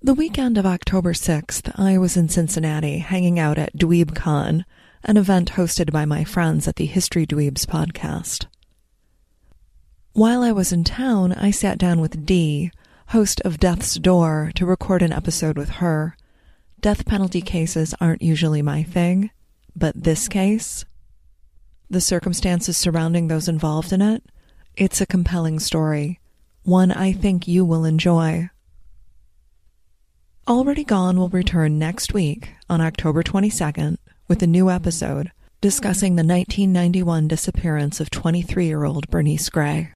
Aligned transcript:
The 0.00 0.14
weekend 0.14 0.56
of 0.58 0.64
October 0.64 1.12
6th, 1.12 1.72
I 1.76 1.98
was 1.98 2.16
in 2.16 2.28
Cincinnati 2.28 2.98
hanging 2.98 3.40
out 3.40 3.58
at 3.58 3.76
DweebCon, 3.76 4.64
an 5.02 5.16
event 5.16 5.52
hosted 5.52 5.90
by 5.90 6.04
my 6.04 6.22
friends 6.22 6.68
at 6.68 6.76
the 6.76 6.86
History 6.86 7.26
Dweebs 7.26 7.66
podcast. 7.66 8.46
While 10.12 10.42
I 10.42 10.52
was 10.52 10.70
in 10.70 10.84
town, 10.84 11.32
I 11.32 11.50
sat 11.50 11.78
down 11.78 12.00
with 12.00 12.24
Dee, 12.24 12.70
host 13.08 13.40
of 13.40 13.58
Death's 13.58 13.96
Door, 13.96 14.52
to 14.54 14.64
record 14.64 15.02
an 15.02 15.12
episode 15.12 15.58
with 15.58 15.68
her. 15.68 16.16
Death 16.80 17.04
penalty 17.04 17.40
cases 17.40 17.92
aren't 18.00 18.22
usually 18.22 18.62
my 18.62 18.84
thing, 18.84 19.30
but 19.74 20.04
this 20.04 20.28
case, 20.28 20.84
the 21.90 22.00
circumstances 22.00 22.76
surrounding 22.76 23.26
those 23.26 23.48
involved 23.48 23.92
in 23.92 24.00
it, 24.00 24.22
it's 24.76 25.00
a 25.00 25.06
compelling 25.06 25.58
story, 25.58 26.20
one 26.62 26.92
I 26.92 27.12
think 27.12 27.48
you 27.48 27.64
will 27.64 27.84
enjoy. 27.84 28.48
Already 30.48 30.82
Gone 30.82 31.18
will 31.18 31.28
return 31.28 31.78
next 31.78 32.14
week 32.14 32.54
on 32.70 32.80
October 32.80 33.22
22nd 33.22 33.98
with 34.28 34.42
a 34.42 34.46
new 34.46 34.70
episode 34.70 35.30
discussing 35.60 36.16
the 36.16 36.24
1991 36.24 37.28
disappearance 37.28 38.00
of 38.00 38.08
23 38.08 38.64
year 38.64 38.84
old 38.84 39.10
Bernice 39.10 39.50
Gray. 39.50 39.92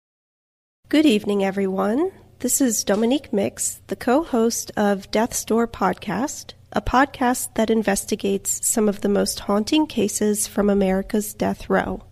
Good 0.91 1.07
evening, 1.07 1.43
everyone. 1.43 2.13
This 2.41 2.61
is 2.61 2.85
Dominique 2.85 3.33
Mix, 3.33 3.81
the 3.87 3.97
co 3.97 4.23
host 4.23 4.71
of 4.77 5.11
Death's 5.11 5.43
Door 5.47 5.69
podcast, 5.69 6.53
a 6.73 6.83
podcast 6.83 7.55
that 7.55 7.71
investigates 7.71 8.69
some 8.69 8.91
of 8.91 9.01
the 9.01 9.09
most 9.09 9.41
haunting 9.41 9.87
cases 9.87 10.47
from 10.47 10.69
America's 10.69 11.33
death 11.33 11.71
row. 11.71 12.05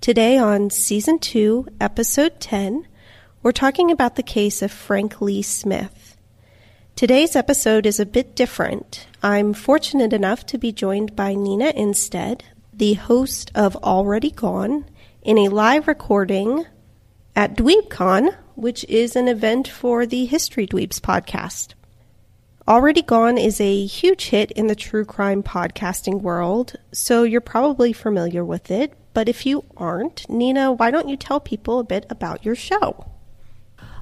Today, 0.00 0.38
on 0.38 0.70
Season 0.70 1.18
2, 1.18 1.66
Episode 1.82 2.40
10, 2.40 2.88
we're 3.42 3.52
talking 3.52 3.90
about 3.90 4.16
the 4.16 4.22
case 4.22 4.62
of 4.62 4.72
Frank 4.72 5.20
Lee 5.20 5.42
Smith. 5.42 6.01
Today's 7.02 7.34
episode 7.34 7.84
is 7.84 7.98
a 7.98 8.06
bit 8.06 8.36
different. 8.36 9.08
I'm 9.24 9.54
fortunate 9.54 10.12
enough 10.12 10.46
to 10.46 10.56
be 10.56 10.70
joined 10.70 11.16
by 11.16 11.34
Nina 11.34 11.72
Innsted, 11.72 12.42
the 12.72 12.94
host 12.94 13.50
of 13.56 13.74
Already 13.78 14.30
Gone, 14.30 14.84
in 15.20 15.36
a 15.36 15.48
live 15.48 15.88
recording 15.88 16.64
at 17.34 17.56
DweebCon, 17.56 18.36
which 18.54 18.84
is 18.84 19.16
an 19.16 19.26
event 19.26 19.66
for 19.66 20.06
the 20.06 20.26
History 20.26 20.64
Dweebs 20.64 21.00
podcast. 21.00 21.74
Already 22.68 23.02
Gone 23.02 23.36
is 23.36 23.60
a 23.60 23.84
huge 23.84 24.26
hit 24.26 24.52
in 24.52 24.68
the 24.68 24.76
true 24.76 25.04
crime 25.04 25.42
podcasting 25.42 26.20
world, 26.20 26.76
so 26.92 27.24
you're 27.24 27.40
probably 27.40 27.92
familiar 27.92 28.44
with 28.44 28.70
it. 28.70 28.94
But 29.12 29.28
if 29.28 29.44
you 29.44 29.64
aren't, 29.76 30.30
Nina, 30.30 30.70
why 30.70 30.92
don't 30.92 31.08
you 31.08 31.16
tell 31.16 31.40
people 31.40 31.80
a 31.80 31.84
bit 31.84 32.06
about 32.08 32.44
your 32.44 32.54
show? 32.54 33.11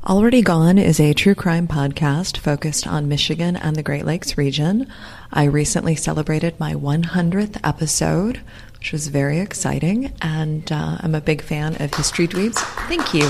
Already 0.06 0.40
Gone 0.40 0.78
is 0.78 0.98
a 0.98 1.12
true 1.12 1.34
crime 1.34 1.68
podcast 1.68 2.38
focused 2.38 2.86
on 2.86 3.06
Michigan 3.06 3.54
and 3.54 3.76
the 3.76 3.82
Great 3.82 4.06
Lakes 4.06 4.38
region. 4.38 4.90
I 5.30 5.44
recently 5.44 5.94
celebrated 5.94 6.58
my 6.58 6.72
100th 6.72 7.60
episode, 7.62 8.40
which 8.78 8.92
was 8.92 9.08
very 9.08 9.40
exciting, 9.40 10.14
and 10.22 10.72
uh, 10.72 10.96
I'm 11.00 11.14
a 11.14 11.20
big 11.20 11.42
fan 11.42 11.76
of 11.82 11.92
History 11.92 12.26
Dweebs. 12.26 12.56
Thank 12.88 13.12
you. 13.12 13.28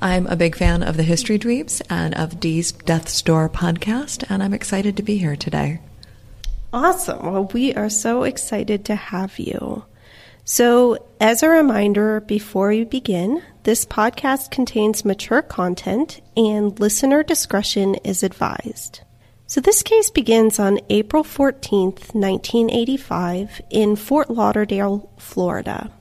I'm 0.00 0.28
a 0.28 0.36
big 0.36 0.54
fan 0.54 0.84
of 0.84 0.96
the 0.96 1.02
History 1.02 1.40
Dweebs 1.40 1.82
and 1.90 2.14
of 2.14 2.38
Dee's 2.38 2.70
Death's 2.70 3.20
Door 3.20 3.48
podcast, 3.48 4.24
and 4.30 4.44
I'm 4.44 4.54
excited 4.54 4.96
to 4.96 5.02
be 5.02 5.18
here 5.18 5.34
today. 5.34 5.80
Awesome. 6.72 7.26
Well, 7.26 7.44
we 7.46 7.74
are 7.74 7.90
so 7.90 8.22
excited 8.22 8.84
to 8.84 8.94
have 8.94 9.40
you. 9.40 9.84
So, 10.44 11.04
as 11.20 11.42
a 11.42 11.48
reminder, 11.48 12.20
before 12.20 12.68
we 12.68 12.84
begin, 12.84 13.42
this 13.64 13.84
podcast 13.84 14.50
contains 14.50 15.04
mature 15.04 15.42
content 15.42 16.20
and 16.36 16.78
listener 16.80 17.22
discretion 17.22 17.94
is 17.96 18.22
advised. 18.22 19.00
So, 19.46 19.60
this 19.60 19.82
case 19.82 20.10
begins 20.10 20.58
on 20.58 20.80
April 20.88 21.22
14th, 21.22 22.14
1985, 22.14 23.60
in 23.70 23.96
Fort 23.96 24.30
Lauderdale, 24.30 25.10
Florida. 25.18 25.92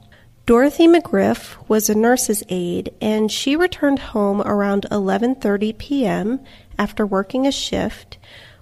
Dorothy 0.45 0.87
McGriff 0.87 1.55
was 1.67 1.89
a 1.89 1.95
nurse's 1.95 2.43
aide 2.49 2.93
and 2.99 3.31
she 3.31 3.55
returned 3.55 3.99
home 3.99 4.41
around 4.41 4.87
11:30 4.89 5.77
p.m. 5.77 6.39
after 6.79 7.05
working 7.05 7.45
a 7.45 7.51
shift 7.51 8.17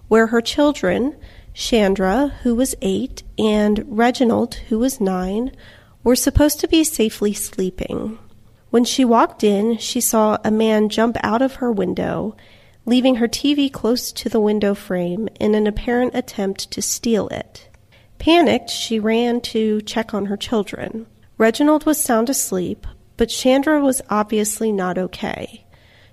where 0.07 0.27
her 0.27 0.41
children, 0.41 1.15
Chandra, 1.53 2.33
who 2.43 2.53
was 2.53 2.75
8, 2.81 3.23
and 3.37 3.85
Reginald, 3.87 4.55
who 4.55 4.79
was 4.79 4.99
9, 4.99 5.51
were 6.03 6.15
supposed 6.15 6.59
to 6.59 6.67
be 6.67 6.83
safely 6.83 7.33
sleeping. 7.33 8.19
When 8.69 8.83
she 8.85 9.03
walked 9.03 9.43
in, 9.43 9.77
she 9.77 9.99
saw 9.99 10.37
a 10.43 10.51
man 10.51 10.89
jump 10.89 11.17
out 11.23 11.41
of 11.41 11.55
her 11.55 11.71
window, 11.71 12.35
leaving 12.85 13.15
her 13.15 13.27
TV 13.27 13.71
close 13.71 14.11
to 14.11 14.29
the 14.29 14.39
window 14.39 14.75
frame 14.75 15.27
in 15.39 15.55
an 15.55 15.65
apparent 15.65 16.13
attempt 16.13 16.69
to 16.71 16.81
steal 16.81 17.27
it. 17.29 17.67
Panicked, 18.19 18.69
she 18.69 18.99
ran 18.99 19.41
to 19.41 19.81
check 19.81 20.13
on 20.13 20.27
her 20.27 20.37
children. 20.37 21.07
Reginald 21.37 21.87
was 21.87 21.99
sound 21.99 22.29
asleep, 22.29 22.85
but 23.17 23.29
Chandra 23.29 23.81
was 23.81 24.03
obviously 24.09 24.71
not 24.71 24.99
okay. 24.99 25.65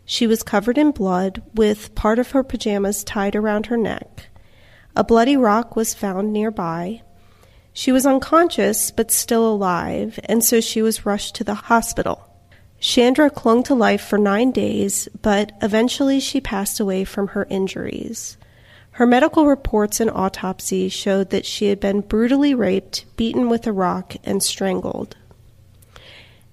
She 0.07 0.27
was 0.27 0.43
covered 0.43 0.79
in 0.79 0.93
blood, 0.93 1.43
with 1.55 1.95
part 1.95 2.19
of 2.19 2.31
her 2.31 2.43
pajamas 2.43 3.05
tied 3.05 3.37
around 3.37 3.67
her 3.67 3.77
neck. 3.77 4.29
A 4.95 5.05
bloody 5.05 5.37
rock 5.37 5.77
was 5.77 5.93
found 5.93 6.33
nearby. 6.33 7.03
She 7.75 7.93
was 7.93 8.07
unconscious, 8.07 8.91
but 8.91 9.11
still 9.11 9.47
alive, 9.47 10.19
and 10.25 10.43
so 10.43 10.63
she 10.63 10.81
was 10.81 11.05
rushed 11.05 11.35
to 11.35 11.45
the 11.45 11.55
hospital. 11.55 12.36
Chandra 12.79 13.31
clung 13.31 13.63
to 13.65 13.75
life 13.75 14.03
for 14.03 14.19
nine 14.19 14.51
days, 14.51 15.09
but 15.23 15.53
eventually 15.63 16.21
she 16.21 16.41
passed 16.41 16.79
away 16.79 17.05
from 17.05 17.29
her 17.29 17.47
injuries. 17.49 18.37
Her 18.93 19.07
medical 19.07 19.47
reports 19.47 20.01
and 20.01 20.11
autopsy 20.11 20.89
showed 20.89 21.31
that 21.31 21.47
she 21.47 21.67
had 21.67 21.81
been 21.81 22.01
brutally 22.01 22.55
raped, 22.55 23.05
beaten 23.17 23.49
with 23.49 23.67
a 23.67 23.73
rock, 23.73 24.17
and 24.25 24.43
strangled. 24.43 25.17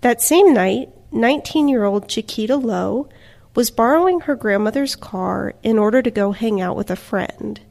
That 0.01 0.21
same 0.21 0.53
night, 0.53 0.89
19 1.11 1.69
year 1.69 1.85
old 1.85 2.09
Chiquita 2.09 2.57
Lowe 2.57 3.07
was 3.55 3.71
borrowing 3.71 4.21
her 4.21 4.35
grandmother's 4.35 4.95
car 4.95 5.53
in 5.63 5.77
order 5.77 6.01
to 6.01 6.11
go 6.11 6.31
hang 6.31 6.59
out 6.59 6.75
with 6.75 6.89
a 6.89 6.95
friend. 6.95 7.61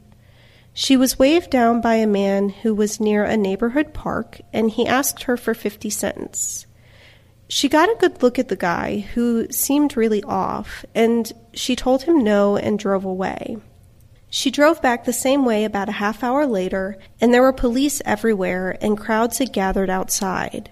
She 0.72 0.96
was 0.96 1.18
waved 1.18 1.50
down 1.50 1.80
by 1.80 1.96
a 1.96 2.06
man 2.06 2.48
who 2.48 2.74
was 2.74 3.00
near 3.00 3.24
a 3.24 3.36
neighborhood 3.36 3.92
park, 3.92 4.40
and 4.52 4.70
he 4.70 4.86
asked 4.86 5.24
her 5.24 5.36
for 5.36 5.52
50 5.52 5.90
cents. 5.90 6.66
She 7.54 7.68
got 7.68 7.90
a 7.90 7.96
good 8.00 8.22
look 8.22 8.38
at 8.38 8.48
the 8.48 8.56
guy, 8.56 9.00
who 9.12 9.46
seemed 9.50 9.94
really 9.94 10.22
off, 10.22 10.86
and 10.94 11.30
she 11.52 11.76
told 11.76 12.04
him 12.04 12.24
no 12.24 12.56
and 12.56 12.78
drove 12.78 13.04
away. 13.04 13.58
She 14.30 14.50
drove 14.50 14.80
back 14.80 15.04
the 15.04 15.12
same 15.12 15.44
way 15.44 15.64
about 15.64 15.90
a 15.90 16.00
half 16.00 16.24
hour 16.24 16.46
later, 16.46 16.96
and 17.20 17.32
there 17.32 17.42
were 17.42 17.52
police 17.52 18.00
everywhere, 18.06 18.78
and 18.80 18.96
crowds 18.96 19.36
had 19.36 19.52
gathered 19.52 19.90
outside. 19.90 20.70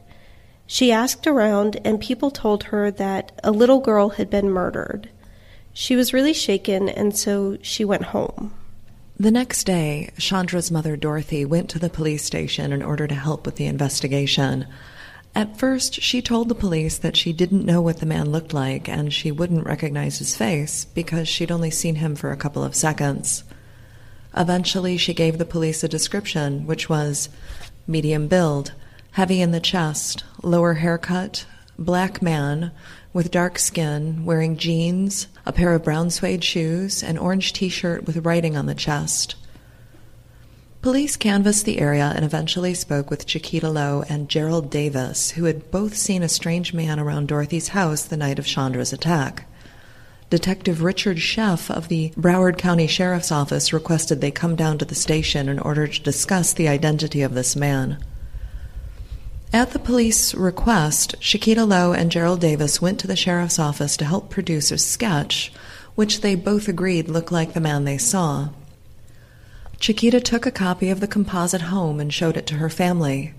She 0.67 0.91
asked 0.91 1.27
around, 1.27 1.79
and 1.85 2.01
people 2.01 2.31
told 2.31 2.65
her 2.65 2.91
that 2.93 3.39
a 3.45 3.51
little 3.51 3.81
girl 3.81 4.09
had 4.09 4.31
been 4.31 4.49
murdered. 4.49 5.11
She 5.75 5.97
was 5.97 6.15
really 6.15 6.33
shaken, 6.33 6.89
and 6.89 7.15
so 7.15 7.59
she 7.61 7.85
went 7.85 8.05
home. 8.05 8.55
The 9.19 9.31
next 9.31 9.65
day, 9.65 10.13
Chandra's 10.19 10.71
mother, 10.71 10.97
Dorothy, 10.97 11.45
went 11.45 11.69
to 11.69 11.79
the 11.79 11.91
police 11.91 12.25
station 12.25 12.73
in 12.73 12.83
order 12.83 13.07
to 13.07 13.15
help 13.15 13.45
with 13.45 13.57
the 13.57 13.67
investigation. 13.67 14.67
At 15.35 15.57
first, 15.57 16.03
she 16.03 16.21
told 16.21 16.49
the 16.49 16.55
police 16.55 16.99
that 16.99 17.17
she 17.17 17.33
didn't 17.33 17.65
know 17.65 17.81
what 17.81 17.99
the 17.99 18.07
man 18.07 18.31
looked 18.31 18.53
like 18.53 18.89
and 18.89 19.13
she 19.13 19.31
wouldn't 19.31 19.65
recognize 19.65 20.19
his 20.19 20.37
face 20.37 20.85
because 20.87 21.29
she'd 21.29 21.53
only 21.53 21.71
seen 21.71 21.97
him 21.97 22.17
for 22.17 22.33
a 22.33 22.37
couple 22.37 22.65
of 22.65 22.75
seconds. 22.75 23.45
Eventually, 24.37 24.97
she 24.97 25.15
gave 25.15 25.39
the 25.39 25.45
police 25.45 25.83
a 25.85 25.89
description, 25.89 26.67
which 26.67 26.89
was 26.89 27.29
medium 27.87 28.29
build, 28.29 28.73
heavy 29.13 29.41
in 29.41 29.51
the 29.51 29.61
chest, 29.61 30.25
lower 30.43 30.75
haircut, 30.75 31.47
black 31.79 32.21
man, 32.21 32.71
with 33.13 33.31
dark 33.31 33.59
skin, 33.59 34.25
wearing 34.25 34.57
jeans, 34.57 35.27
a 35.47 35.53
pair 35.53 35.75
of 35.75 35.83
brown 35.83 36.11
suede 36.11 36.45
shoes, 36.45 37.03
an 37.03 37.19
orange 37.19 37.53
t 37.53 37.69
shirt 37.69 38.07
with 38.07 38.25
writing 38.25 38.57
on 38.57 38.67
the 38.67 38.75
chest. 38.75 39.35
Police 40.83 41.19
canvassed 41.19 41.67
the 41.67 41.79
area 41.79 42.11
and 42.17 42.25
eventually 42.25 42.73
spoke 42.73 43.11
with 43.11 43.27
Chiquita 43.27 43.69
Lowe 43.69 44.03
and 44.09 44.31
Gerald 44.31 44.71
Davis, 44.71 45.33
who 45.33 45.45
had 45.45 45.71
both 45.71 45.95
seen 45.95 46.23
a 46.23 46.29
strange 46.29 46.73
man 46.73 46.99
around 46.99 47.29
Dorothy's 47.29 47.69
house 47.69 48.03
the 48.03 48.17
night 48.17 48.39
of 48.39 48.47
Chandra's 48.47 48.91
attack. 48.91 49.45
Detective 50.31 50.83
Richard 50.83 51.19
Sheff 51.19 51.71
of 51.71 51.89
the 51.89 52.13
Broward 52.17 52.57
County 52.57 52.87
Sheriff's 52.87 53.31
Office 53.31 53.75
requested 53.75 54.23
they 54.23 54.31
come 54.31 54.57
down 54.57 54.79
to 54.79 54.87
the 54.87 54.95
station 54.95 55.51
in 55.51 55.59
order 55.59 55.87
to 55.87 56.03
discuss 56.03 56.55
the 56.55 56.69
identity 56.69 57.21
of 57.21 57.35
this 57.35 57.55
man. 57.55 58.03
At 59.53 59.73
the 59.73 59.79
police 59.79 60.33
request, 60.35 61.15
Chiquita 61.21 61.67
Lowe 61.67 61.93
and 61.93 62.11
Gerald 62.11 62.41
Davis 62.41 62.81
went 62.81 62.99
to 63.01 63.07
the 63.07 63.17
sheriff's 63.17 63.59
office 63.59 63.99
to 63.99 64.07
help 64.07 64.31
produce 64.31 64.71
a 64.71 64.79
sketch, 64.79 65.53
which 65.95 66.23
they 66.23 66.37
both 66.37 66.69
agreed 66.69 67.11
looked 67.11 67.33
like 67.33 67.53
the 67.53 67.61
man 67.61 67.85
they 67.85 67.99
saw. 67.99 68.49
Chiquita 69.81 70.21
took 70.21 70.45
a 70.45 70.51
copy 70.51 70.91
of 70.91 71.01
the 71.01 71.09
composite 71.09 71.63
home 71.63 72.01
and 72.01 72.13
showed 72.13 72.37
it 72.37 72.47
to 72.49 72.57
her 72.57 72.69
family. 72.69 73.33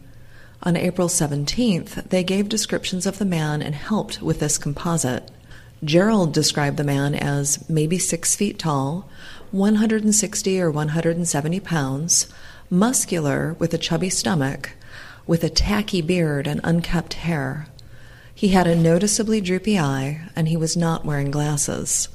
On 0.63 0.75
April 0.75 1.07
17th, 1.07 2.09
they 2.09 2.23
gave 2.23 2.49
descriptions 2.49 3.05
of 3.05 3.19
the 3.19 3.25
man 3.25 3.61
and 3.61 3.75
helped 3.75 4.23
with 4.23 4.39
this 4.39 4.57
composite. 4.57 5.29
Gerald 5.83 6.33
described 6.33 6.77
the 6.77 6.83
man 6.83 7.13
as 7.13 7.69
maybe 7.69 7.99
six 7.99 8.35
feet 8.35 8.57
tall, 8.57 9.07
160 9.51 10.59
or 10.59 10.71
170 10.71 11.59
pounds, 11.59 12.27
muscular 12.71 13.55
with 13.59 13.71
a 13.75 13.77
chubby 13.77 14.09
stomach, 14.09 14.71
with 15.27 15.43
a 15.43 15.49
tacky 15.49 16.01
beard 16.01 16.47
and 16.47 16.59
unkempt 16.63 17.13
hair. 17.13 17.67
He 18.33 18.47
had 18.47 18.65
a 18.65 18.75
noticeably 18.75 19.41
droopy 19.41 19.77
eye, 19.77 20.27
and 20.35 20.47
he 20.47 20.57
was 20.57 20.75
not 20.75 21.05
wearing 21.05 21.29
glasses. 21.29 22.09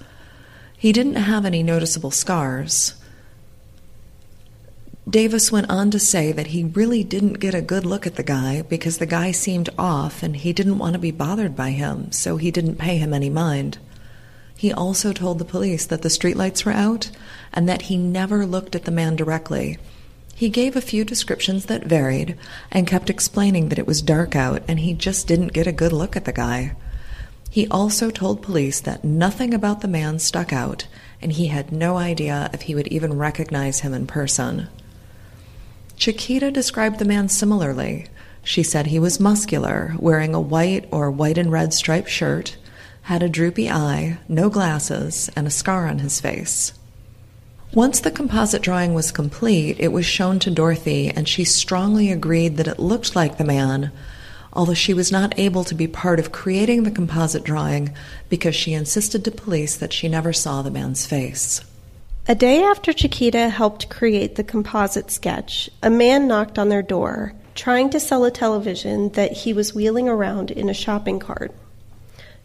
He 0.77 0.93
didn't 0.93 1.15
have 1.15 1.45
any 1.45 1.63
noticeable 1.63 2.11
scars. 2.11 2.95
Davis 5.09 5.53
went 5.53 5.71
on 5.71 5.93
to 5.93 6.01
say 6.01 6.33
that 6.33 6.49
he 6.49 6.65
really 6.65 7.05
didn't 7.05 7.35
get 7.35 7.55
a 7.55 7.63
good 7.63 7.87
look 7.87 8.09
at 8.09 8.17
the 8.17 8.25
guy 8.25 8.63
because 8.63 8.99
the 8.99 9.07
guy 9.07 9.31
seemed 9.31 9.71
off 9.79 10.21
and 10.21 10.35
he 10.35 10.53
didn't 10.53 10.79
want 10.79 10.95
to 10.95 10.99
be 10.99 11.13
bothered 11.13 11.55
by 11.55 11.71
him, 11.71 12.11
so 12.11 12.39
he 12.39 12.51
didn't 12.51 12.75
pay 12.75 12.97
him 12.97 13.15
any 13.15 13.31
mind. 13.31 13.79
He 14.57 14.73
also 14.73 15.13
told 15.13 15.39
the 15.39 15.45
police 15.45 15.87
that 15.87 16.03
the 16.03 16.09
streetlights 16.09 16.65
were 16.65 16.73
out 16.73 17.11
and 17.53 17.69
that 17.69 17.83
he 17.83 17.97
never 17.97 18.45
looked 18.45 18.75
at 18.75 18.85
the 18.85 18.91
man 18.91 19.15
directly. 19.15 19.79
He 20.35 20.49
gave 20.49 20.75
a 20.75 20.81
few 20.81 21.05
descriptions 21.05 21.67
that 21.67 21.85
varied 21.85 22.37
and 22.73 22.85
kept 22.85 23.09
explaining 23.09 23.69
that 23.69 23.79
it 23.79 23.87
was 23.87 24.03
dark 24.03 24.35
out 24.35 24.65
and 24.67 24.81
he 24.81 24.93
just 24.93 25.29
didn't 25.29 25.53
get 25.53 25.69
a 25.69 25.73
good 25.73 25.93
look 25.93 26.17
at 26.17 26.25
the 26.25 26.33
guy. 26.33 26.75
He 27.49 27.69
also 27.69 28.11
told 28.11 28.43
police 28.43 28.81
that 28.81 29.05
nothing 29.05 29.55
about 29.55 29.83
the 29.83 29.89
man 29.89 30.19
stuck 30.19 30.53
out 30.53 30.89
and 31.23 31.33
he 31.33 31.47
had 31.47 31.71
no 31.71 31.97
idea 31.97 32.51
if 32.53 32.63
he 32.63 32.75
would 32.75 32.89
even 32.89 33.17
recognize 33.17 33.81
him 33.81 33.95
in 33.95 34.09
person. 34.09 34.69
Chiquita 35.97 36.51
described 36.51 36.99
the 36.99 37.05
man 37.05 37.29
similarly. 37.29 38.07
She 38.45 38.63
said 38.63 38.87
he 38.87 38.99
was 38.99 39.19
muscular, 39.19 39.95
wearing 39.99 40.35
a 40.35 40.41
white 40.41 40.87
or 40.93 41.11
white 41.11 41.39
and 41.39 41.51
red 41.51 41.73
striped 41.73 42.11
shirt, 42.11 42.57
had 43.03 43.23
a 43.23 43.29
droopy 43.29 43.71
eye, 43.71 44.19
no 44.29 44.51
glasses, 44.51 45.31
and 45.35 45.47
a 45.47 45.51
scar 45.51 45.89
on 45.89 46.01
his 46.01 46.21
face. 46.21 46.73
Once 47.73 48.01
the 48.01 48.11
composite 48.11 48.63
drawing 48.63 48.95
was 48.95 49.11
complete, 49.11 49.77
it 49.79 49.93
was 49.93 50.07
shown 50.07 50.39
to 50.39 50.51
Dorothy, 50.51 51.09
and 51.09 51.29
she 51.29 51.45
strongly 51.45 52.11
agreed 52.11 52.57
that 52.57 52.69
it 52.69 52.79
looked 52.79 53.17
like 53.17 53.39
the 53.39 53.45
man, 53.45 53.91
although 54.53 54.75
she 54.75 54.95
was 54.95 55.13
not 55.13 55.39
able 55.39 55.65
to 55.65 55.75
be 55.75 55.87
part 55.87 56.19
of 56.19 56.33
creating 56.33 56.83
the 56.83 56.91
composite 56.91 57.45
drawing 57.45 57.95
because 58.29 58.55
she 58.55 58.73
insisted 58.73 59.25
to 59.25 59.31
police 59.31 59.77
that 59.77 59.93
she 59.93 60.09
never 60.09 60.33
saw 60.33 60.63
the 60.63 60.71
man's 60.71 61.07
face. 61.07 61.61
A 62.29 62.35
day 62.35 62.65
after 62.65 62.93
Chiquita 62.93 63.49
helped 63.51 63.89
create 63.89 64.35
the 64.35 64.43
composite 64.43 65.13
sketch, 65.13 65.71
a 65.81 65.89
man 65.89 66.27
knocked 66.27 66.59
on 66.59 66.71
their 66.71 66.83
door, 66.83 67.35
trying 67.55 67.89
to 67.91 68.01
sell 68.01 68.25
a 68.25 68.33
television 68.33 69.11
that 69.11 69.31
he 69.31 69.53
was 69.53 69.77
wheeling 69.77 70.09
around 70.09 70.51
in 70.51 70.69
a 70.69 70.75
shopping 70.75 71.21
cart. 71.21 71.55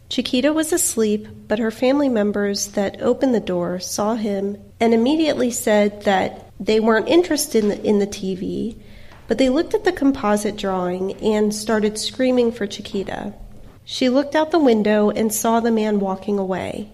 Chiquita 0.08 0.52
was 0.52 0.72
asleep, 0.72 1.26
but 1.48 1.58
her 1.58 1.72
family 1.72 2.08
members 2.08 2.68
that 2.68 3.02
opened 3.02 3.34
the 3.34 3.40
door 3.40 3.80
saw 3.80 4.14
him 4.14 4.56
and 4.78 4.94
immediately 4.94 5.50
said 5.50 6.02
that 6.02 6.48
they 6.60 6.78
weren't 6.78 7.08
interested 7.08 7.64
in 7.64 7.70
the, 7.70 7.84
in 7.84 7.98
the 7.98 8.06
TV, 8.06 8.76
but 9.26 9.38
they 9.38 9.48
looked 9.48 9.74
at 9.74 9.82
the 9.82 9.90
composite 9.90 10.56
drawing 10.56 11.14
and 11.14 11.52
started 11.52 11.98
screaming 11.98 12.52
for 12.52 12.68
Chiquita. 12.68 13.34
She 13.84 14.08
looked 14.08 14.36
out 14.36 14.52
the 14.52 14.60
window 14.60 15.10
and 15.10 15.34
saw 15.34 15.58
the 15.58 15.72
man 15.72 15.98
walking 15.98 16.38
away. 16.38 16.92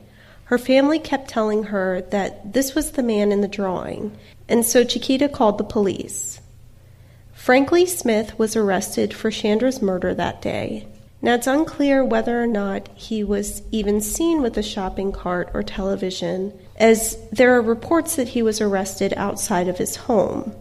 Her 0.48 0.56
family 0.56 0.98
kept 0.98 1.28
telling 1.28 1.64
her 1.64 2.00
that 2.00 2.54
this 2.54 2.74
was 2.74 2.92
the 2.92 3.02
man 3.02 3.32
in 3.32 3.42
the 3.42 3.48
drawing, 3.48 4.16
and 4.48 4.64
so 4.64 4.82
Chiquita 4.82 5.28
called 5.28 5.58
the 5.58 5.64
police. 5.64 6.40
Frank 7.34 7.70
Lee 7.70 7.84
Smith 7.84 8.38
was 8.38 8.56
arrested 8.56 9.12
for 9.12 9.30
Chandra's 9.30 9.82
murder 9.82 10.14
that 10.14 10.40
day. 10.40 10.88
Now, 11.20 11.34
it's 11.34 11.46
unclear 11.46 12.02
whether 12.02 12.42
or 12.42 12.46
not 12.46 12.88
he 12.94 13.22
was 13.22 13.60
even 13.72 14.00
seen 14.00 14.40
with 14.40 14.56
a 14.56 14.62
shopping 14.62 15.12
cart 15.12 15.50
or 15.52 15.62
television, 15.62 16.58
as 16.76 17.18
there 17.30 17.54
are 17.54 17.60
reports 17.60 18.16
that 18.16 18.28
he 18.28 18.40
was 18.40 18.62
arrested 18.62 19.12
outside 19.18 19.68
of 19.68 19.76
his 19.76 19.96
home. 19.96 20.54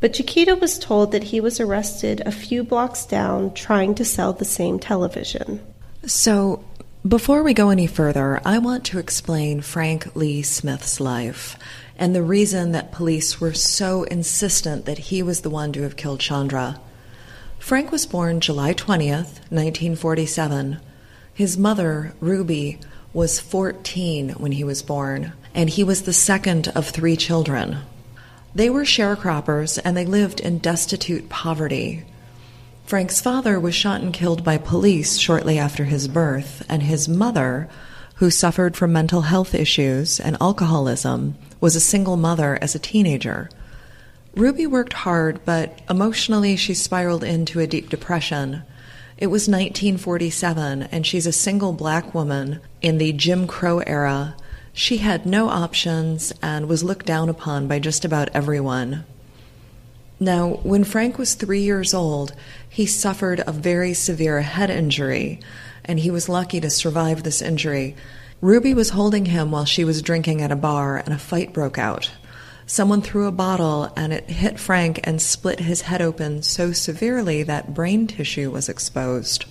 But 0.00 0.12
Chiquita 0.12 0.54
was 0.54 0.78
told 0.78 1.12
that 1.12 1.24
he 1.24 1.40
was 1.40 1.60
arrested 1.60 2.20
a 2.26 2.30
few 2.30 2.62
blocks 2.62 3.06
down 3.06 3.54
trying 3.54 3.94
to 3.94 4.04
sell 4.04 4.34
the 4.34 4.44
same 4.44 4.78
television. 4.78 5.60
So, 6.04 6.62
before 7.06 7.42
we 7.42 7.52
go 7.52 7.68
any 7.68 7.86
further, 7.86 8.40
I 8.46 8.56
want 8.56 8.84
to 8.86 8.98
explain 8.98 9.60
Frank 9.60 10.16
Lee 10.16 10.42
Smith's 10.42 11.00
life 11.00 11.58
and 11.98 12.14
the 12.14 12.22
reason 12.22 12.72
that 12.72 12.92
police 12.92 13.38
were 13.38 13.52
so 13.52 14.04
insistent 14.04 14.86
that 14.86 14.98
he 14.98 15.22
was 15.22 15.42
the 15.42 15.50
one 15.50 15.70
to 15.74 15.82
have 15.82 15.96
killed 15.96 16.20
Chandra. 16.20 16.80
Frank 17.58 17.92
was 17.92 18.06
born 18.06 18.40
July 18.40 18.72
20th, 18.72 19.38
1947. 19.50 20.78
His 21.34 21.58
mother, 21.58 22.14
Ruby, 22.20 22.80
was 23.12 23.38
14 23.38 24.30
when 24.30 24.52
he 24.52 24.64
was 24.64 24.82
born, 24.82 25.34
and 25.54 25.68
he 25.68 25.84
was 25.84 26.02
the 26.02 26.12
second 26.14 26.68
of 26.68 26.88
three 26.88 27.16
children. 27.16 27.80
They 28.54 28.70
were 28.70 28.84
sharecroppers 28.84 29.78
and 29.84 29.94
they 29.94 30.06
lived 30.06 30.40
in 30.40 30.58
destitute 30.58 31.28
poverty. 31.28 32.04
Frank's 32.84 33.18
father 33.18 33.58
was 33.58 33.74
shot 33.74 34.02
and 34.02 34.12
killed 34.12 34.44
by 34.44 34.58
police 34.58 35.16
shortly 35.16 35.58
after 35.58 35.84
his 35.84 36.06
birth, 36.06 36.66
and 36.68 36.82
his 36.82 37.08
mother, 37.08 37.66
who 38.16 38.30
suffered 38.30 38.76
from 38.76 38.92
mental 38.92 39.22
health 39.22 39.54
issues 39.54 40.20
and 40.20 40.36
alcoholism, 40.38 41.34
was 41.62 41.74
a 41.74 41.80
single 41.80 42.18
mother 42.18 42.58
as 42.60 42.74
a 42.74 42.78
teenager. 42.78 43.48
Ruby 44.36 44.66
worked 44.66 44.92
hard, 44.92 45.40
but 45.46 45.78
emotionally 45.88 46.56
she 46.56 46.74
spiraled 46.74 47.24
into 47.24 47.58
a 47.58 47.66
deep 47.66 47.88
depression. 47.88 48.62
It 49.16 49.28
was 49.28 49.48
1947, 49.48 50.82
and 50.82 51.06
she's 51.06 51.26
a 51.26 51.32
single 51.32 51.72
black 51.72 52.14
woman 52.14 52.60
in 52.82 52.98
the 52.98 53.14
Jim 53.14 53.46
Crow 53.46 53.78
era. 53.78 54.36
She 54.74 54.98
had 54.98 55.24
no 55.24 55.48
options 55.48 56.34
and 56.42 56.68
was 56.68 56.84
looked 56.84 57.06
down 57.06 57.30
upon 57.30 57.66
by 57.66 57.78
just 57.78 58.04
about 58.04 58.28
everyone. 58.34 59.04
Now, 60.20 60.60
when 60.62 60.84
Frank 60.84 61.18
was 61.18 61.34
three 61.34 61.62
years 61.62 61.92
old, 61.92 62.34
he 62.68 62.86
suffered 62.86 63.42
a 63.46 63.52
very 63.52 63.94
severe 63.94 64.42
head 64.42 64.70
injury, 64.70 65.40
and 65.84 65.98
he 65.98 66.10
was 66.10 66.28
lucky 66.28 66.60
to 66.60 66.70
survive 66.70 67.22
this 67.22 67.42
injury. 67.42 67.96
Ruby 68.40 68.74
was 68.74 68.90
holding 68.90 69.26
him 69.26 69.50
while 69.50 69.64
she 69.64 69.84
was 69.84 70.02
drinking 70.02 70.40
at 70.40 70.52
a 70.52 70.56
bar, 70.56 70.98
and 70.98 71.12
a 71.12 71.18
fight 71.18 71.52
broke 71.52 71.78
out. 71.78 72.12
Someone 72.66 73.02
threw 73.02 73.26
a 73.26 73.32
bottle, 73.32 73.92
and 73.96 74.12
it 74.12 74.30
hit 74.30 74.58
Frank 74.58 75.00
and 75.04 75.20
split 75.20 75.60
his 75.60 75.82
head 75.82 76.00
open 76.00 76.42
so 76.42 76.72
severely 76.72 77.42
that 77.42 77.74
brain 77.74 78.06
tissue 78.06 78.50
was 78.50 78.68
exposed. 78.68 79.46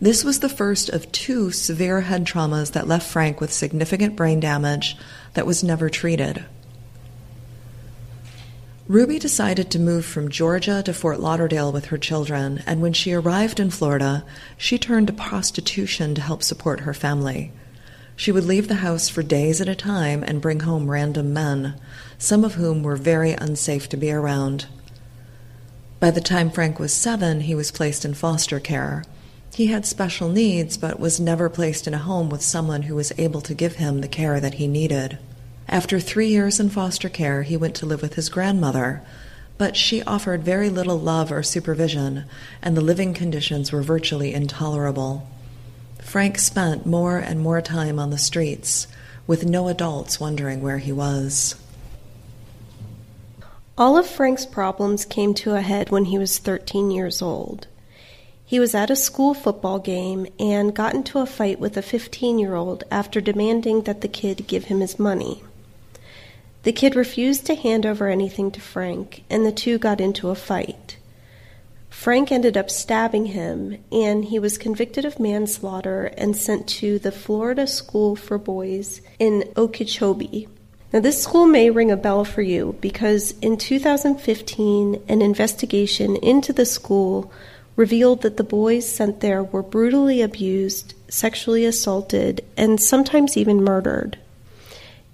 This 0.00 0.24
was 0.24 0.40
the 0.40 0.50
first 0.50 0.90
of 0.90 1.10
two 1.12 1.50
severe 1.52 2.02
head 2.02 2.26
traumas 2.26 2.72
that 2.72 2.88
left 2.88 3.08
Frank 3.08 3.40
with 3.40 3.52
significant 3.52 4.16
brain 4.16 4.40
damage 4.40 4.96
that 5.32 5.46
was 5.46 5.64
never 5.64 5.88
treated. 5.88 6.44
Ruby 8.88 9.18
decided 9.18 9.68
to 9.70 9.80
move 9.80 10.06
from 10.06 10.28
Georgia 10.28 10.80
to 10.84 10.94
Fort 10.94 11.18
Lauderdale 11.18 11.72
with 11.72 11.86
her 11.86 11.98
children, 11.98 12.62
and 12.66 12.80
when 12.80 12.92
she 12.92 13.12
arrived 13.12 13.58
in 13.58 13.68
Florida, 13.70 14.24
she 14.56 14.78
turned 14.78 15.08
to 15.08 15.12
prostitution 15.12 16.14
to 16.14 16.20
help 16.20 16.40
support 16.40 16.80
her 16.80 16.94
family. 16.94 17.50
She 18.14 18.30
would 18.30 18.44
leave 18.44 18.68
the 18.68 18.76
house 18.76 19.08
for 19.08 19.24
days 19.24 19.60
at 19.60 19.68
a 19.68 19.74
time 19.74 20.22
and 20.22 20.40
bring 20.40 20.60
home 20.60 20.88
random 20.88 21.32
men, 21.32 21.74
some 22.16 22.44
of 22.44 22.54
whom 22.54 22.84
were 22.84 22.94
very 22.94 23.32
unsafe 23.32 23.88
to 23.88 23.96
be 23.96 24.12
around. 24.12 24.66
By 25.98 26.12
the 26.12 26.20
time 26.20 26.48
Frank 26.48 26.78
was 26.78 26.92
seven, 26.92 27.40
he 27.40 27.56
was 27.56 27.72
placed 27.72 28.04
in 28.04 28.14
foster 28.14 28.60
care. 28.60 29.02
He 29.52 29.66
had 29.66 29.84
special 29.84 30.28
needs, 30.28 30.76
but 30.76 31.00
was 31.00 31.18
never 31.18 31.50
placed 31.50 31.88
in 31.88 31.94
a 31.94 31.98
home 31.98 32.30
with 32.30 32.40
someone 32.40 32.82
who 32.82 32.94
was 32.94 33.12
able 33.18 33.40
to 33.40 33.54
give 33.54 33.76
him 33.76 34.00
the 34.00 34.06
care 34.06 34.38
that 34.38 34.54
he 34.54 34.68
needed. 34.68 35.18
After 35.68 35.98
three 35.98 36.28
years 36.28 36.60
in 36.60 36.70
foster 36.70 37.08
care, 37.08 37.42
he 37.42 37.56
went 37.56 37.74
to 37.76 37.86
live 37.86 38.00
with 38.00 38.14
his 38.14 38.28
grandmother, 38.28 39.02
but 39.58 39.76
she 39.76 40.02
offered 40.04 40.44
very 40.44 40.70
little 40.70 40.98
love 40.98 41.32
or 41.32 41.42
supervision, 41.42 42.24
and 42.62 42.76
the 42.76 42.80
living 42.80 43.14
conditions 43.14 43.72
were 43.72 43.82
virtually 43.82 44.32
intolerable. 44.32 45.26
Frank 46.00 46.38
spent 46.38 46.86
more 46.86 47.18
and 47.18 47.40
more 47.40 47.60
time 47.60 47.98
on 47.98 48.10
the 48.10 48.18
streets, 48.18 48.86
with 49.26 49.44
no 49.44 49.66
adults 49.66 50.20
wondering 50.20 50.62
where 50.62 50.78
he 50.78 50.92
was. 50.92 51.56
All 53.76 53.98
of 53.98 54.06
Frank's 54.06 54.46
problems 54.46 55.04
came 55.04 55.34
to 55.34 55.54
a 55.54 55.60
head 55.62 55.90
when 55.90 56.06
he 56.06 56.16
was 56.18 56.38
13 56.38 56.92
years 56.92 57.20
old. 57.20 57.66
He 58.44 58.60
was 58.60 58.74
at 58.74 58.90
a 58.90 58.96
school 58.96 59.34
football 59.34 59.80
game 59.80 60.28
and 60.38 60.72
got 60.72 60.94
into 60.94 61.18
a 61.18 61.26
fight 61.26 61.58
with 61.58 61.76
a 61.76 61.82
15 61.82 62.38
year 62.38 62.54
old 62.54 62.84
after 62.90 63.20
demanding 63.20 63.82
that 63.82 64.00
the 64.00 64.08
kid 64.08 64.46
give 64.46 64.66
him 64.66 64.78
his 64.78 64.98
money. 65.00 65.42
The 66.66 66.72
kid 66.72 66.96
refused 66.96 67.46
to 67.46 67.54
hand 67.54 67.86
over 67.86 68.08
anything 68.08 68.50
to 68.50 68.60
Frank, 68.60 69.22
and 69.30 69.46
the 69.46 69.52
two 69.52 69.78
got 69.78 70.00
into 70.00 70.30
a 70.30 70.34
fight. 70.34 70.96
Frank 71.88 72.32
ended 72.32 72.56
up 72.56 72.72
stabbing 72.72 73.26
him, 73.26 73.78
and 73.92 74.24
he 74.24 74.40
was 74.40 74.58
convicted 74.58 75.04
of 75.04 75.20
manslaughter 75.20 76.06
and 76.16 76.36
sent 76.36 76.66
to 76.80 76.98
the 76.98 77.12
Florida 77.12 77.68
School 77.68 78.16
for 78.16 78.36
Boys 78.36 79.00
in 79.20 79.44
Okeechobee. 79.56 80.48
Now, 80.92 80.98
this 80.98 81.22
school 81.22 81.46
may 81.46 81.70
ring 81.70 81.92
a 81.92 81.96
bell 81.96 82.24
for 82.24 82.42
you 82.42 82.76
because 82.80 83.34
in 83.40 83.58
2015, 83.58 85.04
an 85.08 85.22
investigation 85.22 86.16
into 86.16 86.52
the 86.52 86.66
school 86.66 87.30
revealed 87.76 88.22
that 88.22 88.38
the 88.38 88.42
boys 88.42 88.92
sent 88.92 89.20
there 89.20 89.44
were 89.44 89.62
brutally 89.62 90.20
abused, 90.20 90.94
sexually 91.08 91.64
assaulted, 91.64 92.44
and 92.56 92.80
sometimes 92.80 93.36
even 93.36 93.62
murdered. 93.62 94.18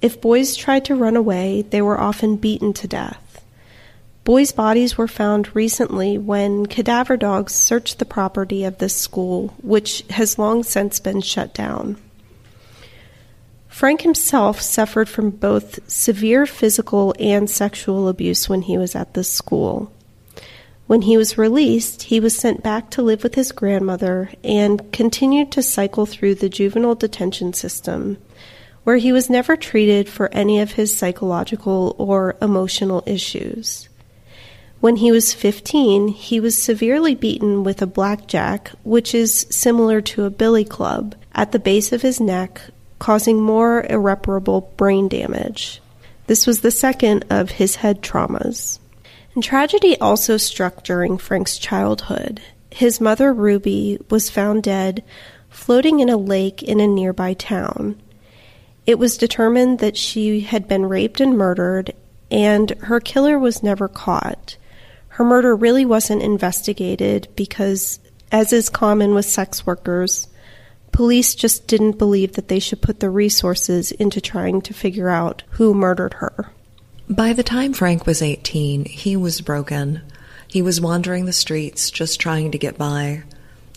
If 0.03 0.21
boys 0.21 0.57
tried 0.57 0.85
to 0.87 0.97
run 0.97 1.15
away, 1.17 1.63
they 1.63 1.81
were 1.81 1.99
often 1.99 2.37
beaten 2.37 2.73
to 2.75 2.89
death. 2.89 3.45
Boys' 4.25 4.53
bodies 4.53 4.99
were 4.99 5.09
found 5.09 5.55
recently 5.55 6.19
when 6.19 6.67
cadaver 6.67 7.17
dogs 7.17 7.55
searched 7.55 7.99
the 7.99 8.05
property 8.05 8.65
of 8.65 8.79
this 8.79 8.97
school, 8.97 9.55
which 9.63 10.05
has 10.11 10.39
long 10.39 10.65
since 10.65 11.01
been 11.01 11.21
shut 11.21 11.55
down. 11.55 11.97
Frank 13.69 14.03
himself 14.03 14.61
suffered 14.61 15.09
from 15.09 15.31
both 15.31 15.79
severe 15.91 16.47
physical 16.47 17.15
and 17.19 17.49
sexual 17.49 18.09
abuse 18.09 18.49
when 18.49 18.63
he 18.63 18.77
was 18.77 18.95
at 18.95 19.15
this 19.15 19.33
school. 19.33 19.91
When 20.87 21.03
he 21.03 21.17
was 21.17 21.39
released, 21.39 22.03
he 22.03 22.21
was 22.21 22.37
sent 22.37 22.63
back 22.63 22.91
to 22.91 23.03
live 23.03 23.23
with 23.23 23.35
his 23.35 23.51
grandmother 23.51 24.31
and 24.45 24.93
continued 24.93 25.51
to 25.53 25.63
cycle 25.63 26.07
through 26.07 26.35
the 26.37 26.49
juvenile 26.49 26.95
detention 26.95 27.55
system, 27.55 28.19
where 28.85 28.97
he 28.97 29.13
was 29.13 29.31
never 29.31 29.57
treated 29.57 30.09
for 30.09 30.33
any 30.33 30.61
of 30.61 30.73
his 30.73 30.97
psychological 30.97 31.95
or 31.99 32.37
emotional 32.43 33.03
issues. 33.07 33.89
When 34.81 34.97
he 34.97 35.13
was 35.13 35.33
15, 35.33 36.09
he 36.09 36.41
was 36.41 36.59
severely 36.61 37.15
beaten 37.15 37.63
with 37.63 37.81
a 37.81 37.87
blackjack, 37.87 38.71
which 38.83 39.15
is 39.15 39.47
similar 39.51 40.01
to 40.01 40.25
a 40.25 40.31
billy 40.31 40.65
club, 40.65 41.15
at 41.33 41.53
the 41.53 41.61
base 41.61 41.93
of 41.93 42.03
his 42.03 42.21
neck 42.21 42.61
causing 43.03 43.41
more 43.41 43.85
irreparable 43.91 44.73
brain 44.77 45.09
damage. 45.09 45.83
This 46.29 46.47
was 46.47 46.61
the 46.61 46.71
second 46.71 47.25
of 47.31 47.51
his 47.51 47.75
head 47.77 48.01
traumas. 48.01 48.79
And 49.35 49.43
tragedy 49.43 49.99
also 49.99 50.37
struck 50.37 50.85
during 50.85 51.19
Frank's 51.19 51.59
childhood. 51.59 52.41
His 52.71 53.01
mother, 53.01 53.35
Ruby, 53.35 53.99
was 54.09 54.31
found 54.31 54.63
dead 54.63 55.03
floating 55.51 55.99
in 55.99 56.11
a 56.11 56.17
lake 56.17 56.63
in 56.63 56.79
a 56.79 56.87
nearby 56.87 57.35
town. 57.35 58.01
It 58.87 58.99
was 58.99 59.17
determined 59.17 59.79
that 59.79 59.97
she 59.97 60.41
had 60.41 60.69
been 60.69 60.87
raped 60.87 61.21
and 61.21 61.37
murdered, 61.37 61.95
and 62.31 62.71
her 62.83 63.01
killer 63.01 63.39
was 63.39 63.63
never 63.63 63.89
caught. 63.89 64.57
Her 65.09 65.25
murder 65.25 65.55
really 65.55 65.85
wasn't 65.85 66.23
investigated 66.23 67.29
because, 67.37 68.01
as 68.31 68.53
is 68.53 68.69
common 68.69 69.15
with 69.15 69.27
sex 69.27 69.67
workers, 69.67 70.29
Police 70.93 71.35
just 71.35 71.67
didn't 71.67 71.99
believe 71.99 72.35
that 72.35 72.49
they 72.49 72.59
should 72.59 72.83
put 72.83 73.01
the 73.01 73.09
resources 73.09 73.93
into 73.93 74.21
trying 74.21 74.61
to 74.63 74.75
figure 74.75 75.09
out 75.09 75.43
who 75.51 75.73
murdered 75.73 76.15
her. 76.15 76.53
By 77.09 77.33
the 77.33 77.43
time 77.43 77.73
Frank 77.73 78.07
was 78.07 78.21
18, 78.21 78.85
he 78.85 79.17
was 79.17 79.41
broken. 79.41 80.03
He 80.49 80.61
was 80.61 80.83
wandering 80.83 81.25
the 81.25 81.33
streets, 81.33 81.91
just 81.91 82.21
trying 82.21 82.53
to 82.53 82.59
get 82.59 82.77
by. 82.77 83.23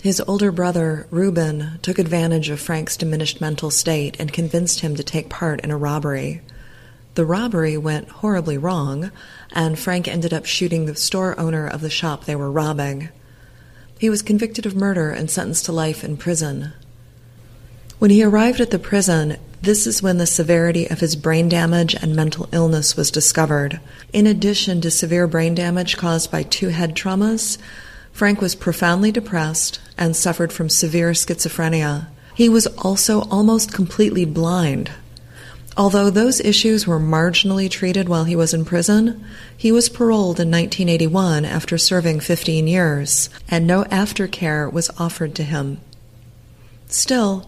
His 0.05 0.21
older 0.27 0.51
brother, 0.51 1.07
Reuben, 1.09 1.79
took 1.81 1.97
advantage 1.97 2.51
of 2.51 2.59
Frank's 2.59 2.95
diminished 2.95 3.41
mental 3.41 3.71
state 3.71 4.15
and 4.19 4.31
convinced 4.31 4.81
him 4.81 4.95
to 4.97 5.03
take 5.03 5.29
part 5.29 5.61
in 5.61 5.71
a 5.71 5.77
robbery. 5.77 6.41
The 7.15 7.25
robbery 7.25 7.75
went 7.75 8.09
horribly 8.09 8.55
wrong, 8.55 9.09
and 9.51 9.79
Frank 9.79 10.07
ended 10.07 10.31
up 10.31 10.45
shooting 10.45 10.85
the 10.85 10.93
store 10.93 11.33
owner 11.39 11.65
of 11.65 11.81
the 11.81 11.89
shop 11.89 12.25
they 12.25 12.35
were 12.35 12.51
robbing. 12.51 13.09
He 13.97 14.11
was 14.11 14.21
convicted 14.21 14.67
of 14.67 14.75
murder 14.75 15.09
and 15.09 15.27
sentenced 15.27 15.65
to 15.65 15.71
life 15.71 16.03
in 16.03 16.17
prison. 16.17 16.73
When 17.97 18.11
he 18.11 18.23
arrived 18.23 18.61
at 18.61 18.69
the 18.69 18.77
prison, 18.77 19.37
this 19.63 19.87
is 19.87 20.03
when 20.03 20.19
the 20.19 20.27
severity 20.27 20.85
of 20.85 20.99
his 20.99 21.15
brain 21.15 21.49
damage 21.49 21.95
and 21.95 22.15
mental 22.15 22.47
illness 22.51 22.95
was 22.95 23.09
discovered. 23.09 23.79
In 24.13 24.27
addition 24.27 24.81
to 24.81 24.91
severe 24.91 25.25
brain 25.25 25.55
damage 25.55 25.97
caused 25.97 26.29
by 26.29 26.43
two 26.43 26.67
head 26.67 26.95
traumas, 26.95 27.57
Frank 28.15 28.39
was 28.39 28.55
profoundly 28.55 29.11
depressed 29.11 29.81
and 29.97 30.15
suffered 30.15 30.53
from 30.53 30.69
severe 30.69 31.11
schizophrenia. 31.11 32.07
He 32.33 32.47
was 32.47 32.65
also 32.65 33.23
almost 33.23 33.73
completely 33.73 34.23
blind. 34.23 34.89
Although 35.75 36.09
those 36.09 36.39
issues 36.39 36.87
were 36.87 36.97
marginally 36.97 37.69
treated 37.69 38.07
while 38.07 38.23
he 38.23 38.33
was 38.33 38.53
in 38.53 38.63
prison, 38.63 39.21
he 39.57 39.69
was 39.69 39.89
paroled 39.89 40.39
in 40.39 40.49
1981 40.49 41.43
after 41.43 41.77
serving 41.77 42.21
15 42.21 42.67
years, 42.67 43.29
and 43.49 43.67
no 43.67 43.83
aftercare 43.83 44.71
was 44.71 44.89
offered 44.97 45.35
to 45.35 45.43
him. 45.43 45.81
Still, 46.87 47.45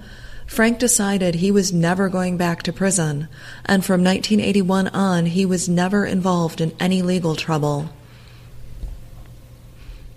Frank 0.47 0.79
decided 0.79 1.35
he 1.35 1.49
was 1.49 1.71
never 1.71 2.09
going 2.09 2.35
back 2.35 2.61
to 2.63 2.73
prison, 2.73 3.29
and 3.63 3.85
from 3.85 4.03
1981 4.03 4.89
on, 4.89 5.27
he 5.27 5.45
was 5.45 5.69
never 5.69 6.05
involved 6.05 6.59
in 6.59 6.75
any 6.77 7.01
legal 7.01 7.37
trouble. 7.37 7.89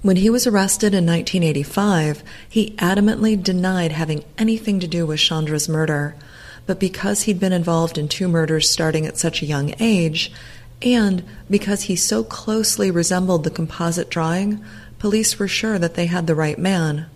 When 0.02 0.16
he 0.16 0.30
was 0.30 0.46
arrested 0.46 0.94
in 0.94 1.04
1985, 1.04 2.22
he 2.48 2.70
adamantly 2.78 3.40
denied 3.40 3.92
having 3.92 4.24
anything 4.38 4.80
to 4.80 4.86
do 4.86 5.04
with 5.04 5.20
Chandra's 5.20 5.68
murder. 5.68 6.14
But 6.66 6.80
because 6.80 7.22
he'd 7.22 7.38
been 7.38 7.52
involved 7.52 7.98
in 7.98 8.08
two 8.08 8.26
murders 8.26 8.70
starting 8.70 9.04
at 9.04 9.18
such 9.18 9.42
a 9.42 9.46
young 9.46 9.74
age, 9.78 10.32
and 10.80 11.22
because 11.50 11.82
he 11.82 11.96
so 11.96 12.24
closely 12.24 12.90
resembled 12.90 13.44
the 13.44 13.50
composite 13.50 14.08
drawing, 14.08 14.64
police 14.98 15.38
were 15.38 15.48
sure 15.48 15.78
that 15.78 15.94
they 15.94 16.06
had 16.06 16.26
the 16.26 16.34
right 16.34 16.58
man. 16.58 17.06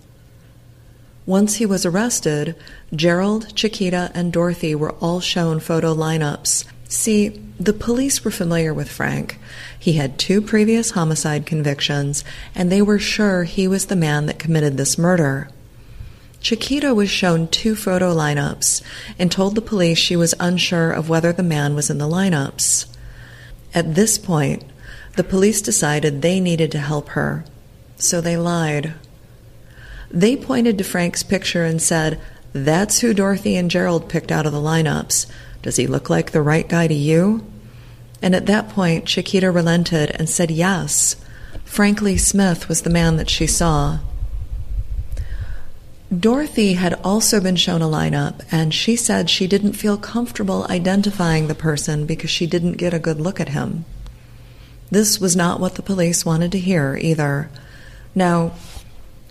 Once 1.25 1.55
he 1.55 1.64
was 1.64 1.87
arrested, 1.87 2.55
Gerald, 2.95 3.55
Chiquita, 3.57 4.11
and 4.12 4.31
Dorothy 4.31 4.75
were 4.75 4.93
all 4.93 5.21
shown 5.21 5.59
photo 5.59 5.95
lineups. 5.95 6.67
See, 6.88 7.41
the 7.59 7.73
police 7.73 8.25
were 8.25 8.31
familiar 8.31 8.75
with 8.75 8.91
Frank. 8.91 9.38
He 9.79 9.95
had 9.95 10.19
two 10.19 10.41
previous 10.41 10.91
homicide 10.91 11.47
convictions, 11.47 12.25
and 12.55 12.71
they 12.71 12.83
were 12.83 12.99
sure 12.99 13.45
he 13.45 13.69
was 13.69 13.87
the 13.87 13.97
man 13.97 14.26
that 14.26 14.38
committed 14.38 14.76
this 14.76 14.99
murder. 14.99 15.49
Chiquita 16.41 16.93
was 16.95 17.09
shown 17.09 17.49
two 17.49 17.75
photo 17.75 18.14
lineups 18.14 18.83
and 19.19 19.33
told 19.33 19.55
the 19.55 19.62
police 19.62 19.97
she 19.97 20.14
was 20.14 20.35
unsure 20.38 20.91
of 20.91 21.09
whether 21.09 21.33
the 21.33 21.43
man 21.43 21.75
was 21.75 21.88
in 21.88 21.99
the 21.99 22.09
lineups. 22.09 22.87
At 23.73 23.95
this 23.95 24.19
point, 24.19 24.62
the 25.17 25.25
police 25.25 25.62
decided 25.62 26.21
they 26.21 26.41
needed 26.41 26.71
to 26.73 26.79
help 26.79 27.11
her, 27.11 27.45
so 27.97 28.21
they 28.21 28.37
lied. 28.37 28.95
They 30.11 30.37
pointed 30.37 30.76
to 30.79 30.85
Frank's 30.85 31.23
picture 31.23 31.64
and 31.64 31.81
said, 31.81 32.21
That's 32.53 33.00
who 33.00 33.14
Dorothy 33.14 33.57
and 33.57 33.71
Gerald 33.71 34.09
picked 34.09 34.31
out 34.31 34.45
of 34.45 34.53
the 34.53 34.59
lineups. 34.59 35.26
Does 35.64 35.76
he 35.76 35.87
look 35.87 36.11
like 36.11 36.33
the 36.33 36.42
right 36.42 36.68
guy 36.68 36.88
to 36.88 36.94
you? 36.94 37.42
And 38.21 38.35
at 38.35 38.44
that 38.44 38.68
point, 38.68 39.06
Chiquita 39.06 39.50
relented 39.50 40.11
and 40.11 40.28
said 40.28 40.50
yes. 40.50 41.16
Frank 41.64 42.02
Lee, 42.02 42.18
Smith 42.18 42.68
was 42.68 42.83
the 42.83 42.90
man 42.90 43.16
that 43.16 43.30
she 43.30 43.47
saw. 43.47 44.00
Dorothy 46.14 46.75
had 46.75 47.00
also 47.02 47.40
been 47.40 47.56
shown 47.56 47.80
a 47.80 47.87
lineup, 47.87 48.42
and 48.52 48.75
she 48.75 48.94
said 48.94 49.30
she 49.30 49.47
didn't 49.47 49.73
feel 49.73 49.97
comfortable 49.97 50.66
identifying 50.68 51.49
the 51.49 51.54
person 51.54 52.04
because 52.04 52.28
she 52.28 52.47
didn't 52.47 52.76
get 52.76 52.92
a 52.92 52.99
good 52.99 53.18
look 53.18 53.40
at 53.40 53.49
him. 53.49 53.87
This 54.90 55.18
was 55.18 55.35
not 55.35 55.61
what 55.61 55.76
the 55.76 55.83
police 55.83 56.26
wanted 56.26 56.52
to 56.52 56.59
hear 56.59 56.99
either. 57.00 57.49
Now, 58.14 58.52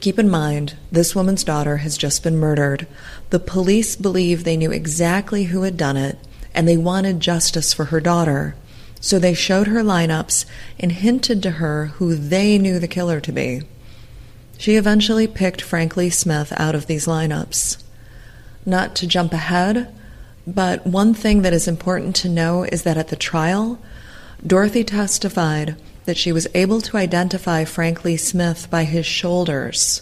Keep 0.04 0.20
in 0.20 0.30
mind, 0.30 0.76
this 0.92 1.16
woman's 1.16 1.46
daughter 1.46 1.78
has 1.78 1.98
just 1.98 2.24
been 2.24 2.36
murdered. 2.36 2.88
The 3.30 3.40
police 3.40 3.96
believe 3.96 4.44
they 4.44 4.58
knew 4.58 4.70
exactly 4.70 5.46
who 5.46 5.62
had 5.62 5.78
done 5.78 5.96
it, 5.96 6.20
and 6.54 6.68
they 6.68 6.76
wanted 6.76 7.22
justice 7.22 7.74
for 7.74 7.86
her 7.86 8.02
daughter. 8.02 8.54
So 9.00 9.18
they 9.18 9.34
showed 9.34 9.68
her 9.68 9.80
lineups 9.82 10.44
and 10.78 10.92
hinted 10.92 11.42
to 11.44 11.52
her 11.52 11.86
who 11.86 12.16
they 12.16 12.58
knew 12.58 12.80
the 12.80 12.88
killer 12.90 13.22
to 13.22 13.32
be. 13.32 13.62
She 14.58 14.76
eventually 14.76 15.26
picked 15.26 15.62
Frank 15.62 15.96
Lee 15.96 16.10
Smith 16.10 16.52
out 16.58 16.76
of 16.76 16.88
these 16.88 17.06
lineups. 17.06 17.82
Not 18.66 18.96
to 18.96 19.08
jump 19.08 19.32
ahead, 19.32 19.88
but 20.46 20.86
one 20.86 21.14
thing 21.14 21.44
that 21.44 21.54
is 21.54 21.66
important 21.66 22.14
to 22.18 22.28
know 22.28 22.64
is 22.64 22.84
that 22.84 22.98
at 22.98 23.08
the 23.08 23.16
trial, 23.16 23.80
Dorothy 24.46 24.84
testified 24.84 25.78
that 26.06 26.18
she 26.18 26.32
was 26.32 26.48
able 26.54 26.82
to 26.82 26.98
identify 26.98 27.66
Frank 27.66 28.04
Lee 28.04 28.18
Smith 28.18 28.70
by 28.70 28.84
his 28.84 29.06
shoulders, 29.06 30.02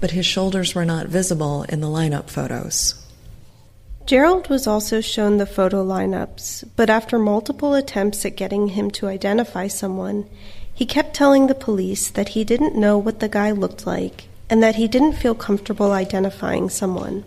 but 0.00 0.12
his 0.12 0.26
shoulders 0.26 0.74
were 0.74 0.84
not 0.84 1.06
visible 1.06 1.64
in 1.64 1.80
the 1.80 1.86
lineup 1.86 2.28
photos. 2.30 2.94
Gerald 4.04 4.48
was 4.48 4.66
also 4.66 5.00
shown 5.00 5.36
the 5.36 5.46
photo 5.46 5.84
lineups, 5.84 6.64
but 6.74 6.90
after 6.90 7.18
multiple 7.18 7.74
attempts 7.74 8.24
at 8.24 8.36
getting 8.36 8.68
him 8.68 8.90
to 8.92 9.06
identify 9.06 9.68
someone, 9.68 10.28
he 10.74 10.84
kept 10.84 11.14
telling 11.14 11.46
the 11.46 11.54
police 11.54 12.10
that 12.10 12.30
he 12.30 12.42
didn't 12.42 12.74
know 12.74 12.98
what 12.98 13.20
the 13.20 13.28
guy 13.28 13.52
looked 13.52 13.86
like 13.86 14.24
and 14.50 14.62
that 14.62 14.74
he 14.74 14.88
didn't 14.88 15.12
feel 15.12 15.34
comfortable 15.34 15.92
identifying 15.92 16.68
someone. 16.68 17.24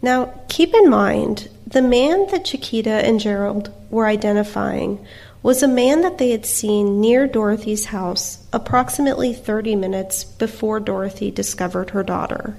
Now, 0.00 0.32
keep 0.48 0.72
in 0.74 0.88
mind, 0.88 1.50
the 1.66 1.82
man 1.82 2.26
that 2.30 2.46
Chiquita 2.46 2.90
and 2.90 3.20
Gerald 3.20 3.72
were 3.90 4.06
identifying 4.06 5.04
was 5.42 5.62
a 5.62 5.68
man 5.68 6.02
that 6.02 6.18
they 6.18 6.30
had 6.30 6.44
seen 6.44 7.00
near 7.00 7.26
Dorothy's 7.26 7.86
house 7.86 8.46
approximately 8.52 9.32
30 9.32 9.76
minutes 9.76 10.24
before 10.24 10.80
Dorothy 10.80 11.30
discovered 11.30 11.90
her 11.90 12.02
daughter. 12.02 12.56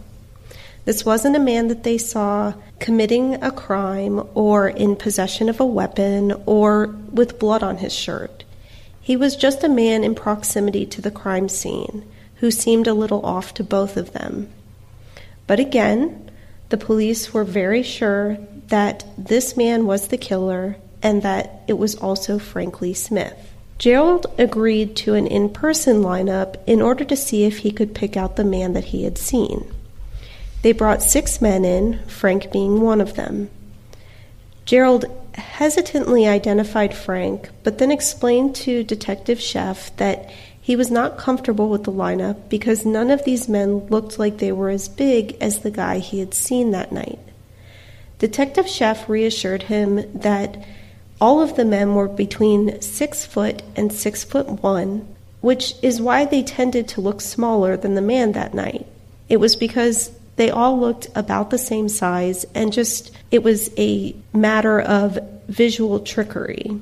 This 0.85 1.05
wasn't 1.05 1.35
a 1.35 1.39
man 1.39 1.67
that 1.67 1.83
they 1.83 1.97
saw 1.97 2.53
committing 2.79 3.35
a 3.43 3.51
crime 3.51 4.27
or 4.33 4.69
in 4.69 4.95
possession 4.95 5.49
of 5.49 5.59
a 5.59 5.65
weapon 5.65 6.33
or 6.45 6.87
with 7.11 7.37
blood 7.37 7.61
on 7.61 7.77
his 7.77 7.93
shirt. 7.93 8.43
He 9.01 9.17
was 9.17 9.35
just 9.35 9.63
a 9.63 9.69
man 9.69 10.03
in 10.03 10.15
proximity 10.15 10.85
to 10.87 11.01
the 11.01 11.11
crime 11.11 11.49
scene 11.49 12.09
who 12.35 12.49
seemed 12.49 12.87
a 12.87 12.93
little 12.93 13.25
off 13.25 13.53
to 13.55 13.63
both 13.63 13.97
of 13.97 14.13
them. 14.13 14.49
But 15.45 15.59
again, 15.59 16.31
the 16.69 16.77
police 16.77 17.33
were 17.33 17.43
very 17.43 17.83
sure 17.83 18.37
that 18.67 19.03
this 19.17 19.57
man 19.57 19.85
was 19.85 20.07
the 20.07 20.17
killer 20.17 20.77
and 21.01 21.21
that 21.23 21.61
it 21.67 21.77
was 21.77 21.95
also 21.95 22.39
Frank 22.39 22.81
Lee 22.81 22.93
Smith. 22.93 23.53
Gerald 23.77 24.27
agreed 24.37 24.95
to 24.97 25.13
an 25.13 25.25
in 25.25 25.49
person 25.49 26.01
lineup 26.01 26.57
in 26.67 26.81
order 26.81 27.05
to 27.05 27.15
see 27.15 27.45
if 27.45 27.59
he 27.59 27.71
could 27.71 27.95
pick 27.95 28.17
out 28.17 28.35
the 28.35 28.43
man 28.43 28.73
that 28.73 28.85
he 28.85 29.05
had 29.05 29.17
seen. 29.17 29.71
They 30.61 30.73
brought 30.73 31.01
six 31.01 31.41
men 31.41 31.63
in, 31.63 31.99
Frank 32.07 32.51
being 32.51 32.81
one 32.81 32.99
of 32.99 33.15
them. 33.15 33.49
Gerald 34.65 35.05
hesitantly 35.35 36.27
identified 36.27 36.93
Frank, 36.93 37.49
but 37.63 37.77
then 37.77 37.91
explained 37.91 38.55
to 38.57 38.83
Detective 38.83 39.39
Sheff 39.39 39.95
that 39.95 40.29
he 40.61 40.75
was 40.75 40.91
not 40.91 41.17
comfortable 41.17 41.69
with 41.69 41.85
the 41.85 41.91
lineup 41.91 42.49
because 42.49 42.85
none 42.85 43.09
of 43.09 43.23
these 43.23 43.49
men 43.49 43.87
looked 43.87 44.19
like 44.19 44.37
they 44.37 44.51
were 44.51 44.69
as 44.69 44.89
big 44.89 45.37
as 45.41 45.59
the 45.59 45.71
guy 45.71 45.99
he 45.99 46.19
had 46.19 46.33
seen 46.33 46.71
that 46.71 46.91
night. 46.91 47.17
Detective 48.19 48.65
Sheff 48.65 49.07
reassured 49.07 49.63
him 49.63 50.05
that 50.13 50.63
all 51.21 51.41
of 51.41 51.55
the 51.55 51.65
men 51.65 51.95
were 51.95 52.07
between 52.07 52.81
six 52.81 53.25
foot 53.25 53.61
and 53.75 53.91
six 53.91 54.23
foot 54.23 54.47
one, 54.63 55.07
which 55.41 55.73
is 55.81 56.01
why 56.01 56.25
they 56.25 56.43
tended 56.43 56.87
to 56.89 57.01
look 57.01 57.21
smaller 57.21 57.75
than 57.75 57.95
the 57.95 58.01
man 58.01 58.31
that 58.33 58.53
night. 58.53 58.85
It 59.27 59.37
was 59.37 59.55
because 59.55 60.11
they 60.37 60.49
all 60.49 60.79
looked 60.79 61.09
about 61.15 61.49
the 61.49 61.57
same 61.57 61.89
size 61.89 62.45
and 62.55 62.71
just 62.71 63.11
it 63.31 63.43
was 63.43 63.69
a 63.77 64.15
matter 64.33 64.79
of 64.79 65.19
visual 65.47 65.99
trickery. 65.99 66.79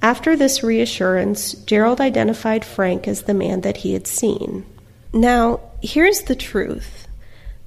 After 0.00 0.36
this 0.36 0.62
reassurance, 0.62 1.54
Gerald 1.54 2.00
identified 2.00 2.64
Frank 2.64 3.08
as 3.08 3.22
the 3.22 3.34
man 3.34 3.62
that 3.62 3.78
he 3.78 3.94
had 3.94 4.06
seen. 4.06 4.66
Now, 5.12 5.60
here's 5.82 6.22
the 6.22 6.36
truth 6.36 7.08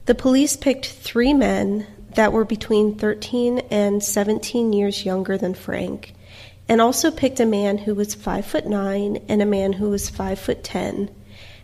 the 0.06 0.16
police 0.16 0.56
picked 0.56 0.86
three 0.86 1.34
men 1.34 1.86
that 2.18 2.34
were 2.34 2.44
between 2.44 2.96
13 2.96 3.60
and 3.70 4.04
17 4.04 4.74
years 4.74 5.06
younger 5.06 5.38
than 5.38 5.54
Frank, 5.54 6.16
and 6.68 6.82
also 6.82 7.12
picked 7.12 7.40
a 7.40 7.46
man 7.46 7.78
who 7.78 7.94
was 7.94 8.16
5 8.16 8.44
foot 8.44 8.66
9 8.66 9.20
and 9.30 9.40
a 9.40 9.46
man 9.46 9.74
who 9.74 9.92
was 9.92 10.10
5 10.10 10.40
foot 10.40 10.64
10, 10.64 11.12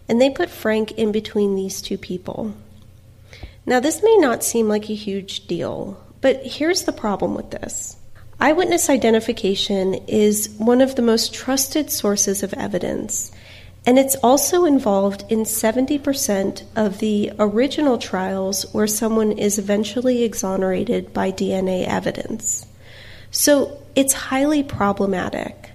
and 0.07 0.21
they 0.21 0.29
put 0.29 0.51
Frank 0.51 0.91
in 0.91 1.11
between 1.11 1.55
these 1.55 1.81
two 1.81 1.97
people. 1.97 2.53
Now, 3.65 3.79
this 3.79 4.03
may 4.03 4.15
not 4.17 4.43
seem 4.43 4.69
like 4.69 4.91
a 4.91 4.93
huge 4.93 5.47
deal, 5.47 5.99
but 6.21 6.45
here's 6.45 6.83
the 6.83 6.91
problem 6.91 7.33
with 7.33 7.49
this. 7.49 7.97
Eyewitness 8.39 8.91
identification 8.91 9.95
is 10.07 10.53
one 10.59 10.81
of 10.81 10.93
the 10.93 11.01
most 11.01 11.33
trusted 11.33 11.89
sources 11.89 12.43
of 12.43 12.53
evidence 12.53 13.31
and 13.85 13.99
it's 13.99 14.15
also 14.23 14.63
involved 14.63 15.25
in 15.29 15.39
70% 15.39 16.63
of 16.75 16.99
the 16.99 17.33
original 17.37 17.97
trials 17.97 18.71
where 18.73 18.87
someone 18.87 19.33
is 19.33 19.59
eventually 19.59 20.23
exonerated 20.23 21.13
by 21.13 21.31
DNA 21.31 21.85
evidence. 21.85 22.65
So 23.31 23.81
it's 23.95 24.13
highly 24.13 24.63
problematic. 24.63 25.71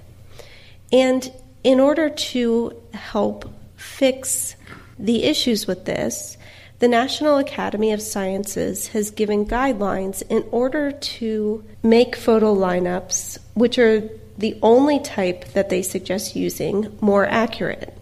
And 0.90 1.30
in 1.62 1.80
order 1.80 2.08
to 2.08 2.82
help 2.94 3.50
fix 3.76 4.56
the 4.98 5.24
issues 5.24 5.66
with 5.66 5.84
this, 5.84 6.38
the 6.78 6.88
National 6.88 7.36
Academy 7.36 7.92
of 7.92 8.00
Sciences 8.00 8.88
has 8.88 9.10
given 9.10 9.44
guidelines 9.44 10.22
in 10.30 10.44
order 10.50 10.92
to 10.92 11.64
make 11.82 12.16
photo 12.16 12.54
lineups, 12.54 13.38
which 13.54 13.78
are 13.78 14.08
the 14.38 14.56
only 14.62 15.00
type 15.00 15.44
that 15.52 15.68
they 15.68 15.82
suggest 15.82 16.36
using, 16.36 16.96
more 17.00 17.26
accurate. 17.26 17.97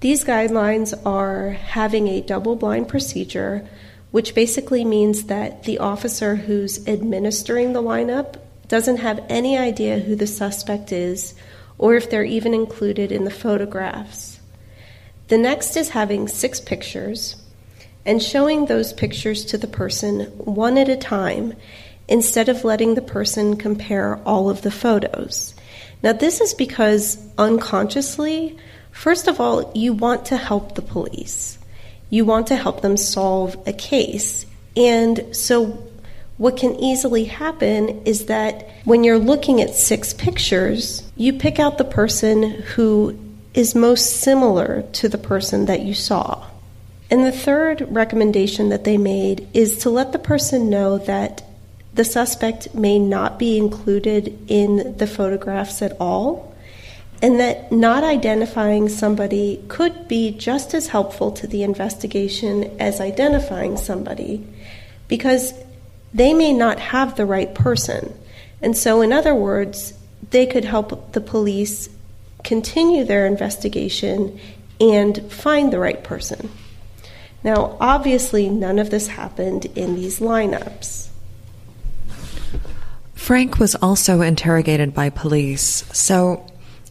These 0.00 0.24
guidelines 0.24 0.94
are 1.06 1.50
having 1.50 2.08
a 2.08 2.20
double 2.20 2.56
blind 2.56 2.88
procedure, 2.88 3.66
which 4.10 4.34
basically 4.34 4.84
means 4.84 5.24
that 5.24 5.64
the 5.64 5.78
officer 5.78 6.36
who's 6.36 6.86
administering 6.86 7.72
the 7.72 7.82
lineup 7.82 8.36
doesn't 8.68 8.98
have 8.98 9.24
any 9.28 9.56
idea 9.56 9.98
who 9.98 10.14
the 10.14 10.26
suspect 10.26 10.92
is 10.92 11.34
or 11.78 11.94
if 11.94 12.10
they're 12.10 12.24
even 12.24 12.54
included 12.54 13.12
in 13.12 13.24
the 13.24 13.30
photographs. 13.30 14.40
The 15.28 15.38
next 15.38 15.76
is 15.76 15.90
having 15.90 16.28
six 16.28 16.60
pictures 16.60 17.36
and 18.04 18.22
showing 18.22 18.66
those 18.66 18.92
pictures 18.92 19.44
to 19.46 19.58
the 19.58 19.66
person 19.66 20.20
one 20.38 20.78
at 20.78 20.88
a 20.88 20.96
time 20.96 21.54
instead 22.08 22.48
of 22.48 22.64
letting 22.64 22.94
the 22.94 23.02
person 23.02 23.56
compare 23.56 24.20
all 24.24 24.48
of 24.48 24.62
the 24.62 24.70
photos. 24.70 25.54
Now, 26.02 26.12
this 26.12 26.40
is 26.40 26.54
because 26.54 27.18
unconsciously, 27.36 28.56
First 28.96 29.28
of 29.28 29.40
all, 29.40 29.70
you 29.74 29.92
want 29.92 30.24
to 30.26 30.38
help 30.38 30.74
the 30.74 30.82
police. 30.82 31.58
You 32.08 32.24
want 32.24 32.46
to 32.46 32.56
help 32.56 32.80
them 32.80 32.96
solve 32.96 33.54
a 33.66 33.72
case. 33.74 34.46
And 34.74 35.36
so, 35.36 35.86
what 36.38 36.56
can 36.56 36.74
easily 36.76 37.26
happen 37.26 38.02
is 38.06 38.26
that 38.26 38.66
when 38.84 39.04
you're 39.04 39.18
looking 39.18 39.60
at 39.60 39.74
six 39.74 40.14
pictures, 40.14 41.08
you 41.14 41.34
pick 41.34 41.58
out 41.58 41.76
the 41.76 41.84
person 41.84 42.42
who 42.74 43.18
is 43.52 43.74
most 43.74 44.16
similar 44.20 44.82
to 44.94 45.10
the 45.10 45.18
person 45.18 45.66
that 45.66 45.82
you 45.82 45.92
saw. 45.92 46.46
And 47.10 47.22
the 47.22 47.32
third 47.32 47.86
recommendation 47.90 48.70
that 48.70 48.84
they 48.84 48.96
made 48.96 49.46
is 49.52 49.76
to 49.80 49.90
let 49.90 50.12
the 50.12 50.18
person 50.18 50.70
know 50.70 50.96
that 50.98 51.44
the 51.92 52.04
suspect 52.04 52.74
may 52.74 52.98
not 52.98 53.38
be 53.38 53.58
included 53.58 54.38
in 54.48 54.96
the 54.96 55.06
photographs 55.06 55.82
at 55.82 55.96
all 56.00 56.55
and 57.22 57.40
that 57.40 57.72
not 57.72 58.04
identifying 58.04 58.88
somebody 58.88 59.64
could 59.68 60.06
be 60.06 60.30
just 60.32 60.74
as 60.74 60.88
helpful 60.88 61.32
to 61.32 61.46
the 61.46 61.62
investigation 61.62 62.76
as 62.78 63.00
identifying 63.00 63.76
somebody 63.76 64.46
because 65.08 65.54
they 66.12 66.34
may 66.34 66.52
not 66.52 66.78
have 66.78 67.16
the 67.16 67.26
right 67.26 67.54
person. 67.54 68.12
And 68.60 68.76
so, 68.76 69.00
in 69.00 69.12
other 69.12 69.34
words, 69.34 69.94
they 70.30 70.46
could 70.46 70.64
help 70.64 71.12
the 71.12 71.20
police 71.20 71.88
continue 72.44 73.04
their 73.04 73.26
investigation 73.26 74.38
and 74.80 75.30
find 75.32 75.72
the 75.72 75.78
right 75.78 76.02
person. 76.02 76.50
Now, 77.42 77.76
obviously, 77.80 78.48
none 78.48 78.78
of 78.78 78.90
this 78.90 79.08
happened 79.08 79.66
in 79.76 79.94
these 79.94 80.20
lineups. 80.20 81.08
Frank 83.14 83.58
was 83.58 83.74
also 83.76 84.20
interrogated 84.20 84.94
by 84.94 85.10
police, 85.10 85.84
so 85.92 86.46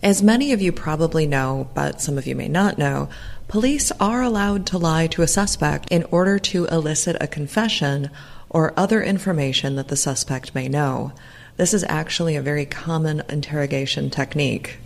as 0.05 0.21
many 0.21 0.53
of 0.53 0.61
you 0.61 0.71
probably 0.71 1.25
know, 1.25 1.67
but 1.73 1.99
some 1.99 2.15
of 2.15 2.27
you 2.27 2.35
may 2.35 2.47
not 2.47 2.77
know, 2.77 3.09
police 3.47 3.91
are 3.99 4.21
allowed 4.21 4.63
to 4.67 4.77
lie 4.77 5.07
to 5.07 5.23
a 5.23 5.27
suspect 5.27 5.91
in 5.91 6.03
order 6.11 6.37
to 6.37 6.65
elicit 6.65 7.17
a 7.19 7.25
confession 7.25 8.11
or 8.47 8.71
other 8.77 9.01
information 9.01 9.75
that 9.75 9.87
the 9.87 9.95
suspect 9.95 10.53
may 10.53 10.69
know. 10.69 11.11
This 11.57 11.73
is 11.73 11.83
actually 11.89 12.35
a 12.35 12.41
very 12.43 12.67
common 12.67 13.23
interrogation 13.29 14.11
technique. 14.11 14.77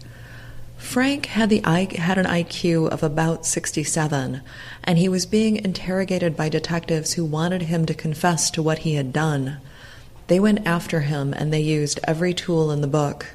Frank 0.78 1.26
had, 1.26 1.50
the, 1.50 1.60
had 1.66 2.18
an 2.18 2.26
IQ 2.26 2.88
of 2.88 3.04
about 3.04 3.46
67, 3.46 4.40
and 4.86 4.98
he 4.98 5.10
was 5.10 5.26
being 5.26 5.58
interrogated 5.58 6.38
by 6.38 6.48
detectives 6.48 7.16
who 7.16 7.26
wanted 7.26 7.64
him 7.64 7.86
to 7.88 7.94
confess 7.94 8.50
to 8.52 8.64
what 8.64 8.80
he 8.80 8.94
had 8.94 9.12
done. 9.12 9.58
They 10.28 10.40
went 10.40 10.66
after 10.66 11.02
him 11.02 11.34
and 11.34 11.52
they 11.52 11.60
used 11.60 12.00
every 12.06 12.34
tool 12.34 12.72
in 12.72 12.80
the 12.80 12.88
book. 12.88 13.26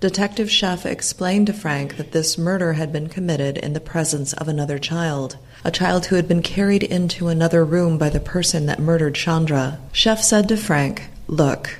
Detective 0.00 0.48
Sheff 0.48 0.86
explained 0.86 1.46
to 1.48 1.52
Frank 1.52 1.98
that 1.98 2.12
this 2.12 2.38
murder 2.38 2.72
had 2.72 2.90
been 2.90 3.10
committed 3.10 3.58
in 3.58 3.74
the 3.74 3.80
presence 3.80 4.32
of 4.32 4.48
another 4.48 4.78
child, 4.78 5.36
a 5.62 5.70
child 5.70 6.06
who 6.06 6.16
had 6.16 6.26
been 6.26 6.40
carried 6.40 6.82
into 6.82 7.28
another 7.28 7.62
room 7.66 7.98
by 7.98 8.08
the 8.08 8.18
person 8.18 8.64
that 8.64 8.80
murdered 8.80 9.14
Chandra. 9.14 9.78
Sheff 9.92 10.20
said 10.20 10.48
to 10.48 10.56
Frank, 10.56 11.10
Look, 11.26 11.78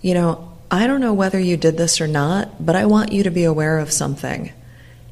you 0.00 0.14
know, 0.14 0.52
I 0.70 0.86
don't 0.86 1.00
know 1.00 1.12
whether 1.12 1.40
you 1.40 1.56
did 1.56 1.76
this 1.76 2.00
or 2.00 2.06
not, 2.06 2.64
but 2.64 2.76
I 2.76 2.86
want 2.86 3.10
you 3.10 3.24
to 3.24 3.32
be 3.32 3.42
aware 3.42 3.80
of 3.80 3.90
something. 3.90 4.52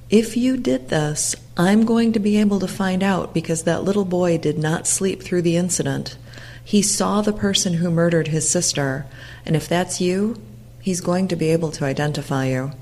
If 0.08 0.36
you 0.36 0.56
did 0.56 0.90
this, 0.90 1.34
I'm 1.56 1.84
going 1.84 2.12
to 2.12 2.20
be 2.20 2.38
able 2.38 2.60
to 2.60 2.68
find 2.68 3.02
out 3.02 3.34
because 3.34 3.64
that 3.64 3.82
little 3.82 4.04
boy 4.04 4.38
did 4.38 4.58
not 4.58 4.86
sleep 4.86 5.24
through 5.24 5.42
the 5.42 5.56
incident. 5.56 6.16
He 6.64 6.82
saw 6.82 7.20
the 7.20 7.32
person 7.32 7.74
who 7.74 7.90
murdered 7.90 8.28
his 8.28 8.48
sister, 8.48 9.06
and 9.44 9.56
if 9.56 9.68
that's 9.68 10.00
you, 10.00 10.40
He's 10.80 11.00
going 11.00 11.28
to 11.28 11.36
be 11.36 11.50
able 11.50 11.70
to 11.72 11.84
identify 11.84 12.46
you. 12.46 12.72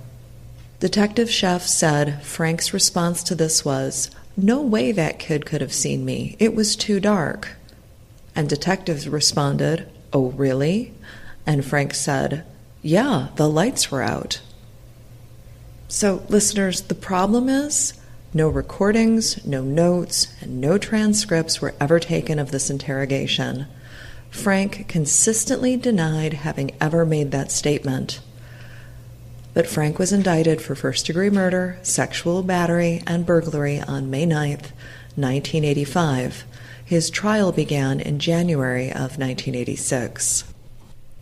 Detective 0.79 1.29
Sheff 1.29 1.63
said 1.63 2.23
Frank's 2.23 2.75
response 2.75 3.23
to 3.25 3.35
this 3.35 3.65
was, 3.65 4.11
No 4.37 4.61
way 4.61 4.93
that 4.93 5.19
kid 5.19 5.47
could 5.47 5.61
have 5.61 5.73
seen 5.73 6.05
me. 6.05 6.37
It 6.39 6.55
was 6.55 6.77
too 6.77 7.01
dark. 7.01 7.57
And 8.35 8.49
detectives 8.49 9.09
responded, 9.09 9.89
Oh, 10.13 10.31
really? 10.33 10.93
And 11.47 11.65
Frank 11.65 11.95
said, 11.95 12.45
Yeah, 12.83 13.29
the 13.37 13.49
lights 13.49 13.91
were 13.91 14.03
out. 14.03 14.41
So, 15.89 16.23
listeners, 16.29 16.83
the 16.83 16.95
problem 16.95 17.49
is 17.49 17.95
no 18.35 18.49
recordings, 18.51 19.45
no 19.47 19.63
notes, 19.63 20.29
and 20.43 20.61
no 20.61 20.77
transcripts 20.77 21.63
were 21.63 21.75
ever 21.81 21.99
taken 21.99 22.39
of 22.39 22.51
this 22.51 22.69
interrogation. 22.69 23.67
Frank 24.31 24.89
consistently 24.89 25.77
denied 25.77 26.35
having 26.35 26.73
ever 26.81 27.05
made 27.05 27.31
that 27.31 27.51
statement. 27.51 28.21
But 29.55 29.67
Frank 29.67 29.99
was 29.99 30.13
indicted 30.13 30.61
for 30.61 30.75
first 30.75 31.07
degree 31.07 31.31
murder, 31.31 31.79
sexual 31.83 32.43
battery, 32.43 33.03
and 33.07 33.25
burglary 33.25 33.81
on 33.81 34.11
May 34.11 34.27
9, 34.27 34.51
1985. 34.51 36.45
His 36.85 37.09
trial 37.11 37.53
began 37.53 37.99
in 38.01 38.19
January 38.19 38.91
of 38.91 39.19
1986. 39.19 40.45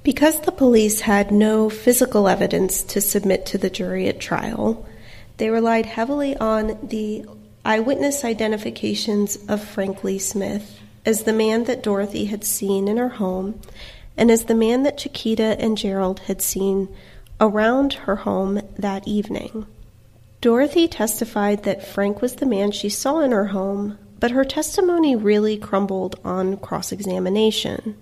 Because 0.02 0.40
the 0.40 0.52
police 0.52 1.00
had 1.00 1.30
no 1.30 1.70
physical 1.70 2.28
evidence 2.28 2.82
to 2.82 3.00
submit 3.00 3.46
to 3.46 3.56
the 3.56 3.70
jury 3.70 4.08
at 4.08 4.20
trial, 4.20 4.84
they 5.38 5.48
relied 5.48 5.86
heavily 5.86 6.36
on 6.36 6.76
the 6.82 7.24
eyewitness 7.64 8.24
identifications 8.24 9.38
of 9.48 9.64
Frank 9.64 10.04
Lee 10.04 10.18
Smith 10.18 10.80
as 11.06 11.24
the 11.24 11.32
man 11.32 11.64
that 11.64 11.82
Dorothy 11.82 12.26
had 12.26 12.44
seen 12.44 12.88
in 12.88 12.96
her 12.96 13.10
home 13.10 13.60
and 14.16 14.30
as 14.30 14.44
the 14.44 14.54
man 14.54 14.84
that 14.84 14.98
Chiquita 14.98 15.56
and 15.60 15.76
Gerald 15.76 16.20
had 16.20 16.40
seen 16.40 16.88
around 17.40 17.94
her 17.94 18.16
home 18.16 18.60
that 18.78 19.06
evening. 19.06 19.66
Dorothy 20.40 20.88
testified 20.88 21.64
that 21.64 21.86
Frank 21.86 22.22
was 22.22 22.36
the 22.36 22.46
man 22.46 22.70
she 22.70 22.88
saw 22.88 23.20
in 23.20 23.32
her 23.32 23.46
home, 23.46 23.98
but 24.20 24.30
her 24.30 24.44
testimony 24.44 25.16
really 25.16 25.56
crumbled 25.56 26.18
on 26.24 26.58
cross 26.58 26.92
examination. 26.92 27.96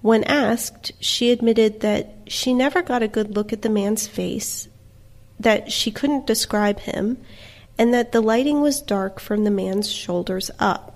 When 0.00 0.24
asked, 0.24 0.92
she 1.00 1.30
admitted 1.30 1.80
that 1.80 2.14
she 2.28 2.54
never 2.54 2.82
got 2.82 3.02
a 3.02 3.08
good 3.08 3.34
look 3.34 3.52
at 3.52 3.62
the 3.62 3.68
man's 3.68 4.06
face, 4.06 4.68
that 5.40 5.72
she 5.72 5.90
couldn't 5.90 6.26
describe 6.26 6.80
him, 6.80 7.18
and 7.76 7.92
that 7.92 8.12
the 8.12 8.20
lighting 8.20 8.60
was 8.60 8.80
dark 8.80 9.20
from 9.20 9.44
the 9.44 9.50
man's 9.50 9.90
shoulders 9.90 10.50
up. 10.58 10.95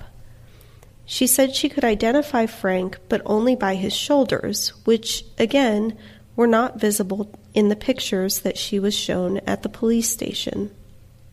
She 1.13 1.27
said 1.27 1.57
she 1.57 1.69
could 1.69 1.83
identify 1.83 2.47
Frank, 2.47 3.01
but 3.09 3.21
only 3.27 3.57
by 3.57 3.75
his 3.75 3.93
shoulders, 3.93 4.69
which, 4.85 5.25
again, 5.39 5.99
were 6.37 6.47
not 6.47 6.79
visible 6.79 7.33
in 7.53 7.69
the 7.69 7.75
pictures 7.75 8.43
that 8.43 8.57
she 8.57 8.79
was 8.79 8.95
shown 8.95 9.39
at 9.39 9.65
the 9.65 9.69
police 9.69 10.09
station. 10.09 10.71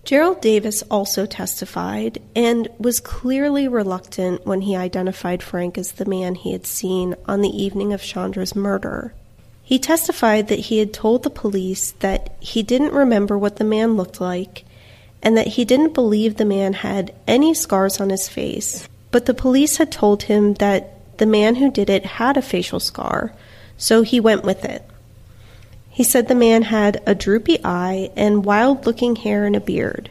Gerald 0.03 0.41
Davis 0.41 0.81
also 0.89 1.27
testified 1.27 2.19
and 2.35 2.67
was 2.79 2.99
clearly 2.99 3.67
reluctant 3.67 4.47
when 4.47 4.61
he 4.61 4.75
identified 4.75 5.43
Frank 5.43 5.77
as 5.77 5.91
the 5.91 6.05
man 6.05 6.33
he 6.33 6.53
had 6.53 6.65
seen 6.65 7.13
on 7.27 7.41
the 7.41 7.55
evening 7.55 7.93
of 7.93 8.01
Chandra's 8.01 8.55
murder. 8.55 9.13
He 9.61 9.77
testified 9.77 10.47
that 10.47 10.57
he 10.57 10.79
had 10.79 10.91
told 10.91 11.21
the 11.21 11.29
police 11.29 11.91
that 11.99 12.35
he 12.39 12.63
didn't 12.63 12.93
remember 12.93 13.37
what 13.37 13.57
the 13.57 13.63
man 13.63 13.95
looked 13.95 14.19
like 14.19 14.65
and 15.21 15.37
that 15.37 15.45
he 15.45 15.65
didn't 15.65 15.93
believe 15.93 16.37
the 16.37 16.45
man 16.45 16.73
had 16.73 17.13
any 17.27 17.53
scars 17.53 18.01
on 18.01 18.09
his 18.09 18.27
face, 18.27 18.89
but 19.11 19.25
the 19.25 19.33
police 19.33 19.77
had 19.77 19.91
told 19.91 20.23
him 20.23 20.53
that 20.55 20.93
the 21.17 21.25
man 21.25 21.55
who 21.55 21.71
did 21.71 21.89
it 21.89 22.05
had 22.05 22.37
a 22.37 22.41
facial 22.41 22.79
scar, 22.79 23.33
so 23.77 24.01
he 24.01 24.19
went 24.19 24.43
with 24.43 24.63
it. 24.65 24.83
He 25.89 26.03
said 26.03 26.27
the 26.27 26.35
man 26.35 26.63
had 26.63 27.01
a 27.07 27.15
droopy 27.15 27.59
eye 27.63 28.11
and 28.15 28.45
wild 28.45 28.85
looking 28.85 29.15
hair 29.15 29.45
and 29.45 29.55
a 29.55 29.59
beard, 29.59 30.09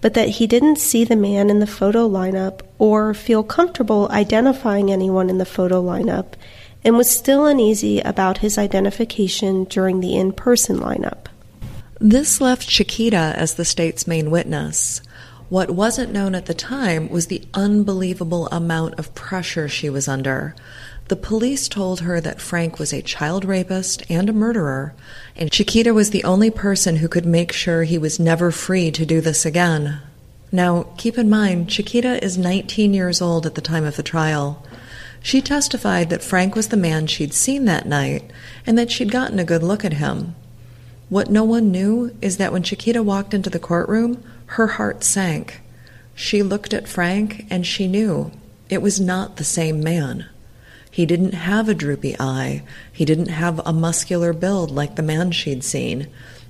but 0.00 0.14
that 0.14 0.30
he 0.30 0.46
didn't 0.46 0.78
see 0.78 1.04
the 1.04 1.16
man 1.16 1.50
in 1.50 1.60
the 1.60 1.66
photo 1.66 2.08
lineup 2.08 2.62
or 2.78 3.12
feel 3.12 3.42
comfortable 3.42 4.08
identifying 4.10 4.90
anyone 4.90 5.28
in 5.28 5.38
the 5.38 5.44
photo 5.44 5.82
lineup 5.82 6.32
and 6.84 6.96
was 6.96 7.10
still 7.10 7.46
uneasy 7.46 8.00
about 8.00 8.38
his 8.38 8.58
identification 8.58 9.64
during 9.64 10.00
the 10.00 10.16
in 10.16 10.32
person 10.32 10.78
lineup. 10.78 11.26
This 12.00 12.40
left 12.40 12.68
Chiquita 12.68 13.34
as 13.36 13.54
the 13.54 13.64
state's 13.64 14.06
main 14.06 14.30
witness. 14.30 15.02
What 15.52 15.72
wasn't 15.72 16.14
known 16.14 16.34
at 16.34 16.46
the 16.46 16.54
time 16.54 17.10
was 17.10 17.26
the 17.26 17.42
unbelievable 17.52 18.46
amount 18.46 18.94
of 18.98 19.14
pressure 19.14 19.68
she 19.68 19.90
was 19.90 20.08
under. 20.08 20.54
The 21.08 21.14
police 21.14 21.68
told 21.68 22.00
her 22.00 22.22
that 22.22 22.40
Frank 22.40 22.78
was 22.78 22.90
a 22.90 23.02
child 23.02 23.44
rapist 23.44 24.02
and 24.08 24.30
a 24.30 24.32
murderer, 24.32 24.94
and 25.36 25.52
Chiquita 25.52 25.92
was 25.92 26.08
the 26.08 26.24
only 26.24 26.50
person 26.50 26.96
who 26.96 27.06
could 27.06 27.26
make 27.26 27.52
sure 27.52 27.82
he 27.82 27.98
was 27.98 28.18
never 28.18 28.50
free 28.50 28.90
to 28.92 29.04
do 29.04 29.20
this 29.20 29.44
again. 29.44 29.98
Now, 30.50 30.86
keep 30.96 31.18
in 31.18 31.28
mind, 31.28 31.68
Chiquita 31.68 32.24
is 32.24 32.38
19 32.38 32.94
years 32.94 33.20
old 33.20 33.44
at 33.44 33.54
the 33.54 33.60
time 33.60 33.84
of 33.84 33.96
the 33.96 34.02
trial. 34.02 34.64
She 35.20 35.42
testified 35.42 36.08
that 36.08 36.22
Frank 36.22 36.56
was 36.56 36.68
the 36.68 36.78
man 36.78 37.06
she'd 37.08 37.34
seen 37.34 37.66
that 37.66 37.84
night 37.84 38.30
and 38.64 38.78
that 38.78 38.90
she'd 38.90 39.12
gotten 39.12 39.38
a 39.38 39.44
good 39.44 39.62
look 39.62 39.84
at 39.84 39.92
him. 39.92 40.34
What 41.10 41.30
no 41.30 41.44
one 41.44 41.70
knew 41.70 42.16
is 42.22 42.38
that 42.38 42.54
when 42.54 42.62
Chiquita 42.62 43.02
walked 43.02 43.34
into 43.34 43.50
the 43.50 43.58
courtroom, 43.58 44.24
her 44.52 44.66
heart 44.66 45.02
sank. 45.02 45.62
She 46.14 46.42
looked 46.42 46.74
at 46.74 46.86
Frank 46.86 47.46
and 47.48 47.66
she 47.66 47.88
knew 47.88 48.30
it 48.68 48.82
was 48.82 49.00
not 49.00 49.36
the 49.36 49.44
same 49.44 49.82
man. 49.82 50.26
He 50.90 51.06
didn't 51.06 51.32
have 51.32 51.70
a 51.70 51.74
droopy 51.74 52.16
eye. 52.20 52.62
He 52.92 53.06
didn't 53.06 53.28
have 53.28 53.60
a 53.64 53.72
muscular 53.72 54.34
build 54.34 54.70
like 54.70 54.96
the 54.96 55.02
man 55.02 55.32
she'd 55.32 55.64
seen. 55.64 56.08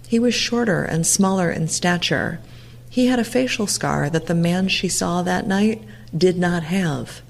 He 0.09 0.19
was 0.19 0.35
shorter 0.35 0.83
and 0.83 1.07
smaller 1.07 1.53
in 1.53 1.69
stature. 1.69 2.41
He 2.91 3.07
had 3.07 3.21
a 3.21 3.25
facial 3.25 3.69
scar 3.69 4.11
that 4.11 4.27
the 4.27 4.35
man 4.35 4.67
she 4.67 4.89
saw 4.89 5.23
that 5.23 5.47
night 5.47 5.83
did 6.17 6.37
not 6.37 6.65
have. 6.65 7.23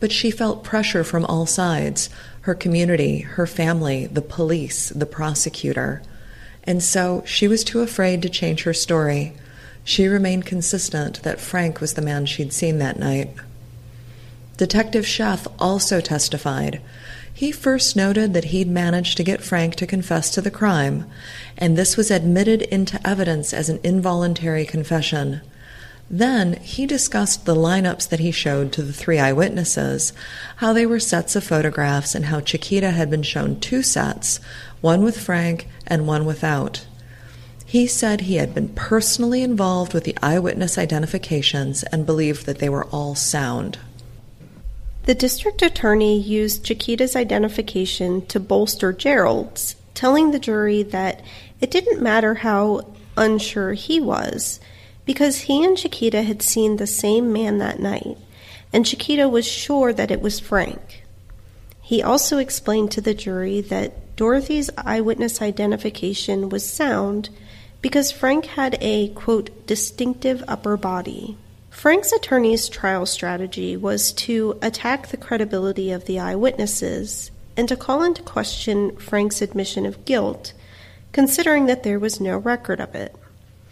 But 0.00 0.10
she 0.10 0.30
felt 0.30 0.64
pressure 0.64 1.04
from 1.04 1.26
all 1.26 1.44
sides 1.44 2.08
her 2.42 2.54
community, 2.54 3.20
her 3.20 3.46
family, 3.46 4.06
the 4.06 4.22
police, 4.22 4.88
the 4.88 5.04
prosecutor. 5.04 6.00
And 6.64 6.82
so 6.82 7.22
she 7.26 7.46
was 7.46 7.62
too 7.62 7.80
afraid 7.80 8.22
to 8.22 8.30
change 8.30 8.62
her 8.62 8.72
story. 8.72 9.34
She 9.88 10.06
remained 10.06 10.44
consistent 10.44 11.22
that 11.22 11.40
Frank 11.40 11.80
was 11.80 11.94
the 11.94 12.02
man 12.02 12.26
she'd 12.26 12.52
seen 12.52 12.76
that 12.76 12.98
night. 12.98 13.30
Detective 14.58 15.06
Sheff 15.06 15.50
also 15.58 16.02
testified. 16.02 16.82
He 17.32 17.50
first 17.52 17.96
noted 17.96 18.34
that 18.34 18.52
he'd 18.52 18.68
managed 18.68 19.16
to 19.16 19.24
get 19.24 19.42
Frank 19.42 19.76
to 19.76 19.86
confess 19.86 20.28
to 20.32 20.42
the 20.42 20.50
crime, 20.50 21.06
and 21.56 21.74
this 21.74 21.96
was 21.96 22.10
admitted 22.10 22.60
into 22.60 23.00
evidence 23.02 23.54
as 23.54 23.70
an 23.70 23.80
involuntary 23.82 24.66
confession. 24.66 25.40
Then 26.10 26.58
he 26.60 26.84
discussed 26.84 27.46
the 27.46 27.56
lineups 27.56 28.10
that 28.10 28.20
he 28.20 28.30
showed 28.30 28.72
to 28.72 28.82
the 28.82 28.92
three 28.92 29.18
eyewitnesses, 29.18 30.12
how 30.56 30.74
they 30.74 30.84
were 30.84 31.00
sets 31.00 31.34
of 31.34 31.44
photographs, 31.44 32.14
and 32.14 32.26
how 32.26 32.40
Chiquita 32.40 32.90
had 32.90 33.08
been 33.08 33.22
shown 33.22 33.58
two 33.58 33.82
sets, 33.82 34.38
one 34.82 35.02
with 35.02 35.18
Frank 35.18 35.66
and 35.86 36.06
one 36.06 36.26
without. 36.26 36.84
He 37.68 37.86
said 37.86 38.22
he 38.22 38.36
had 38.36 38.54
been 38.54 38.70
personally 38.70 39.42
involved 39.42 39.92
with 39.92 40.04
the 40.04 40.16
eyewitness 40.22 40.78
identifications 40.78 41.82
and 41.82 42.06
believed 42.06 42.46
that 42.46 42.60
they 42.60 42.70
were 42.70 42.86
all 42.86 43.14
sound. 43.14 43.78
The 45.02 45.14
district 45.14 45.60
attorney 45.60 46.18
used 46.18 46.64
Chiquita's 46.64 47.14
identification 47.14 48.24
to 48.28 48.40
bolster 48.40 48.94
Gerald's, 48.94 49.76
telling 49.92 50.30
the 50.30 50.38
jury 50.38 50.82
that 50.82 51.22
it 51.60 51.70
didn't 51.70 52.00
matter 52.00 52.36
how 52.36 52.86
unsure 53.18 53.74
he 53.74 54.00
was, 54.00 54.60
because 55.04 55.42
he 55.42 55.62
and 55.62 55.76
Chiquita 55.76 56.22
had 56.22 56.40
seen 56.40 56.76
the 56.78 56.86
same 56.86 57.34
man 57.34 57.58
that 57.58 57.80
night, 57.80 58.16
and 58.72 58.86
Chiquita 58.86 59.28
was 59.28 59.46
sure 59.46 59.92
that 59.92 60.10
it 60.10 60.22
was 60.22 60.40
Frank. 60.40 61.04
He 61.82 62.02
also 62.02 62.38
explained 62.38 62.92
to 62.92 63.02
the 63.02 63.12
jury 63.12 63.60
that 63.60 64.16
Dorothy's 64.16 64.70
eyewitness 64.78 65.42
identification 65.42 66.48
was 66.48 66.66
sound 66.66 67.28
because 67.80 68.10
Frank 68.10 68.46
had 68.46 68.76
a, 68.80 69.08
quote, 69.10 69.66
distinctive 69.66 70.42
upper 70.48 70.76
body. 70.76 71.36
Frank's 71.70 72.12
attorney's 72.12 72.68
trial 72.68 73.06
strategy 73.06 73.76
was 73.76 74.12
to 74.12 74.58
attack 74.62 75.08
the 75.08 75.16
credibility 75.16 75.92
of 75.92 76.06
the 76.06 76.18
eyewitnesses 76.18 77.30
and 77.56 77.68
to 77.68 77.76
call 77.76 78.02
into 78.02 78.22
question 78.22 78.96
Frank's 78.96 79.42
admission 79.42 79.86
of 79.86 80.04
guilt, 80.04 80.52
considering 81.12 81.66
that 81.66 81.82
there 81.84 81.98
was 81.98 82.20
no 82.20 82.36
record 82.36 82.80
of 82.80 82.94
it. 82.94 83.14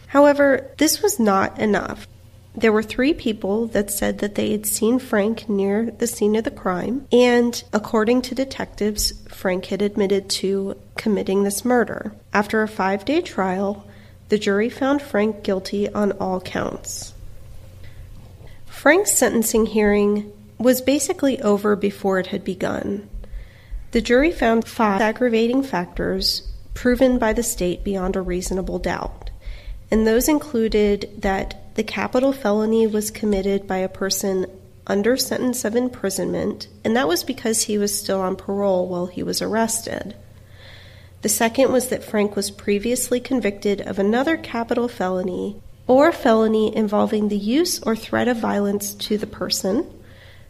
However, 0.08 0.70
this 0.78 1.02
was 1.02 1.18
not 1.18 1.58
enough. 1.58 2.06
There 2.54 2.72
were 2.72 2.82
three 2.82 3.12
people 3.12 3.66
that 3.68 3.90
said 3.90 4.20
that 4.20 4.34
they 4.34 4.52
had 4.52 4.66
seen 4.66 4.98
Frank 4.98 5.48
near 5.48 5.90
the 5.90 6.06
scene 6.06 6.36
of 6.36 6.44
the 6.44 6.50
crime, 6.50 7.06
and 7.12 7.62
according 7.72 8.22
to 8.22 8.34
detectives, 8.34 9.12
Frank 9.28 9.66
had 9.66 9.82
admitted 9.82 10.30
to 10.30 10.76
committing 10.96 11.42
this 11.42 11.64
murder. 11.64 12.14
After 12.32 12.62
a 12.62 12.68
five 12.68 13.04
day 13.04 13.20
trial, 13.20 13.85
the 14.28 14.38
jury 14.38 14.68
found 14.68 15.02
Frank 15.02 15.42
guilty 15.42 15.88
on 15.88 16.12
all 16.12 16.40
counts. 16.40 17.14
Frank's 18.66 19.12
sentencing 19.12 19.66
hearing 19.66 20.32
was 20.58 20.80
basically 20.80 21.40
over 21.42 21.76
before 21.76 22.18
it 22.18 22.28
had 22.28 22.44
begun. 22.44 23.08
The 23.92 24.00
jury 24.00 24.32
found 24.32 24.66
five 24.66 25.00
aggravating 25.00 25.62
factors 25.62 26.52
proven 26.74 27.18
by 27.18 27.32
the 27.32 27.42
state 27.42 27.84
beyond 27.84 28.16
a 28.16 28.20
reasonable 28.20 28.78
doubt, 28.78 29.30
and 29.90 30.06
those 30.06 30.28
included 30.28 31.10
that 31.18 31.74
the 31.74 31.84
capital 31.84 32.32
felony 32.32 32.86
was 32.86 33.10
committed 33.10 33.66
by 33.66 33.78
a 33.78 33.88
person 33.88 34.46
under 34.86 35.16
sentence 35.16 35.64
of 35.64 35.74
imprisonment, 35.74 36.68
and 36.84 36.96
that 36.96 37.08
was 37.08 37.24
because 37.24 37.62
he 37.62 37.78
was 37.78 37.98
still 37.98 38.20
on 38.20 38.36
parole 38.36 38.88
while 38.88 39.06
he 39.06 39.22
was 39.22 39.42
arrested. 39.42 40.14
The 41.26 41.30
second 41.30 41.72
was 41.72 41.88
that 41.88 42.04
Frank 42.04 42.36
was 42.36 42.52
previously 42.52 43.18
convicted 43.18 43.80
of 43.80 43.98
another 43.98 44.36
capital 44.36 44.86
felony 44.86 45.60
or 45.88 46.12
felony 46.12 46.72
involving 46.76 47.26
the 47.26 47.36
use 47.36 47.82
or 47.82 47.96
threat 47.96 48.28
of 48.28 48.36
violence 48.36 48.94
to 48.94 49.18
the 49.18 49.26
person. 49.26 49.92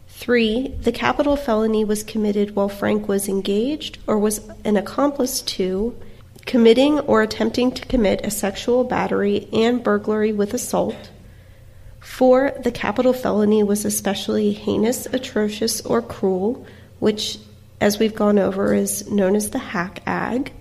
Three, 0.07 0.75
the 0.79 0.91
capital 0.91 1.35
felony 1.35 1.83
was 1.83 2.03
committed 2.03 2.55
while 2.55 2.69
Frank 2.69 3.07
was 3.07 3.27
engaged 3.27 3.97
or 4.05 4.19
was 4.19 4.47
an 4.63 4.77
accomplice 4.77 5.41
to 5.57 5.97
committing 6.45 6.99
or 6.99 7.23
attempting 7.23 7.71
to 7.71 7.85
commit 7.87 8.23
a 8.23 8.29
sexual 8.29 8.83
battery 8.83 9.49
and 9.51 9.83
burglary 9.83 10.31
with 10.31 10.53
assault. 10.53 11.09
Four, 11.99 12.53
the 12.63 12.71
capital 12.71 13.13
felony 13.13 13.63
was 13.63 13.83
especially 13.83 14.53
heinous, 14.53 15.07
atrocious, 15.07 15.81
or 15.81 16.03
cruel, 16.03 16.67
which, 16.99 17.39
as 17.81 17.97
we've 17.97 18.13
gone 18.13 18.37
over, 18.37 18.75
is 18.75 19.09
known 19.09 19.35
as 19.35 19.49
the 19.49 19.57
HAC 19.57 20.03
Ag. 20.05 20.53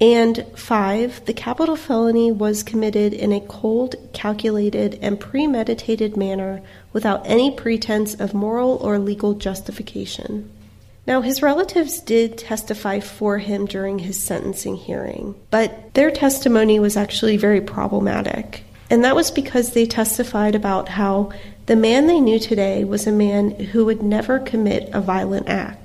And 0.00 0.46
five, 0.56 1.22
the 1.26 1.34
capital 1.34 1.76
felony 1.76 2.32
was 2.32 2.62
committed 2.62 3.12
in 3.12 3.32
a 3.32 3.40
cold, 3.40 3.96
calculated, 4.14 4.98
and 5.02 5.20
premeditated 5.20 6.16
manner 6.16 6.62
without 6.94 7.26
any 7.26 7.50
pretense 7.50 8.14
of 8.14 8.32
moral 8.32 8.76
or 8.76 8.98
legal 8.98 9.34
justification. 9.34 10.50
Now, 11.06 11.20
his 11.20 11.42
relatives 11.42 12.00
did 12.00 12.38
testify 12.38 13.00
for 13.00 13.38
him 13.38 13.66
during 13.66 13.98
his 13.98 14.22
sentencing 14.22 14.76
hearing, 14.76 15.34
but 15.50 15.92
their 15.94 16.10
testimony 16.10 16.78
was 16.78 16.96
actually 16.96 17.36
very 17.36 17.60
problematic. 17.60 18.64
And 18.88 19.04
that 19.04 19.16
was 19.16 19.30
because 19.30 19.72
they 19.72 19.86
testified 19.86 20.54
about 20.54 20.88
how 20.88 21.30
the 21.66 21.76
man 21.76 22.06
they 22.06 22.20
knew 22.20 22.38
today 22.38 22.84
was 22.84 23.06
a 23.06 23.12
man 23.12 23.50
who 23.50 23.84
would 23.84 24.02
never 24.02 24.38
commit 24.38 24.90
a 24.92 25.00
violent 25.00 25.48
act. 25.48 25.79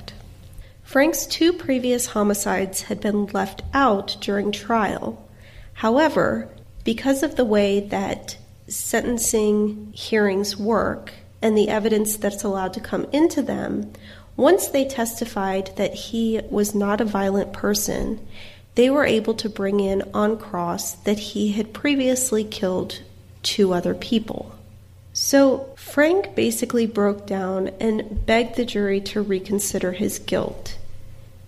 Frank's 0.85 1.25
two 1.25 1.51
previous 1.51 2.05
homicides 2.05 2.83
had 2.83 3.01
been 3.01 3.25
left 3.25 3.63
out 3.73 4.15
during 4.21 4.51
trial. 4.51 5.27
However, 5.73 6.47
because 6.83 7.23
of 7.23 7.35
the 7.35 7.43
way 7.43 7.79
that 7.79 8.37
sentencing 8.67 9.91
hearings 9.93 10.55
work 10.55 11.11
and 11.41 11.57
the 11.57 11.69
evidence 11.69 12.15
that's 12.17 12.43
allowed 12.43 12.73
to 12.73 12.79
come 12.79 13.07
into 13.11 13.41
them, 13.41 13.91
once 14.37 14.67
they 14.67 14.85
testified 14.85 15.71
that 15.75 15.95
he 15.95 16.39
was 16.49 16.75
not 16.75 17.01
a 17.01 17.05
violent 17.05 17.51
person, 17.51 18.25
they 18.75 18.89
were 18.89 19.05
able 19.05 19.33
to 19.33 19.49
bring 19.49 19.79
in 19.79 20.03
on 20.13 20.37
cross 20.37 20.93
that 20.93 21.17
he 21.17 21.51
had 21.53 21.73
previously 21.73 22.43
killed 22.43 23.01
two 23.41 23.73
other 23.73 23.95
people. 23.95 24.54
So 25.25 25.69
Frank 25.75 26.35
basically 26.35 26.85
broke 26.85 27.25
down 27.25 27.71
and 27.79 28.25
begged 28.25 28.55
the 28.55 28.65
jury 28.65 29.01
to 29.01 29.21
reconsider 29.21 29.93
his 29.93 30.19
guilt 30.19 30.75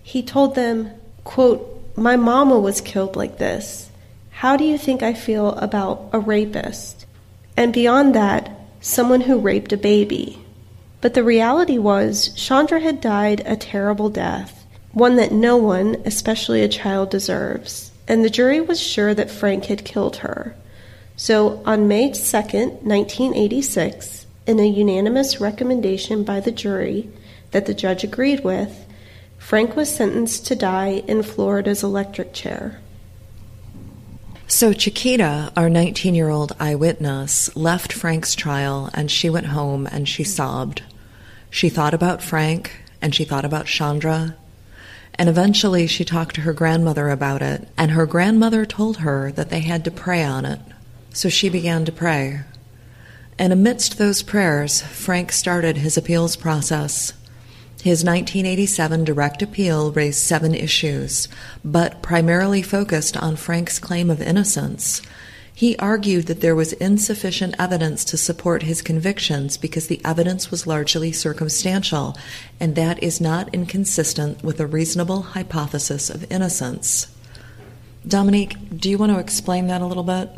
he 0.08 0.22
told 0.22 0.54
them, 0.54 0.90
quote, 1.22 1.84
My 1.94 2.16
mama 2.16 2.58
was 2.58 2.80
killed 2.80 3.14
like 3.14 3.36
this. 3.36 3.90
How 4.30 4.56
do 4.56 4.64
you 4.64 4.78
think 4.78 5.02
I 5.02 5.12
feel 5.12 5.50
about 5.56 6.08
a 6.14 6.18
rapist? 6.18 7.04
And 7.58 7.74
beyond 7.74 8.14
that, 8.14 8.50
someone 8.80 9.20
who 9.20 9.38
raped 9.38 9.70
a 9.74 9.76
baby. 9.76 10.38
But 11.02 11.12
the 11.12 11.22
reality 11.22 11.76
was, 11.76 12.32
Chandra 12.36 12.80
had 12.80 13.02
died 13.02 13.42
a 13.44 13.54
terrible 13.54 14.08
death, 14.08 14.64
one 14.92 15.16
that 15.16 15.30
no 15.30 15.58
one, 15.58 16.00
especially 16.06 16.62
a 16.62 16.68
child, 16.68 17.10
deserves. 17.10 17.90
And 18.08 18.24
the 18.24 18.30
jury 18.30 18.62
was 18.62 18.80
sure 18.80 19.12
that 19.12 19.30
Frank 19.30 19.66
had 19.66 19.84
killed 19.84 20.16
her. 20.24 20.56
So 21.18 21.60
on 21.66 21.88
May 21.88 22.10
2nd, 22.10 22.82
1986, 22.84 24.26
in 24.46 24.60
a 24.60 24.68
unanimous 24.68 25.40
recommendation 25.40 26.22
by 26.22 26.38
the 26.38 26.52
jury 26.52 27.10
that 27.50 27.66
the 27.66 27.74
judge 27.74 28.04
agreed 28.04 28.44
with, 28.44 28.86
Frank 29.36 29.74
was 29.74 29.92
sentenced 29.92 30.46
to 30.46 30.54
die 30.54 31.02
in 31.08 31.24
Florida's 31.24 31.82
electric 31.82 32.32
chair. 32.32 32.80
So, 34.46 34.72
Chiquita, 34.72 35.52
our 35.56 35.68
19 35.68 36.14
year 36.14 36.28
old 36.28 36.54
eyewitness, 36.60 37.54
left 37.56 37.92
Frank's 37.92 38.36
trial 38.36 38.88
and 38.94 39.10
she 39.10 39.28
went 39.28 39.46
home 39.46 39.88
and 39.88 40.08
she 40.08 40.22
sobbed. 40.22 40.82
She 41.50 41.68
thought 41.68 41.94
about 41.94 42.22
Frank 42.22 42.80
and 43.02 43.12
she 43.12 43.24
thought 43.24 43.44
about 43.44 43.66
Chandra. 43.66 44.36
And 45.16 45.28
eventually 45.28 45.88
she 45.88 46.04
talked 46.04 46.36
to 46.36 46.42
her 46.42 46.52
grandmother 46.52 47.10
about 47.10 47.42
it, 47.42 47.66
and 47.76 47.90
her 47.90 48.06
grandmother 48.06 48.64
told 48.64 48.98
her 48.98 49.32
that 49.32 49.50
they 49.50 49.60
had 49.60 49.84
to 49.84 49.90
pray 49.90 50.22
on 50.22 50.44
it. 50.44 50.60
So 51.18 51.28
she 51.28 51.48
began 51.48 51.84
to 51.84 51.90
pray. 51.90 52.42
And 53.40 53.52
amidst 53.52 53.98
those 53.98 54.22
prayers, 54.22 54.82
Frank 54.82 55.32
started 55.32 55.78
his 55.78 55.96
appeals 55.96 56.36
process. 56.36 57.12
His 57.82 58.04
1987 58.04 59.02
direct 59.02 59.42
appeal 59.42 59.90
raised 59.90 60.20
seven 60.20 60.54
issues, 60.54 61.26
but 61.64 62.02
primarily 62.02 62.62
focused 62.62 63.16
on 63.16 63.34
Frank's 63.34 63.80
claim 63.80 64.10
of 64.10 64.22
innocence. 64.22 65.02
He 65.52 65.76
argued 65.78 66.26
that 66.26 66.40
there 66.40 66.54
was 66.54 66.72
insufficient 66.74 67.56
evidence 67.58 68.04
to 68.04 68.16
support 68.16 68.62
his 68.62 68.80
convictions 68.80 69.56
because 69.56 69.88
the 69.88 70.00
evidence 70.04 70.52
was 70.52 70.68
largely 70.68 71.10
circumstantial, 71.10 72.16
and 72.60 72.76
that 72.76 73.02
is 73.02 73.20
not 73.20 73.52
inconsistent 73.52 74.44
with 74.44 74.60
a 74.60 74.68
reasonable 74.68 75.22
hypothesis 75.22 76.10
of 76.10 76.30
innocence. 76.30 77.08
Dominique, 78.06 78.56
do 78.74 78.88
you 78.88 78.96
want 78.96 79.12
to 79.12 79.18
explain 79.18 79.66
that 79.66 79.82
a 79.82 79.86
little 79.86 80.04
bit? 80.04 80.30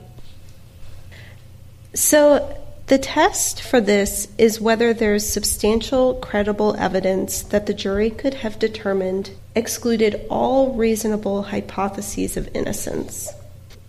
So, 1.94 2.56
the 2.86 2.98
test 2.98 3.62
for 3.62 3.80
this 3.80 4.26
is 4.36 4.60
whether 4.60 4.92
there's 4.92 5.28
substantial 5.28 6.14
credible 6.14 6.74
evidence 6.76 7.42
that 7.42 7.66
the 7.66 7.74
jury 7.74 8.10
could 8.10 8.34
have 8.34 8.58
determined 8.58 9.30
excluded 9.54 10.26
all 10.28 10.74
reasonable 10.74 11.42
hypotheses 11.44 12.36
of 12.36 12.48
innocence. 12.54 13.30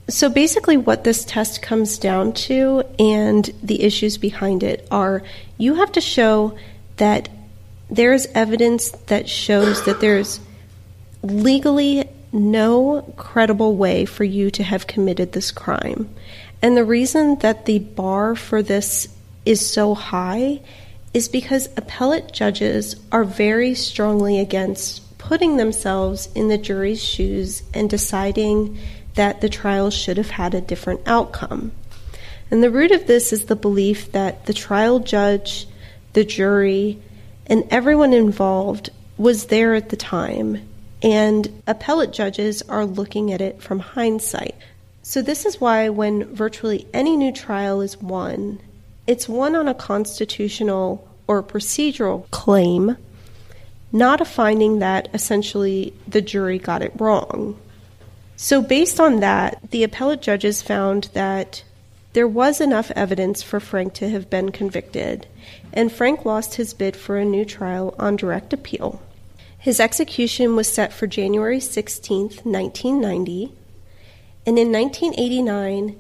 So 0.08 0.30
basically, 0.30 0.78
what 0.78 1.04
this 1.04 1.24
test 1.24 1.62
comes 1.62 1.98
down 1.98 2.34
to 2.34 2.84
and 3.00 3.50
the 3.64 3.82
issues 3.82 4.18
behind 4.18 4.62
it 4.62 4.88
are 4.92 5.24
you 5.58 5.76
have 5.76 5.92
to 5.94 6.02
show 6.02 6.58
that 6.98 7.30
there's 7.90 8.26
evidence 8.28 8.92
that 9.08 9.30
shows 9.30 9.84
that 9.86 10.00
there's 10.00 10.40
legally 11.24 12.10
no 12.32 13.14
credible 13.18 13.76
way 13.76 14.06
for 14.06 14.24
you 14.24 14.52
to 14.52 14.64
have 14.64 14.88
committed 14.88 15.32
this 15.32 15.52
crime. 15.52 16.10
And 16.62 16.78
the 16.78 16.86
reason 16.86 17.38
that 17.40 17.66
the 17.66 17.80
bar 17.80 18.36
for 18.36 18.62
this 18.62 19.08
is 19.46 19.66
so 19.66 19.96
high 19.96 20.62
is 21.14 21.28
because 21.28 21.70
appellate 21.76 22.32
judges 22.32 22.96
are 23.12 23.24
very 23.24 23.76
strongly 23.76 24.40
against 24.40 25.18
putting 25.18 25.58
themselves 25.58 26.30
in 26.36 26.48
the 26.48 26.58
jury's 26.58 27.04
shoes 27.04 27.64
and 27.74 27.90
deciding 27.90 28.78
that 29.16 29.42
the 29.42 29.50
trial 29.50 29.90
should 29.90 30.18
have 30.18 30.30
had 30.30 30.54
a 30.54 30.62
different 30.62 31.02
outcome. 31.06 31.72
And 32.50 32.64
the 32.64 32.72
root 32.72 32.92
of 32.92 33.08
this 33.08 33.34
is 33.34 33.46
the 33.46 33.56
belief 33.56 34.12
that 34.12 34.46
the 34.46 34.54
trial 34.54 35.00
judge, 35.00 35.68
the 36.14 36.24
jury, 36.24 37.00
and 37.48 37.66
everyone 37.72 38.14
involved 38.14 38.90
was 39.18 39.46
there 39.48 39.74
at 39.74 39.90
the 39.90 39.98
time, 39.98 40.68
and 41.02 41.62
appellate 41.68 42.12
judges 42.12 42.62
are 42.64 42.86
looking 42.86 43.32
at 43.32 43.42
it 43.42 43.62
from 43.62 43.80
hindsight. 43.80 44.56
So, 45.12 45.22
this 45.22 45.46
is 45.46 45.60
why 45.60 45.90
when 45.90 46.34
virtually 46.34 46.88
any 46.94 47.18
new 47.18 47.34
trial 47.34 47.82
is 47.82 47.98
won, 47.98 48.62
it's 49.06 49.28
won 49.28 49.58
on 49.58 49.68
a 49.68 49.74
constitutional 49.74 51.06
or 51.28 51.44
procedural 51.44 52.32
claim, 52.32 52.96
not 53.92 54.22
a 54.22 54.24
finding 54.24 54.80
that 54.80 55.10
essentially 55.14 55.94
the 56.08 56.22
jury 56.22 56.60
got 56.60 56.82
it 56.82 56.94
wrong. 56.98 57.60
So, 58.38 58.62
based 58.62 59.02
on 59.02 59.20
that, 59.20 59.60
the 59.72 59.84
appellate 59.84 60.22
judges 60.22 60.62
found 60.62 61.10
that 61.12 61.66
there 62.14 62.26
was 62.26 62.62
enough 62.62 62.90
evidence 62.92 63.44
for 63.44 63.60
Frank 63.60 63.94
to 63.96 64.08
have 64.08 64.30
been 64.30 64.50
convicted, 64.50 65.28
and 65.74 65.92
Frank 65.92 66.24
lost 66.24 66.56
his 66.56 66.74
bid 66.74 66.96
for 66.96 67.18
a 67.18 67.26
new 67.26 67.44
trial 67.44 67.94
on 68.00 68.16
direct 68.16 68.54
appeal. 68.54 69.02
His 69.60 69.82
execution 69.82 70.56
was 70.56 70.72
set 70.72 70.94
for 70.94 71.06
January 71.06 71.60
16, 71.60 72.22
1990 72.46 73.52
and 74.46 74.58
in 74.58 74.72
1989, 74.72 75.96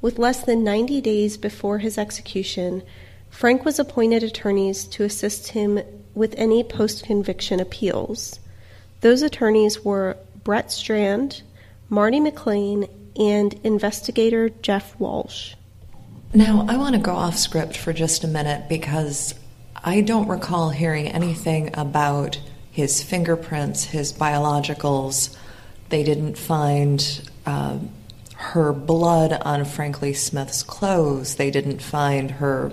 with 0.00 0.18
less 0.18 0.42
than 0.44 0.62
90 0.62 1.00
days 1.00 1.36
before 1.36 1.78
his 1.78 1.96
execution, 1.98 2.82
Frank 3.30 3.64
was 3.64 3.78
appointed 3.78 4.22
attorneys 4.22 4.84
to 4.84 5.04
assist 5.04 5.48
him 5.48 5.80
with 6.14 6.34
any 6.36 6.62
post 6.62 7.04
conviction 7.04 7.60
appeals. 7.60 8.40
Those 9.00 9.22
attorneys 9.22 9.84
were 9.84 10.16
Brett 10.44 10.70
Strand, 10.72 11.42
Marty 11.88 12.20
McClain, 12.20 12.88
and 13.18 13.54
investigator 13.64 14.48
Jeff 14.48 14.98
Walsh. 14.98 15.54
Now, 16.34 16.66
I 16.68 16.76
want 16.76 16.94
to 16.94 17.00
go 17.00 17.12
off 17.12 17.36
script 17.36 17.76
for 17.76 17.92
just 17.92 18.24
a 18.24 18.28
minute 18.28 18.68
because 18.68 19.34
I 19.84 20.00
don't 20.00 20.28
recall 20.28 20.70
hearing 20.70 21.08
anything 21.08 21.70
about 21.74 22.38
his 22.70 23.02
fingerprints, 23.02 23.84
his 23.84 24.12
biologicals. 24.12 25.34
They 25.88 26.02
didn't 26.02 26.36
find 26.36 27.30
uh, 27.44 27.78
her 28.36 28.72
blood 28.72 29.32
on 29.32 29.64
Frank 29.64 30.02
Lee 30.02 30.12
Smith's 30.12 30.62
clothes. 30.62 31.36
They 31.36 31.50
didn't 31.50 31.80
find 31.80 32.32
her 32.32 32.72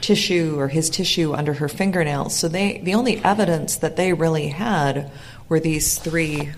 tissue 0.00 0.58
or 0.58 0.68
his 0.68 0.90
tissue 0.90 1.34
under 1.34 1.54
her 1.54 1.68
fingernails. 1.68 2.36
So 2.36 2.48
they 2.48 2.78
the 2.78 2.94
only 2.94 3.22
evidence 3.24 3.76
that 3.76 3.96
they 3.96 4.12
really 4.12 4.48
had 4.48 5.10
were 5.48 5.60
these 5.60 5.98
three 5.98 6.50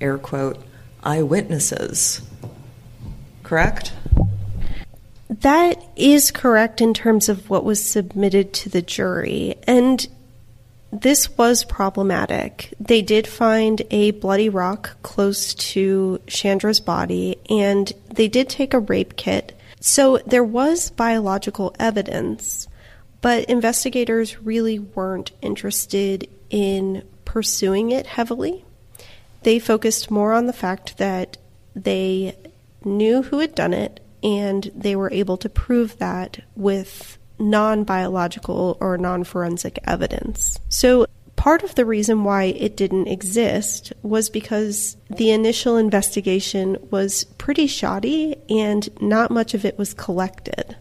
air 0.00 0.18
quote 0.18 0.62
eyewitnesses. 1.02 2.22
Correct? 3.42 3.92
That 5.28 5.82
is 5.94 6.30
correct 6.30 6.80
in 6.80 6.94
terms 6.94 7.28
of 7.28 7.50
what 7.50 7.64
was 7.64 7.84
submitted 7.84 8.52
to 8.54 8.68
the 8.68 8.82
jury. 8.82 9.56
And 9.66 10.06
this 10.90 11.36
was 11.36 11.64
problematic. 11.64 12.72
They 12.80 13.02
did 13.02 13.26
find 13.26 13.82
a 13.90 14.12
bloody 14.12 14.48
rock 14.48 14.96
close 15.02 15.54
to 15.54 16.20
Chandra's 16.26 16.80
body, 16.80 17.36
and 17.50 17.92
they 18.12 18.28
did 18.28 18.48
take 18.48 18.72
a 18.72 18.78
rape 18.78 19.16
kit. 19.16 19.58
So 19.80 20.18
there 20.26 20.44
was 20.44 20.90
biological 20.90 21.74
evidence, 21.78 22.68
but 23.20 23.44
investigators 23.44 24.40
really 24.40 24.78
weren't 24.78 25.32
interested 25.42 26.28
in 26.50 27.02
pursuing 27.24 27.90
it 27.90 28.06
heavily. 28.06 28.64
They 29.42 29.58
focused 29.58 30.10
more 30.10 30.32
on 30.32 30.46
the 30.46 30.52
fact 30.52 30.96
that 30.98 31.36
they 31.76 32.36
knew 32.84 33.22
who 33.22 33.38
had 33.40 33.54
done 33.54 33.74
it 33.74 34.00
and 34.22 34.70
they 34.74 34.96
were 34.96 35.12
able 35.12 35.36
to 35.36 35.48
prove 35.48 35.98
that 35.98 36.40
with 36.56 37.18
non 37.38 37.84
biological 37.84 38.76
or 38.80 38.98
non 38.98 39.24
forensic 39.24 39.78
evidence. 39.84 40.58
So, 40.68 41.06
part 41.36 41.62
of 41.62 41.74
the 41.74 41.84
reason 41.84 42.24
why 42.24 42.44
it 42.44 42.76
didn't 42.76 43.06
exist 43.06 43.92
was 44.02 44.28
because 44.28 44.96
the 45.08 45.30
initial 45.30 45.76
investigation 45.76 46.76
was 46.90 47.24
pretty 47.38 47.66
shoddy 47.66 48.36
and 48.50 48.88
not 49.00 49.30
much 49.30 49.54
of 49.54 49.64
it 49.64 49.78
was 49.78 49.94
collected. 49.94 50.76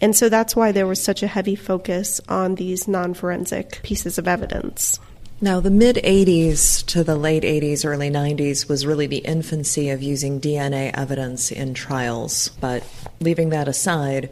And 0.00 0.14
so 0.14 0.28
that's 0.28 0.54
why 0.54 0.70
there 0.70 0.86
was 0.86 1.02
such 1.02 1.22
a 1.22 1.26
heavy 1.26 1.54
focus 1.54 2.20
on 2.28 2.56
these 2.56 2.86
non 2.86 3.14
forensic 3.14 3.80
pieces 3.82 4.18
of 4.18 4.28
evidence. 4.28 5.00
Now, 5.40 5.60
the 5.60 5.70
mid 5.70 5.96
80s 5.96 6.84
to 6.86 7.02
the 7.02 7.16
late 7.16 7.42
80s, 7.42 7.84
early 7.84 8.10
90s 8.10 8.68
was 8.68 8.86
really 8.86 9.06
the 9.06 9.18
infancy 9.18 9.90
of 9.90 10.02
using 10.02 10.40
DNA 10.40 10.90
evidence 10.94 11.50
in 11.50 11.74
trials. 11.74 12.50
But 12.60 12.84
leaving 13.20 13.48
that 13.50 13.68
aside, 13.68 14.30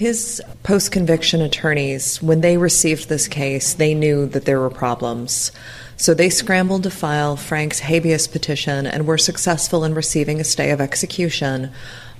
his 0.00 0.40
post 0.62 0.92
conviction 0.92 1.42
attorneys, 1.42 2.22
when 2.22 2.40
they 2.40 2.56
received 2.56 3.10
this 3.10 3.28
case, 3.28 3.74
they 3.74 3.92
knew 3.92 4.24
that 4.24 4.46
there 4.46 4.58
were 4.58 4.70
problems. 4.70 5.52
So 5.98 6.14
they 6.14 6.30
scrambled 6.30 6.84
to 6.84 6.90
file 6.90 7.36
Frank's 7.36 7.80
habeas 7.80 8.26
petition 8.26 8.86
and 8.86 9.06
were 9.06 9.18
successful 9.18 9.84
in 9.84 9.92
receiving 9.92 10.40
a 10.40 10.44
stay 10.44 10.70
of 10.70 10.80
execution. 10.80 11.70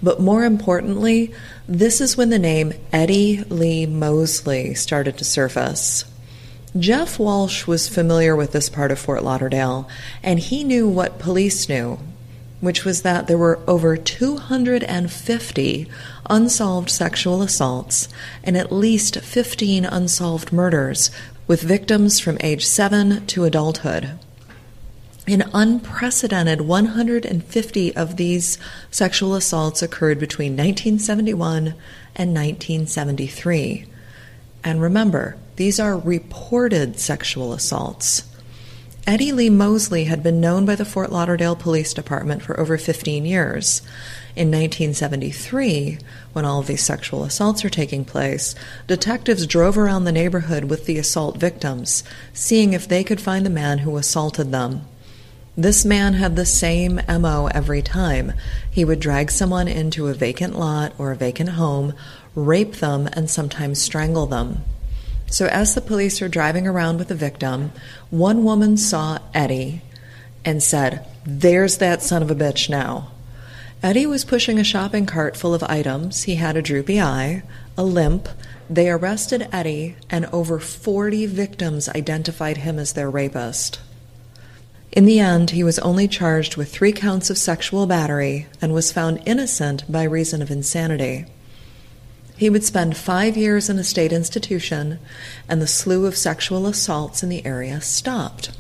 But 0.03 0.21
more 0.21 0.45
importantly, 0.45 1.33
this 1.67 2.03
is 2.03 2.19
when 2.19 2.29
the 2.29 2.39
name 2.39 2.75
Eddie 2.93 3.45
Lee 3.45 3.87
Mosley 3.87 4.75
started 4.75 5.17
to 5.17 5.25
surface. 5.25 6.05
Jeff 6.79 7.19
Walsh 7.19 7.67
was 7.67 7.89
familiar 7.89 8.37
with 8.37 8.53
this 8.53 8.69
part 8.69 8.93
of 8.93 8.99
Fort 8.99 9.25
Lauderdale, 9.25 9.89
and 10.23 10.39
he 10.39 10.65
knew 10.65 10.87
what 10.87 11.19
police 11.19 11.67
knew, 11.67 11.99
which 12.61 12.85
was 12.85 13.03
that 13.03 13.27
there 13.27 13.39
were 13.39 13.59
over 13.67 13.97
250 13.97 15.89
unsolved 16.29 16.91
sexual 16.91 17.43
assaults 17.43 18.09
and 18.45 18.57
at 18.57 18.73
least 18.73 19.21
15 19.21 19.85
unsolved 19.85 20.53
murders, 20.53 21.11
with 21.47 21.63
victims 21.63 22.21
from 22.21 22.39
age 22.41 22.65
7 22.65 23.27
to 23.27 23.45
adulthood. 23.45 24.19
An 25.27 25.45
unprecedented 25.53 26.63
150 26.63 27.97
of 27.97 28.17
these 28.17 28.59
sexual 28.91 29.35
assaults 29.35 29.83
occurred 29.83 30.19
between 30.19 30.53
1971 30.53 31.75
and 32.17 32.35
1973. 32.35 33.87
And 34.65 34.81
remember, 34.81 35.37
these 35.57 35.79
are 35.81 35.99
reported 35.99 36.99
sexual 36.99 37.53
assaults. 37.53 38.30
Eddie 39.11 39.33
Lee 39.33 39.51
Mosley 39.51 40.05
had 40.05 40.23
been 40.23 40.41
known 40.41 40.65
by 40.65 40.77
the 40.77 40.85
Fort 40.85 41.11
Lauderdale 41.11 41.57
Police 41.57 41.93
Department 41.93 42.43
for 42.43 42.61
over 42.61 42.79
15 42.79 43.25
years. 43.25 43.83
In 44.37 44.53
1973, 44.53 45.99
when 46.33 46.45
all 46.45 46.61
of 46.61 46.69
these 46.69 46.85
sexual 46.85 47.25
assaults 47.25 47.65
are 47.65 47.71
taking 47.71 48.05
place, 48.05 48.55
detectives 48.87 49.49
drove 49.49 49.77
around 49.77 50.05
the 50.05 50.13
neighborhood 50.13 50.67
with 50.67 50.87
the 50.87 50.97
assault 50.97 51.39
victims, 51.39 52.05
seeing 52.33 52.73
if 52.73 52.87
they 52.87 53.03
could 53.03 53.21
find 53.21 53.45
the 53.45 53.51
man 53.51 53.79
who 53.79 53.97
assaulted 53.97 54.53
them. 54.53 54.83
This 55.57 55.85
man 55.85 56.15
had 56.15 56.37
the 56.37 56.47
same 56.47 57.01
MO 57.09 57.49
every 57.53 57.83
time. 57.83 58.35
He 58.71 58.85
would 58.85 59.01
drag 59.01 59.33
someone 59.33 59.67
into 59.67 60.07
a 60.07 60.15
vacant 60.15 60.57
lot 60.57 60.93
or 60.99 61.11
a 61.11 61.17
vacant 61.17 61.49
home, 61.49 61.95
rape 62.37 62.77
them, 62.77 63.09
and 63.13 63.29
sometimes 63.29 63.83
strangle 63.83 64.27
them. 64.27 64.63
So, 65.31 65.47
as 65.47 65.75
the 65.75 65.81
police 65.81 66.21
are 66.21 66.29
driving 66.29 66.67
around 66.67 66.99
with 66.99 67.09
the 67.09 67.15
victim, 67.15 67.71
one 68.11 68.43
woman 68.43 68.77
saw 68.77 69.19
Eddie 69.33 69.81
and 70.45 70.61
said, 70.61 71.07
There's 71.25 71.79
that 71.79 72.03
son 72.03 72.23
of 72.23 72.31
a 72.31 72.35
bitch 72.35 72.69
now. 72.69 73.13
Eddie 73.83 74.07
was 74.07 74.25
pushing 74.25 74.59
a 74.59 74.65
shopping 74.65 75.07
cart 75.07 75.37
full 75.37 75.55
of 75.55 75.63
items. 75.63 76.25
He 76.25 76.35
had 76.35 76.57
a 76.57 76.63
droopy 76.63 77.01
eye, 77.01 77.45
a 77.79 77.85
limp. 77.85 78.29
They 78.69 78.91
arrested 78.91 79.49
Eddie, 79.53 79.97
and 80.11 80.27
over 80.27 80.59
40 80.59 81.27
victims 81.27 81.89
identified 81.89 82.59
him 82.59 82.79
as 82.79 82.93
their 82.93 83.09
rapist. 83.09 83.81
In 84.93 85.05
the 85.05 85.21
end, 85.21 85.51
he 85.51 85.63
was 85.63 85.79
only 85.79 86.09
charged 86.09 86.57
with 86.57 86.73
three 86.73 86.93
counts 86.93 87.31
of 87.31 87.39
sexual 87.39 87.87
battery 87.87 88.49
and 88.61 88.75
was 88.75 88.93
found 88.93 89.23
innocent 89.25 89.91
by 89.91 90.03
reason 90.03 90.43
of 90.43 90.51
insanity. 90.51 91.27
He 92.41 92.49
would 92.49 92.65
spend 92.65 92.97
five 92.97 93.37
years 93.37 93.69
in 93.69 93.79
a 93.79 93.85
state 93.85 94.15
institution, 94.15 94.99
and 95.47 95.61
the 95.61 95.67
slew 95.67 96.07
of 96.07 96.17
sexual 96.17 96.67
assaults 96.67 97.23
in 97.23 97.29
the 97.29 97.45
area 97.45 97.83
stopped. 97.83 98.51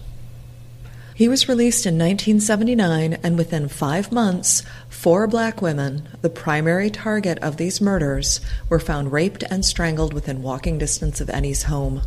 He 1.14 1.28
was 1.28 1.48
released 1.48 1.86
in 1.86 1.94
1979, 1.94 3.14
and 3.22 3.38
within 3.38 3.68
five 3.68 4.12
months, 4.12 4.62
four 4.90 5.26
black 5.26 5.62
women, 5.62 6.06
the 6.20 6.28
primary 6.28 6.90
target 6.90 7.38
of 7.38 7.56
these 7.56 7.80
murders, 7.80 8.42
were 8.68 8.78
found 8.78 9.12
raped 9.12 9.44
and 9.44 9.64
strangled 9.64 10.12
within 10.12 10.42
walking 10.42 10.76
distance 10.76 11.22
of 11.22 11.30
Eddie's 11.30 11.62
home. 11.62 12.02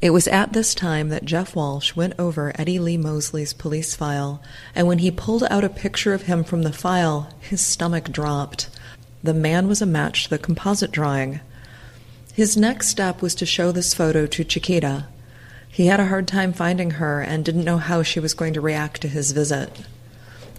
It 0.00 0.10
was 0.10 0.26
at 0.26 0.54
this 0.54 0.74
time 0.74 1.10
that 1.10 1.24
Jeff 1.24 1.54
Walsh 1.54 1.94
went 1.94 2.14
over 2.18 2.52
Eddie 2.56 2.80
Lee 2.80 2.96
Mosley's 2.96 3.52
police 3.52 3.94
file, 3.94 4.42
and 4.74 4.88
when 4.88 4.98
he 4.98 5.12
pulled 5.12 5.44
out 5.50 5.62
a 5.62 5.68
picture 5.68 6.14
of 6.14 6.22
him 6.22 6.42
from 6.42 6.62
the 6.62 6.72
file, 6.72 7.30
his 7.38 7.60
stomach 7.60 8.10
dropped. 8.10 8.68
The 9.26 9.34
man 9.34 9.66
was 9.66 9.82
a 9.82 9.86
match 9.86 10.22
to 10.22 10.30
the 10.30 10.38
composite 10.38 10.92
drawing. 10.92 11.40
His 12.32 12.56
next 12.56 12.86
step 12.86 13.20
was 13.20 13.34
to 13.34 13.44
show 13.44 13.72
this 13.72 13.92
photo 13.92 14.24
to 14.24 14.44
Chiquita. 14.44 15.08
He 15.68 15.86
had 15.86 15.98
a 15.98 16.06
hard 16.06 16.28
time 16.28 16.52
finding 16.52 16.92
her 16.92 17.22
and 17.22 17.44
didn't 17.44 17.64
know 17.64 17.78
how 17.78 18.04
she 18.04 18.20
was 18.20 18.34
going 18.34 18.54
to 18.54 18.60
react 18.60 19.02
to 19.02 19.08
his 19.08 19.32
visit. 19.32 19.84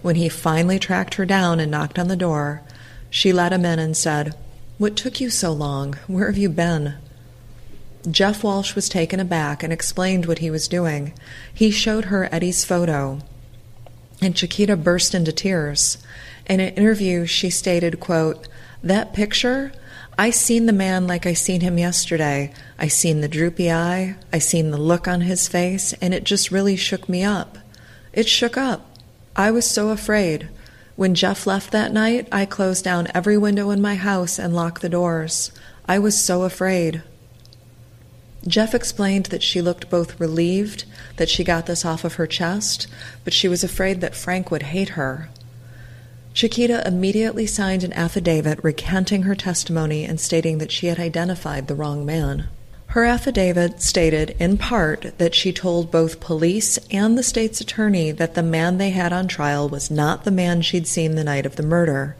When 0.02 0.16
he 0.16 0.28
finally 0.28 0.78
tracked 0.78 1.14
her 1.14 1.24
down 1.24 1.60
and 1.60 1.70
knocked 1.70 1.98
on 1.98 2.08
the 2.08 2.14
door, 2.14 2.60
she 3.08 3.32
let 3.32 3.54
him 3.54 3.64
in 3.64 3.78
and 3.78 3.96
said, 3.96 4.34
What 4.76 4.96
took 4.96 5.18
you 5.18 5.30
so 5.30 5.50
long? 5.50 5.94
Where 6.06 6.26
have 6.26 6.36
you 6.36 6.50
been? 6.50 6.96
Jeff 8.10 8.44
Walsh 8.44 8.74
was 8.74 8.90
taken 8.90 9.18
aback 9.18 9.62
and 9.62 9.72
explained 9.72 10.26
what 10.26 10.40
he 10.40 10.50
was 10.50 10.68
doing. 10.68 11.14
He 11.54 11.70
showed 11.70 12.04
her 12.06 12.28
Eddie's 12.30 12.66
photo, 12.66 13.20
and 14.20 14.36
Chiquita 14.36 14.76
burst 14.76 15.14
into 15.14 15.32
tears. 15.32 15.98
In 16.46 16.60
an 16.60 16.74
interview, 16.74 17.26
she 17.26 17.50
stated, 17.50 18.00
quote, 18.00 18.48
that 18.82 19.12
picture, 19.12 19.72
I 20.16 20.30
seen 20.30 20.66
the 20.66 20.72
man 20.72 21.06
like 21.06 21.26
I 21.26 21.32
seen 21.32 21.60
him 21.60 21.78
yesterday. 21.78 22.52
I 22.78 22.88
seen 22.88 23.20
the 23.20 23.28
droopy 23.28 23.70
eye, 23.70 24.16
I 24.32 24.38
seen 24.38 24.70
the 24.70 24.78
look 24.78 25.06
on 25.06 25.20
his 25.20 25.46
face, 25.46 25.92
and 25.94 26.12
it 26.12 26.24
just 26.24 26.50
really 26.50 26.76
shook 26.76 27.08
me 27.08 27.22
up. 27.22 27.58
It 28.12 28.28
shook 28.28 28.56
up. 28.56 28.96
I 29.36 29.52
was 29.52 29.70
so 29.70 29.90
afraid. 29.90 30.48
When 30.96 31.14
Jeff 31.14 31.46
left 31.46 31.70
that 31.70 31.92
night, 31.92 32.26
I 32.32 32.46
closed 32.46 32.84
down 32.84 33.06
every 33.14 33.38
window 33.38 33.70
in 33.70 33.80
my 33.80 33.94
house 33.94 34.38
and 34.38 34.56
locked 34.56 34.82
the 34.82 34.88
doors. 34.88 35.52
I 35.86 36.00
was 36.00 36.20
so 36.20 36.42
afraid. 36.42 37.04
Jeff 38.46 38.74
explained 38.74 39.26
that 39.26 39.42
she 39.42 39.60
looked 39.60 39.90
both 39.90 40.20
relieved 40.20 40.84
that 41.16 41.28
she 41.28 41.42
got 41.42 41.66
this 41.66 41.84
off 41.84 42.04
of 42.04 42.14
her 42.14 42.26
chest, 42.26 42.86
but 43.24 43.32
she 43.32 43.48
was 43.48 43.64
afraid 43.64 44.00
that 44.00 44.14
Frank 44.14 44.50
would 44.50 44.62
hate 44.64 44.90
her. 44.90 45.28
Chiquita 46.34 46.86
immediately 46.86 47.46
signed 47.46 47.82
an 47.82 47.92
affidavit 47.94 48.62
recanting 48.62 49.24
her 49.24 49.34
testimony 49.34 50.04
and 50.04 50.20
stating 50.20 50.58
that 50.58 50.70
she 50.70 50.86
had 50.86 51.00
identified 51.00 51.66
the 51.66 51.74
wrong 51.74 52.06
man. 52.06 52.46
Her 52.92 53.04
affidavit 53.04 53.82
stated, 53.82 54.34
in 54.38 54.56
part, 54.56 55.18
that 55.18 55.34
she 55.34 55.52
told 55.52 55.90
both 55.90 56.20
police 56.20 56.78
and 56.90 57.18
the 57.18 57.22
state's 57.22 57.60
attorney 57.60 58.12
that 58.12 58.34
the 58.34 58.42
man 58.42 58.78
they 58.78 58.90
had 58.90 59.12
on 59.12 59.28
trial 59.28 59.68
was 59.68 59.90
not 59.90 60.24
the 60.24 60.30
man 60.30 60.62
she'd 60.62 60.86
seen 60.86 61.14
the 61.14 61.24
night 61.24 61.44
of 61.44 61.56
the 61.56 61.62
murder. 61.62 62.16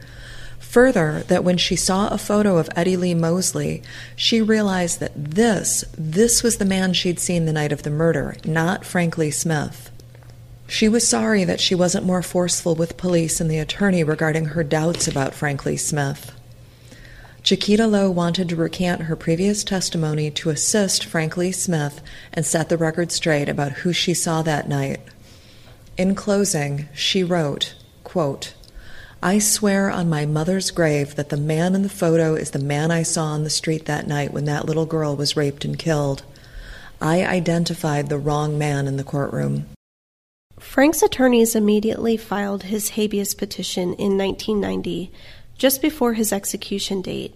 Further, 0.69 1.23
that 1.29 1.43
when 1.43 1.57
she 1.57 1.75
saw 1.75 2.09
a 2.09 2.19
photo 2.19 2.57
of 2.59 2.69
Eddie 2.75 2.95
Lee 2.95 3.15
Mosley, 3.15 3.81
she 4.15 4.39
realized 4.39 4.99
that 4.99 5.13
this, 5.15 5.83
this 5.97 6.43
was 6.43 6.57
the 6.57 6.65
man 6.65 6.93
she'd 6.93 7.19
seen 7.19 7.45
the 7.45 7.53
night 7.53 7.71
of 7.71 7.81
the 7.81 7.89
murder, 7.89 8.35
not 8.45 8.85
Frank 8.85 9.17
Lee 9.17 9.31
Smith. 9.31 9.89
She 10.67 10.87
was 10.87 11.07
sorry 11.07 11.43
that 11.43 11.59
she 11.59 11.73
wasn't 11.73 12.05
more 12.05 12.21
forceful 12.21 12.75
with 12.75 12.97
police 12.97 13.41
and 13.41 13.49
the 13.49 13.57
attorney 13.57 14.03
regarding 14.03 14.45
her 14.45 14.63
doubts 14.63 15.07
about 15.07 15.33
Frank 15.33 15.65
Lee 15.65 15.75
Smith. 15.75 16.31
Chiquita 17.41 17.87
Lowe 17.87 18.11
wanted 18.11 18.47
to 18.49 18.55
recant 18.55 19.01
her 19.03 19.15
previous 19.15 19.63
testimony 19.63 20.29
to 20.29 20.51
assist 20.51 21.03
Frank 21.03 21.35
Lee 21.35 21.51
Smith 21.51 21.99
and 22.31 22.45
set 22.45 22.69
the 22.69 22.77
record 22.77 23.11
straight 23.11 23.49
about 23.49 23.71
who 23.71 23.91
she 23.91 24.13
saw 24.13 24.43
that 24.43 24.69
night. 24.69 24.99
In 25.97 26.13
closing, 26.13 26.89
she 26.93 27.23
wrote, 27.23 27.73
quote, 28.03 28.53
I 29.21 29.39
swear 29.39 29.91
on 29.91 30.09
my 30.09 30.25
mother's 30.25 30.71
grave 30.71 31.15
that 31.15 31.27
the 31.27 31.35
man 31.35 31.75
in 31.75 31.81
the 31.81 31.89
photo 31.89 32.35
is 32.35 32.51
the 32.51 32.59
man 32.59 32.89
I 32.89 33.03
saw 33.03 33.25
on 33.25 33.43
the 33.43 33.49
street 33.49 33.85
that 33.85 34.07
night 34.07 34.31
when 34.31 34.45
that 34.45 34.65
little 34.65 34.85
girl 34.85 35.17
was 35.17 35.35
raped 35.35 35.65
and 35.65 35.77
killed. 35.77 36.23
I 37.01 37.25
identified 37.25 38.07
the 38.07 38.17
wrong 38.17 38.57
man 38.57 38.87
in 38.87 38.95
the 38.95 39.03
courtroom. 39.03 39.65
Frank's 40.57 41.01
attorneys 41.01 41.53
immediately 41.53 42.15
filed 42.15 42.63
his 42.63 42.91
habeas 42.91 43.33
petition 43.33 43.93
in 43.95 44.17
1990, 44.17 45.11
just 45.57 45.81
before 45.81 46.13
his 46.13 46.31
execution 46.31 47.01
date, 47.01 47.35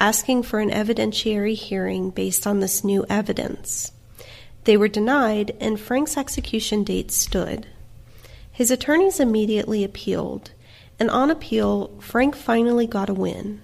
asking 0.00 0.42
for 0.42 0.58
an 0.58 0.70
evidentiary 0.70 1.54
hearing 1.54 2.10
based 2.10 2.44
on 2.44 2.58
this 2.58 2.82
new 2.82 3.06
evidence. 3.08 3.92
They 4.64 4.76
were 4.76 4.88
denied, 4.88 5.56
and 5.60 5.78
Frank's 5.78 6.16
execution 6.16 6.82
date 6.82 7.12
stood. 7.12 7.68
His 8.50 8.72
attorneys 8.72 9.20
immediately 9.20 9.84
appealed, 9.84 10.50
and 11.00 11.10
on 11.10 11.30
appeal, 11.30 11.90
Frank 11.98 12.36
finally 12.36 12.86
got 12.86 13.08
a 13.08 13.14
win. 13.14 13.62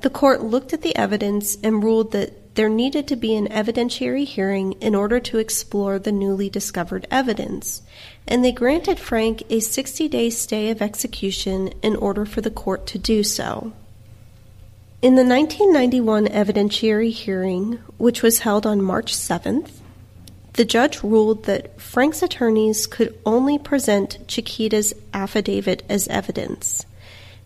The 0.00 0.10
court 0.10 0.42
looked 0.42 0.72
at 0.72 0.82
the 0.82 0.96
evidence 0.96 1.56
and 1.62 1.84
ruled 1.84 2.12
that 2.12 2.56
there 2.56 2.68
needed 2.68 3.06
to 3.08 3.16
be 3.16 3.36
an 3.36 3.46
evidentiary 3.48 4.26
hearing 4.26 4.72
in 4.80 4.94
order 4.94 5.20
to 5.20 5.38
explore 5.38 5.98
the 5.98 6.10
newly 6.10 6.50
discovered 6.50 7.06
evidence, 7.10 7.82
and 8.26 8.44
they 8.44 8.50
granted 8.50 8.98
Frank 8.98 9.42
a 9.50 9.60
60 9.60 10.08
day 10.08 10.30
stay 10.30 10.70
of 10.70 10.82
execution 10.82 11.68
in 11.82 11.94
order 11.96 12.26
for 12.26 12.40
the 12.40 12.50
court 12.50 12.86
to 12.88 12.98
do 12.98 13.22
so. 13.22 13.72
In 15.02 15.14
the 15.14 15.24
1991 15.24 16.26
evidentiary 16.26 17.12
hearing, 17.12 17.78
which 17.96 18.22
was 18.22 18.40
held 18.40 18.66
on 18.66 18.82
March 18.82 19.14
7th, 19.14 19.79
the 20.60 20.64
judge 20.66 21.02
ruled 21.02 21.44
that 21.44 21.80
Frank's 21.80 22.22
attorneys 22.22 22.86
could 22.86 23.18
only 23.24 23.58
present 23.58 24.18
Chiquita's 24.28 24.92
affidavit 25.14 25.82
as 25.88 26.06
evidence 26.08 26.84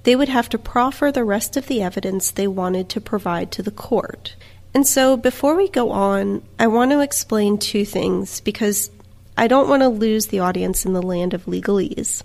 they 0.03 0.17
would 0.17 0.29
have 0.29 0.49
to 0.49 0.59
proffer 0.59 1.13
the 1.13 1.23
rest 1.23 1.57
of 1.57 1.69
the 1.69 1.81
evidence 1.81 2.33
they 2.33 2.49
wanted 2.49 2.89
to 2.89 3.01
provide 3.01 3.53
to 3.53 3.63
the 3.63 3.71
court. 3.71 4.35
And 4.75 4.85
so, 4.85 5.17
before 5.17 5.55
we 5.55 5.69
go 5.69 5.93
on, 5.93 6.43
I 6.59 6.67
want 6.67 6.91
to 6.91 7.01
explain 7.03 7.57
two 7.57 7.85
things 7.85 8.41
because 8.41 8.91
I 9.39 9.47
don't 9.47 9.69
want 9.69 9.83
to 9.83 9.89
lose 9.89 10.27
the 10.27 10.41
audience 10.41 10.85
in 10.85 10.93
the 10.93 11.01
land 11.01 11.35
of 11.35 11.47
legalese. 11.47 12.25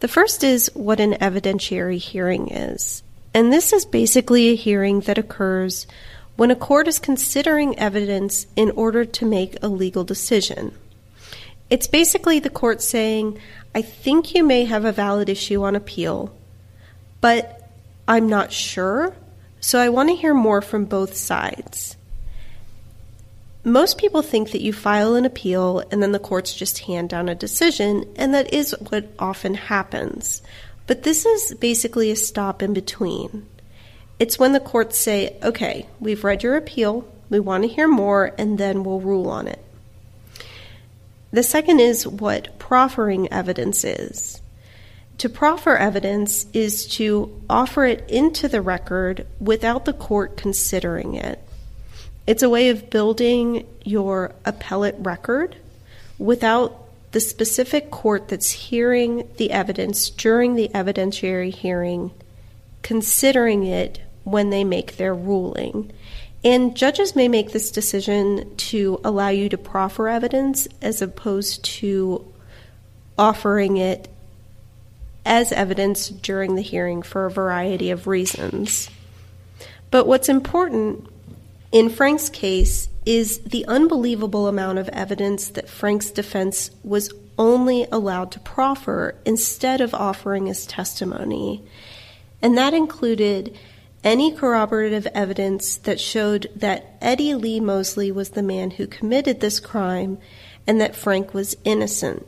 The 0.00 0.08
first 0.08 0.42
is 0.42 0.70
what 0.72 1.00
an 1.00 1.12
evidentiary 1.20 1.98
hearing 1.98 2.48
is. 2.48 3.02
And 3.34 3.52
this 3.52 3.74
is 3.74 3.84
basically 3.84 4.48
a 4.48 4.56
hearing 4.56 5.00
that 5.00 5.18
occurs 5.18 5.86
when 6.36 6.50
a 6.50 6.56
court 6.56 6.88
is 6.88 6.98
considering 6.98 7.78
evidence 7.78 8.46
in 8.56 8.70
order 8.72 9.04
to 9.04 9.26
make 9.26 9.56
a 9.62 9.68
legal 9.68 10.04
decision. 10.04 10.72
It's 11.70 11.86
basically 11.86 12.38
the 12.38 12.50
court 12.50 12.82
saying, 12.82 13.38
I 13.74 13.82
think 13.82 14.34
you 14.34 14.44
may 14.44 14.64
have 14.64 14.84
a 14.84 14.92
valid 14.92 15.28
issue 15.28 15.62
on 15.62 15.76
appeal, 15.76 16.34
but 17.20 17.70
I'm 18.06 18.28
not 18.28 18.52
sure, 18.52 19.14
so 19.60 19.78
I 19.78 19.88
want 19.88 20.08
to 20.10 20.16
hear 20.16 20.34
more 20.34 20.60
from 20.60 20.84
both 20.84 21.14
sides. 21.14 21.96
Most 23.64 23.96
people 23.96 24.22
think 24.22 24.50
that 24.50 24.60
you 24.60 24.72
file 24.72 25.14
an 25.14 25.24
appeal 25.24 25.84
and 25.90 26.02
then 26.02 26.10
the 26.10 26.18
courts 26.18 26.52
just 26.52 26.80
hand 26.80 27.10
down 27.10 27.28
a 27.28 27.34
decision, 27.34 28.04
and 28.16 28.34
that 28.34 28.52
is 28.52 28.74
what 28.90 29.08
often 29.18 29.54
happens. 29.54 30.42
But 30.88 31.04
this 31.04 31.24
is 31.24 31.54
basically 31.54 32.10
a 32.10 32.16
stop 32.16 32.60
in 32.60 32.74
between. 32.74 33.46
It's 34.22 34.38
when 34.38 34.52
the 34.52 34.60
courts 34.60 35.00
say, 35.00 35.36
okay, 35.42 35.88
we've 35.98 36.22
read 36.22 36.44
your 36.44 36.56
appeal, 36.56 37.08
we 37.28 37.40
want 37.40 37.64
to 37.64 37.68
hear 37.68 37.88
more, 37.88 38.32
and 38.38 38.56
then 38.56 38.84
we'll 38.84 39.00
rule 39.00 39.28
on 39.28 39.48
it. 39.48 39.58
The 41.32 41.42
second 41.42 41.80
is 41.80 42.06
what 42.06 42.56
proffering 42.56 43.32
evidence 43.32 43.82
is. 43.82 44.40
To 45.18 45.28
proffer 45.28 45.76
evidence 45.76 46.46
is 46.52 46.86
to 46.98 47.36
offer 47.50 47.84
it 47.84 48.08
into 48.08 48.46
the 48.46 48.62
record 48.62 49.26
without 49.40 49.86
the 49.86 49.92
court 49.92 50.36
considering 50.36 51.16
it. 51.16 51.40
It's 52.24 52.44
a 52.44 52.48
way 52.48 52.68
of 52.68 52.90
building 52.90 53.66
your 53.82 54.36
appellate 54.44 54.94
record 55.00 55.56
without 56.16 56.78
the 57.10 57.18
specific 57.18 57.90
court 57.90 58.28
that's 58.28 58.52
hearing 58.52 59.28
the 59.38 59.50
evidence 59.50 60.10
during 60.10 60.54
the 60.54 60.68
evidentiary 60.68 61.52
hearing 61.52 62.12
considering 62.82 63.64
it 63.64 64.00
when 64.24 64.50
they 64.50 64.64
make 64.64 64.96
their 64.96 65.14
ruling. 65.14 65.92
And 66.44 66.76
judges 66.76 67.14
may 67.14 67.28
make 67.28 67.52
this 67.52 67.70
decision 67.70 68.56
to 68.56 69.00
allow 69.04 69.28
you 69.28 69.48
to 69.48 69.58
proffer 69.58 70.08
evidence 70.08 70.66
as 70.80 71.00
opposed 71.00 71.64
to 71.64 72.26
offering 73.16 73.76
it 73.76 74.08
as 75.24 75.52
evidence 75.52 76.08
during 76.08 76.56
the 76.56 76.62
hearing 76.62 77.02
for 77.02 77.26
a 77.26 77.30
variety 77.30 77.90
of 77.90 78.08
reasons. 78.08 78.90
But 79.90 80.06
what's 80.06 80.28
important 80.28 81.06
in 81.70 81.90
Frank's 81.90 82.28
case 82.28 82.88
is 83.06 83.38
the 83.40 83.64
unbelievable 83.66 84.48
amount 84.48 84.78
of 84.78 84.88
evidence 84.88 85.48
that 85.48 85.68
Frank's 85.68 86.10
defense 86.10 86.70
was 86.82 87.12
only 87.38 87.86
allowed 87.92 88.32
to 88.32 88.40
proffer 88.40 89.14
instead 89.24 89.80
of 89.80 89.94
offering 89.94 90.46
his 90.46 90.66
testimony. 90.66 91.64
And 92.40 92.58
that 92.58 92.74
included 92.74 93.56
any 94.04 94.32
corroborative 94.32 95.06
evidence 95.14 95.76
that 95.78 96.00
showed 96.00 96.50
that 96.56 96.96
Eddie 97.00 97.34
Lee 97.34 97.60
Mosley 97.60 98.10
was 98.10 98.30
the 98.30 98.42
man 98.42 98.72
who 98.72 98.86
committed 98.86 99.40
this 99.40 99.60
crime 99.60 100.18
and 100.66 100.80
that 100.80 100.96
Frank 100.96 101.34
was 101.34 101.56
innocent. 101.64 102.26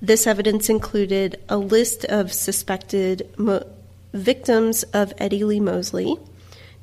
This 0.00 0.26
evidence 0.26 0.68
included 0.68 1.40
a 1.48 1.58
list 1.58 2.04
of 2.04 2.32
suspected 2.32 3.28
mo- 3.36 3.66
victims 4.12 4.84
of 4.84 5.12
Eddie 5.18 5.44
Lee 5.44 5.60
Mosley, 5.60 6.16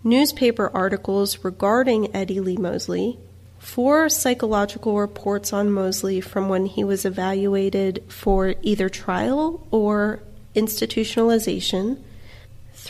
newspaper 0.04 0.70
articles 0.74 1.44
regarding 1.44 2.14
Eddie 2.14 2.42
Lee 2.42 2.58
Mosley, 2.58 3.18
four 3.58 4.10
psychological 4.10 4.98
reports 5.00 5.54
on 5.54 5.72
Mosley 5.72 6.20
from 6.22 6.50
when 6.50 6.66
he 6.66 6.84
was 6.84 7.06
evaluated 7.06 8.04
for 8.10 8.56
either 8.62 8.90
trial 8.90 9.66
or 9.72 10.22
institutionalization, 10.56 11.98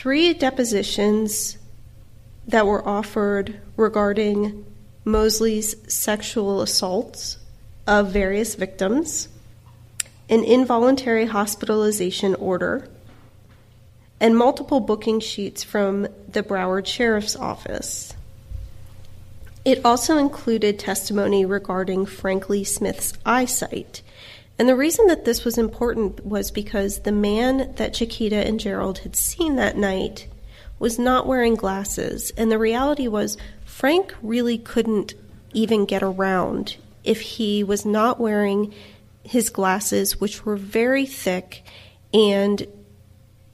three 0.06 0.32
depositions 0.32 1.58
that 2.46 2.64
were 2.64 2.86
offered 2.88 3.60
regarding 3.76 4.64
Mosley's 5.04 5.74
sexual 5.92 6.62
assaults 6.62 7.38
of 7.88 8.12
various 8.12 8.54
victims 8.54 9.28
an 10.30 10.44
involuntary 10.44 11.26
hospitalization 11.26 12.36
order, 12.36 12.88
and 14.20 14.38
multiple 14.38 14.78
booking 14.78 15.18
sheets 15.18 15.64
from 15.64 16.06
the 16.28 16.44
Broward 16.44 16.86
Sheriff's 16.86 17.34
Office. 17.34 18.14
It 19.64 19.84
also 19.84 20.18
included 20.18 20.78
testimony 20.78 21.44
regarding 21.44 22.06
Frank 22.06 22.48
Lee 22.48 22.62
Smith's 22.62 23.12
eyesight. 23.26 24.02
And 24.58 24.68
the 24.68 24.76
reason 24.76 25.06
that 25.08 25.24
this 25.24 25.44
was 25.44 25.58
important 25.58 26.24
was 26.24 26.50
because 26.50 27.00
the 27.00 27.12
man 27.12 27.74
that 27.76 27.94
Chiquita 27.94 28.46
and 28.46 28.58
Gerald 28.58 28.98
had 28.98 29.14
seen 29.14 29.56
that 29.56 29.76
night 29.76 30.28
was 30.78 30.98
not 30.98 31.26
wearing 31.26 31.54
glasses. 31.54 32.32
And 32.36 32.50
the 32.50 32.58
reality 32.58 33.08
was, 33.08 33.36
Frank 33.64 34.14
really 34.22 34.58
couldn't 34.58 35.14
even 35.52 35.84
get 35.84 36.02
around 36.02 36.76
if 37.04 37.20
he 37.20 37.62
was 37.62 37.84
not 37.84 38.18
wearing 38.18 38.74
his 39.22 39.50
glasses, 39.50 40.20
which 40.20 40.44
were 40.44 40.56
very 40.56 41.06
thick 41.06 41.62
and 42.14 42.66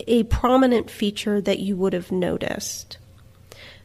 a 0.07 0.24
prominent 0.24 0.90
feature 0.90 1.40
that 1.40 1.59
you 1.59 1.76
would 1.76 1.92
have 1.92 2.12
noticed. 2.12 2.98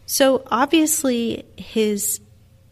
So 0.05 0.43
obviously, 0.47 1.45
his 1.57 2.20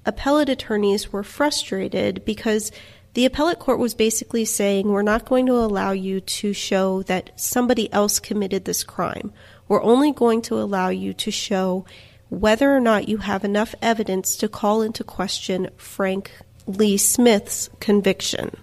appellate 0.06 0.50
attorneys 0.50 1.12
were 1.12 1.24
frustrated 1.24 2.24
because 2.26 2.72
the 3.16 3.26
appellate 3.26 3.60
court 3.60 3.80
was 3.80 3.96
basically 3.96 4.44
saying, 4.44 4.90
We're 4.90 5.02
not 5.02 5.26
going 5.26 5.46
to 5.48 5.54
allow 5.54 5.92
you 5.92 6.20
to 6.20 6.54
show 6.54 7.02
that 7.04 7.32
somebody 7.40 7.92
else 7.92 8.20
committed 8.20 8.66
this 8.66 8.84
crime. 8.84 9.32
We're 9.68 9.84
only 9.84 10.12
going 10.12 10.42
to 10.44 10.60
allow 10.60 10.90
you 10.90 11.14
to 11.14 11.32
show 11.32 11.86
whether 12.30 12.76
or 12.76 12.82
not 12.82 13.08
you 13.08 13.18
have 13.18 13.46
enough 13.46 13.74
evidence 13.82 14.36
to 14.38 14.50
call 14.50 14.82
into 14.82 15.04
question 15.04 15.70
Frank 15.78 16.32
Lee 16.68 16.98
Smith's 16.98 17.70
conviction. 17.80 18.58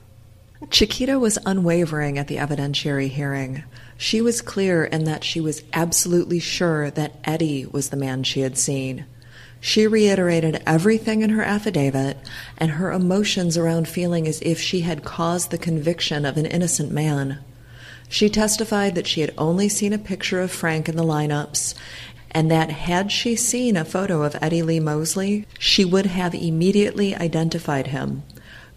Chiquita 0.71 1.19
was 1.19 1.39
unwavering 1.47 2.19
at 2.19 2.29
the 2.29 2.37
evidentiary 2.37 3.09
hearing. 3.09 3.65
She 3.97 4.21
was 4.21 4.43
clear 4.43 4.85
in 4.85 5.05
that 5.05 5.25
she 5.25 5.41
was 5.41 5.65
absolutely 5.73 6.41
sure 6.41 6.91
that 6.91 7.19
Eddie 7.25 7.65
was 7.65 7.89
the 7.89 7.97
man 7.97 8.23
she 8.23 8.41
had 8.41 8.59
seen. 8.59 9.07
She 9.65 9.87
reiterated 9.87 10.61
everything 10.67 11.23
in 11.23 11.31
her 11.31 11.45
affidavit 11.45 12.17
and 12.59 12.73
her 12.73 12.91
emotions 12.91 13.57
around 13.57 13.87
feeling 13.87 14.27
as 14.27 14.43
if 14.43 14.61
she 14.61 14.81
had 14.81 15.05
caused 15.05 15.53
the 15.53 15.57
conviction 15.57 16.25
of 16.25 16.37
an 16.37 16.47
innocent 16.47 16.91
man. 16.91 17.39
She 18.09 18.29
testified 18.29 18.97
that 18.97 19.07
she 19.07 19.21
had 19.21 19.33
only 19.39 19.69
seen 19.69 19.93
a 19.93 19.99
picture 19.99 20.41
of 20.41 20.51
Frank 20.51 20.89
in 20.89 20.97
the 20.97 21.05
lineups 21.05 21.75
and 22.33 22.51
that 22.51 22.71
had 22.71 23.13
she 23.13 23.37
seen 23.37 23.77
a 23.77 23.85
photo 23.85 24.23
of 24.23 24.37
Eddie 24.43 24.63
Lee 24.63 24.81
Mosley, 24.81 25.47
she 25.61 25.85
would 25.85 26.07
have 26.07 26.35
immediately 26.35 27.15
identified 27.15 27.87
him. 27.87 28.25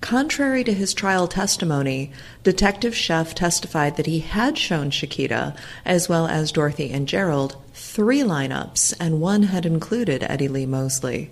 Contrary 0.05 0.63
to 0.63 0.71
his 0.71 0.93
trial 0.93 1.27
testimony, 1.27 2.11
Detective 2.43 2.93
Sheff 2.93 3.33
testified 3.33 3.95
that 3.95 4.05
he 4.05 4.19
had 4.19 4.55
shown 4.55 4.91
Chiquita, 4.91 5.55
as 5.83 6.07
well 6.07 6.27
as 6.27 6.51
Dorothy 6.51 6.91
and 6.91 7.07
Gerald, 7.07 7.57
three 7.73 8.19
lineups, 8.19 8.93
and 8.99 9.19
one 9.19 9.41
had 9.41 9.65
included 9.65 10.21
Eddie 10.21 10.47
Lee 10.47 10.67
Mosley. 10.67 11.31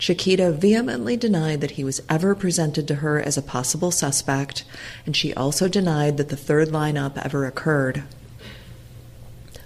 Chiquita 0.00 0.50
vehemently 0.50 1.16
denied 1.16 1.60
that 1.60 1.70
he 1.72 1.84
was 1.84 2.02
ever 2.08 2.34
presented 2.34 2.88
to 2.88 2.96
her 2.96 3.20
as 3.20 3.36
a 3.36 3.42
possible 3.42 3.92
suspect, 3.92 4.64
and 5.06 5.16
she 5.16 5.32
also 5.34 5.68
denied 5.68 6.16
that 6.16 6.30
the 6.30 6.36
third 6.36 6.70
lineup 6.70 7.16
ever 7.24 7.46
occurred. 7.46 8.02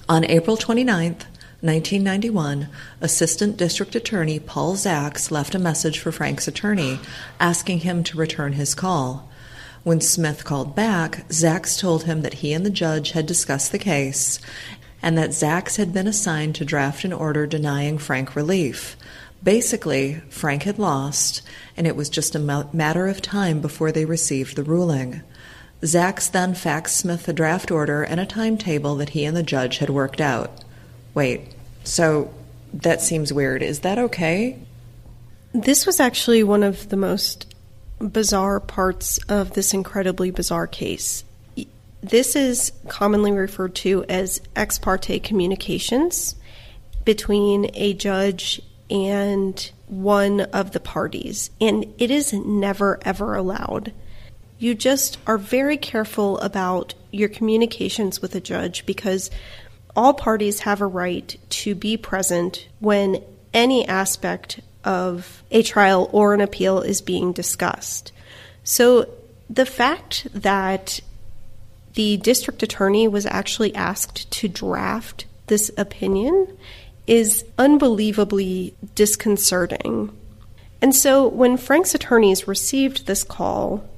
On 0.06 0.22
April 0.22 0.58
29th, 0.58 1.22
1991, 1.64 2.68
Assistant 3.00 3.56
District 3.56 3.94
Attorney 3.94 4.38
Paul 4.38 4.76
Zaks 4.76 5.30
left 5.30 5.54
a 5.54 5.58
message 5.58 5.98
for 5.98 6.12
Frank's 6.12 6.46
attorney 6.46 7.00
asking 7.40 7.78
him 7.78 8.04
to 8.04 8.18
return 8.18 8.52
his 8.52 8.74
call. 8.74 9.30
When 9.82 10.02
Smith 10.02 10.44
called 10.44 10.76
back, 10.76 11.24
Zaks 11.32 11.78
told 11.78 12.04
him 12.04 12.20
that 12.20 12.34
he 12.34 12.52
and 12.52 12.66
the 12.66 12.70
judge 12.70 13.12
had 13.12 13.24
discussed 13.24 13.72
the 13.72 13.78
case 13.78 14.40
and 15.00 15.16
that 15.16 15.32
Zaks 15.32 15.76
had 15.76 15.94
been 15.94 16.06
assigned 16.06 16.54
to 16.56 16.66
draft 16.66 17.02
an 17.02 17.14
order 17.14 17.46
denying 17.46 17.96
Frank 17.96 18.36
relief. 18.36 18.94
Basically, 19.42 20.20
Frank 20.28 20.64
had 20.64 20.78
lost, 20.78 21.40
and 21.78 21.86
it 21.86 21.96
was 21.96 22.10
just 22.10 22.34
a 22.34 22.66
matter 22.74 23.06
of 23.06 23.22
time 23.22 23.62
before 23.62 23.90
they 23.90 24.04
received 24.04 24.56
the 24.56 24.64
ruling. 24.64 25.22
Zaks 25.82 26.28
then 26.28 26.52
faxed 26.52 26.88
Smith 26.88 27.26
a 27.26 27.32
draft 27.32 27.70
order 27.70 28.02
and 28.02 28.20
a 28.20 28.26
timetable 28.26 28.96
that 28.96 29.10
he 29.10 29.24
and 29.24 29.34
the 29.34 29.42
judge 29.42 29.78
had 29.78 29.88
worked 29.88 30.20
out. 30.20 30.62
Wait, 31.14 31.53
so 31.84 32.32
that 32.72 33.00
seems 33.00 33.32
weird. 33.32 33.62
Is 33.62 33.80
that 33.80 33.98
okay? 33.98 34.58
This 35.52 35.86
was 35.86 36.00
actually 36.00 36.42
one 36.42 36.62
of 36.64 36.88
the 36.88 36.96
most 36.96 37.54
bizarre 38.00 38.58
parts 38.58 39.18
of 39.28 39.52
this 39.52 39.72
incredibly 39.72 40.30
bizarre 40.30 40.66
case. 40.66 41.24
This 42.02 42.36
is 42.36 42.72
commonly 42.88 43.32
referred 43.32 43.74
to 43.76 44.04
as 44.08 44.40
ex 44.56 44.78
parte 44.78 45.20
communications 45.20 46.34
between 47.04 47.70
a 47.74 47.94
judge 47.94 48.60
and 48.90 49.70
one 49.86 50.40
of 50.40 50.72
the 50.72 50.80
parties, 50.80 51.50
and 51.60 51.86
it 51.98 52.10
is 52.10 52.32
never 52.32 52.98
ever 53.02 53.36
allowed. 53.36 53.92
You 54.58 54.74
just 54.74 55.18
are 55.26 55.38
very 55.38 55.76
careful 55.76 56.38
about 56.40 56.94
your 57.10 57.28
communications 57.28 58.20
with 58.20 58.34
a 58.34 58.40
judge 58.40 58.86
because 58.86 59.30
all 59.96 60.14
parties 60.14 60.60
have 60.60 60.80
a 60.80 60.86
right 60.86 61.36
to 61.48 61.74
be 61.74 61.96
present 61.96 62.68
when 62.80 63.22
any 63.52 63.86
aspect 63.86 64.60
of 64.84 65.42
a 65.50 65.62
trial 65.62 66.08
or 66.12 66.34
an 66.34 66.40
appeal 66.40 66.80
is 66.80 67.00
being 67.00 67.32
discussed. 67.32 68.12
So 68.64 69.08
the 69.48 69.66
fact 69.66 70.26
that 70.34 71.00
the 71.94 72.16
district 72.16 72.62
attorney 72.62 73.06
was 73.06 73.26
actually 73.26 73.74
asked 73.74 74.30
to 74.32 74.48
draft 74.48 75.26
this 75.46 75.70
opinion 75.76 76.58
is 77.06 77.44
unbelievably 77.58 78.74
disconcerting. 78.94 80.16
And 80.82 80.94
so 80.94 81.28
when 81.28 81.56
Frank's 81.56 81.94
attorneys 81.94 82.48
received 82.48 83.06
this 83.06 83.22
call, 83.22 83.88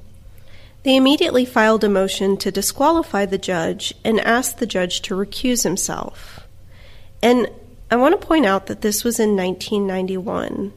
they 0.87 0.95
immediately 0.95 1.43
filed 1.43 1.83
a 1.83 1.89
motion 1.89 2.37
to 2.37 2.49
disqualify 2.49 3.25
the 3.25 3.37
judge 3.37 3.93
and 4.05 4.21
asked 4.21 4.57
the 4.57 4.65
judge 4.65 5.01
to 5.01 5.13
recuse 5.13 5.63
himself. 5.63 6.47
And 7.21 7.49
I 7.91 7.97
want 7.97 8.17
to 8.17 8.25
point 8.25 8.45
out 8.45 8.67
that 8.67 8.79
this 8.79 9.03
was 9.03 9.19
in 9.19 9.35
1991 9.35 10.71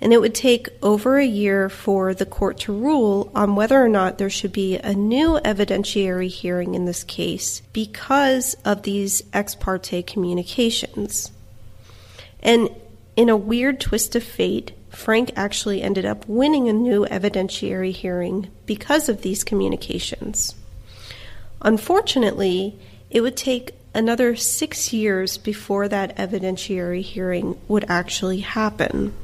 and 0.00 0.12
it 0.14 0.20
would 0.22 0.34
take 0.34 0.70
over 0.82 1.18
a 1.18 1.26
year 1.26 1.68
for 1.68 2.14
the 2.14 2.24
court 2.24 2.58
to 2.60 2.72
rule 2.72 3.30
on 3.34 3.54
whether 3.54 3.84
or 3.84 3.88
not 3.90 4.16
there 4.16 4.30
should 4.30 4.54
be 4.54 4.78
a 4.78 4.94
new 4.94 5.38
evidentiary 5.40 6.28
hearing 6.28 6.74
in 6.74 6.86
this 6.86 7.04
case 7.04 7.60
because 7.74 8.54
of 8.64 8.84
these 8.84 9.22
ex 9.34 9.54
parte 9.54 10.02
communications. 10.04 11.32
And 12.42 12.70
in 13.14 13.28
a 13.28 13.36
weird 13.36 13.78
twist 13.78 14.16
of 14.16 14.22
fate, 14.22 14.72
Frank 14.90 15.32
actually 15.36 15.82
ended 15.82 16.04
up 16.04 16.28
winning 16.28 16.68
a 16.68 16.72
new 16.72 17.06
evidentiary 17.06 17.92
hearing 17.92 18.50
because 18.66 19.08
of 19.08 19.22
these 19.22 19.44
communications. 19.44 20.54
Unfortunately, 21.62 22.78
it 23.10 23.20
would 23.20 23.36
take 23.36 23.74
another 23.94 24.36
six 24.36 24.92
years 24.92 25.38
before 25.38 25.88
that 25.88 26.16
evidentiary 26.16 27.02
hearing 27.02 27.58
would 27.68 27.84
actually 27.88 28.40
happen. 28.40 29.14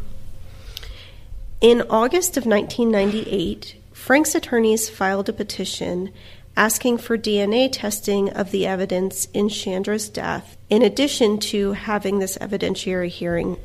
In 1.60 1.82
August 1.88 2.36
of 2.36 2.46
1998, 2.46 3.76
Frank's 3.92 4.34
attorneys 4.34 4.88
filed 4.88 5.28
a 5.28 5.32
petition 5.32 6.12
asking 6.56 6.98
for 6.98 7.18
DNA 7.18 7.68
testing 7.70 8.30
of 8.30 8.50
the 8.50 8.66
evidence 8.66 9.26
in 9.32 9.48
Chandra's 9.48 10.08
death, 10.08 10.56
in 10.70 10.82
addition 10.82 11.38
to 11.38 11.72
having 11.72 12.18
this 12.18 12.38
evidentiary 12.38 13.08
hearing 13.08 13.56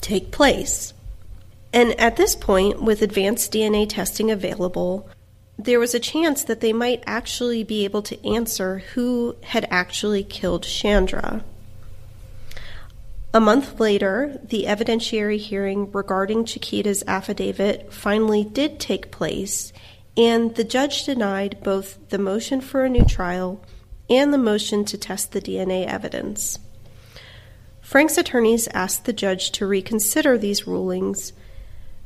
take 0.00 0.30
place. 0.30 0.93
And 1.74 1.98
at 2.00 2.14
this 2.14 2.36
point, 2.36 2.80
with 2.80 3.02
advanced 3.02 3.52
DNA 3.52 3.88
testing 3.88 4.30
available, 4.30 5.08
there 5.58 5.80
was 5.80 5.92
a 5.92 5.98
chance 5.98 6.44
that 6.44 6.60
they 6.60 6.72
might 6.72 7.02
actually 7.04 7.64
be 7.64 7.84
able 7.84 8.02
to 8.02 8.26
answer 8.26 8.78
who 8.94 9.34
had 9.42 9.66
actually 9.72 10.22
killed 10.22 10.62
Chandra. 10.62 11.44
A 13.34 13.40
month 13.40 13.80
later, 13.80 14.38
the 14.44 14.66
evidentiary 14.68 15.38
hearing 15.38 15.90
regarding 15.90 16.44
Chiquita's 16.44 17.02
affidavit 17.08 17.92
finally 17.92 18.44
did 18.44 18.78
take 18.78 19.10
place, 19.10 19.72
and 20.16 20.54
the 20.54 20.62
judge 20.62 21.02
denied 21.02 21.58
both 21.64 21.98
the 22.10 22.18
motion 22.18 22.60
for 22.60 22.84
a 22.84 22.88
new 22.88 23.04
trial 23.04 23.60
and 24.08 24.32
the 24.32 24.38
motion 24.38 24.84
to 24.84 24.96
test 24.96 25.32
the 25.32 25.40
DNA 25.40 25.84
evidence. 25.88 26.60
Frank's 27.80 28.16
attorneys 28.16 28.68
asked 28.68 29.06
the 29.06 29.12
judge 29.12 29.50
to 29.50 29.66
reconsider 29.66 30.38
these 30.38 30.68
rulings, 30.68 31.32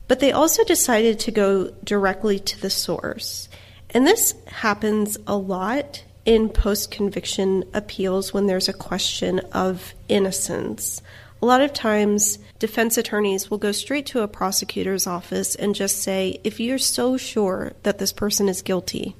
but 0.09 0.21
they 0.21 0.33
also 0.33 0.65
decided 0.65 1.21
to 1.21 1.31
go 1.31 1.71
directly 1.85 2.39
to 2.41 2.61
the 2.61 2.71
source. 2.71 3.49
And 3.91 4.07
this 4.07 4.35
happens 4.47 5.17
a 5.27 5.37
lot 5.37 6.03
in 6.25 6.49
post 6.49 6.91
conviction 6.91 7.65
appeals 7.73 8.35
when 8.35 8.47
there's 8.47 8.69
a 8.69 8.75
question 8.75 9.39
of 9.53 9.95
innocence. 10.09 11.01
A 11.41 11.47
lot 11.47 11.63
of 11.63 11.73
times, 11.73 12.39
defense 12.59 12.99
attorneys 12.99 13.49
will 13.49 13.59
go 13.59 13.71
straight 13.71 14.07
to 14.07 14.23
a 14.23 14.29
prosecutor's 14.29 15.07
office 15.07 15.55
and 15.55 15.75
just 15.75 16.03
say, 16.03 16.41
if 16.43 16.59
you're 16.59 16.79
so 16.79 17.17
sure 17.17 17.73
that 17.85 17.99
this 17.99 18.13
person 18.13 18.49
is 18.49 18.61
guilty, 18.61 19.15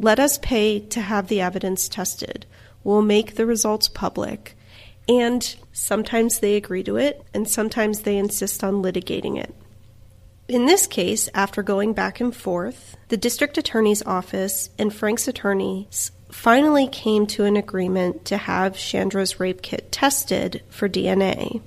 let 0.00 0.18
us 0.18 0.38
pay 0.38 0.80
to 0.80 1.00
have 1.00 1.28
the 1.28 1.40
evidence 1.40 1.88
tested. 1.88 2.44
We'll 2.82 3.02
make 3.02 3.36
the 3.36 3.46
results 3.46 3.88
public. 3.88 4.56
And 5.08 5.56
sometimes 5.72 6.40
they 6.40 6.56
agree 6.56 6.82
to 6.82 6.96
it, 6.96 7.24
and 7.32 7.48
sometimes 7.48 8.00
they 8.00 8.18
insist 8.18 8.62
on 8.62 8.82
litigating 8.82 9.38
it. 9.38 9.54
In 10.48 10.64
this 10.64 10.86
case, 10.86 11.28
after 11.34 11.62
going 11.62 11.92
back 11.92 12.20
and 12.20 12.34
forth, 12.34 12.96
the 13.08 13.18
district 13.18 13.58
attorney's 13.58 14.02
office 14.04 14.70
and 14.78 14.94
Frank's 14.94 15.28
attorneys 15.28 16.10
finally 16.30 16.88
came 16.88 17.26
to 17.26 17.44
an 17.44 17.54
agreement 17.58 18.24
to 18.24 18.38
have 18.38 18.74
Chandra's 18.74 19.38
rape 19.38 19.60
kit 19.60 19.92
tested 19.92 20.62
for 20.70 20.88
DNA. 20.88 21.60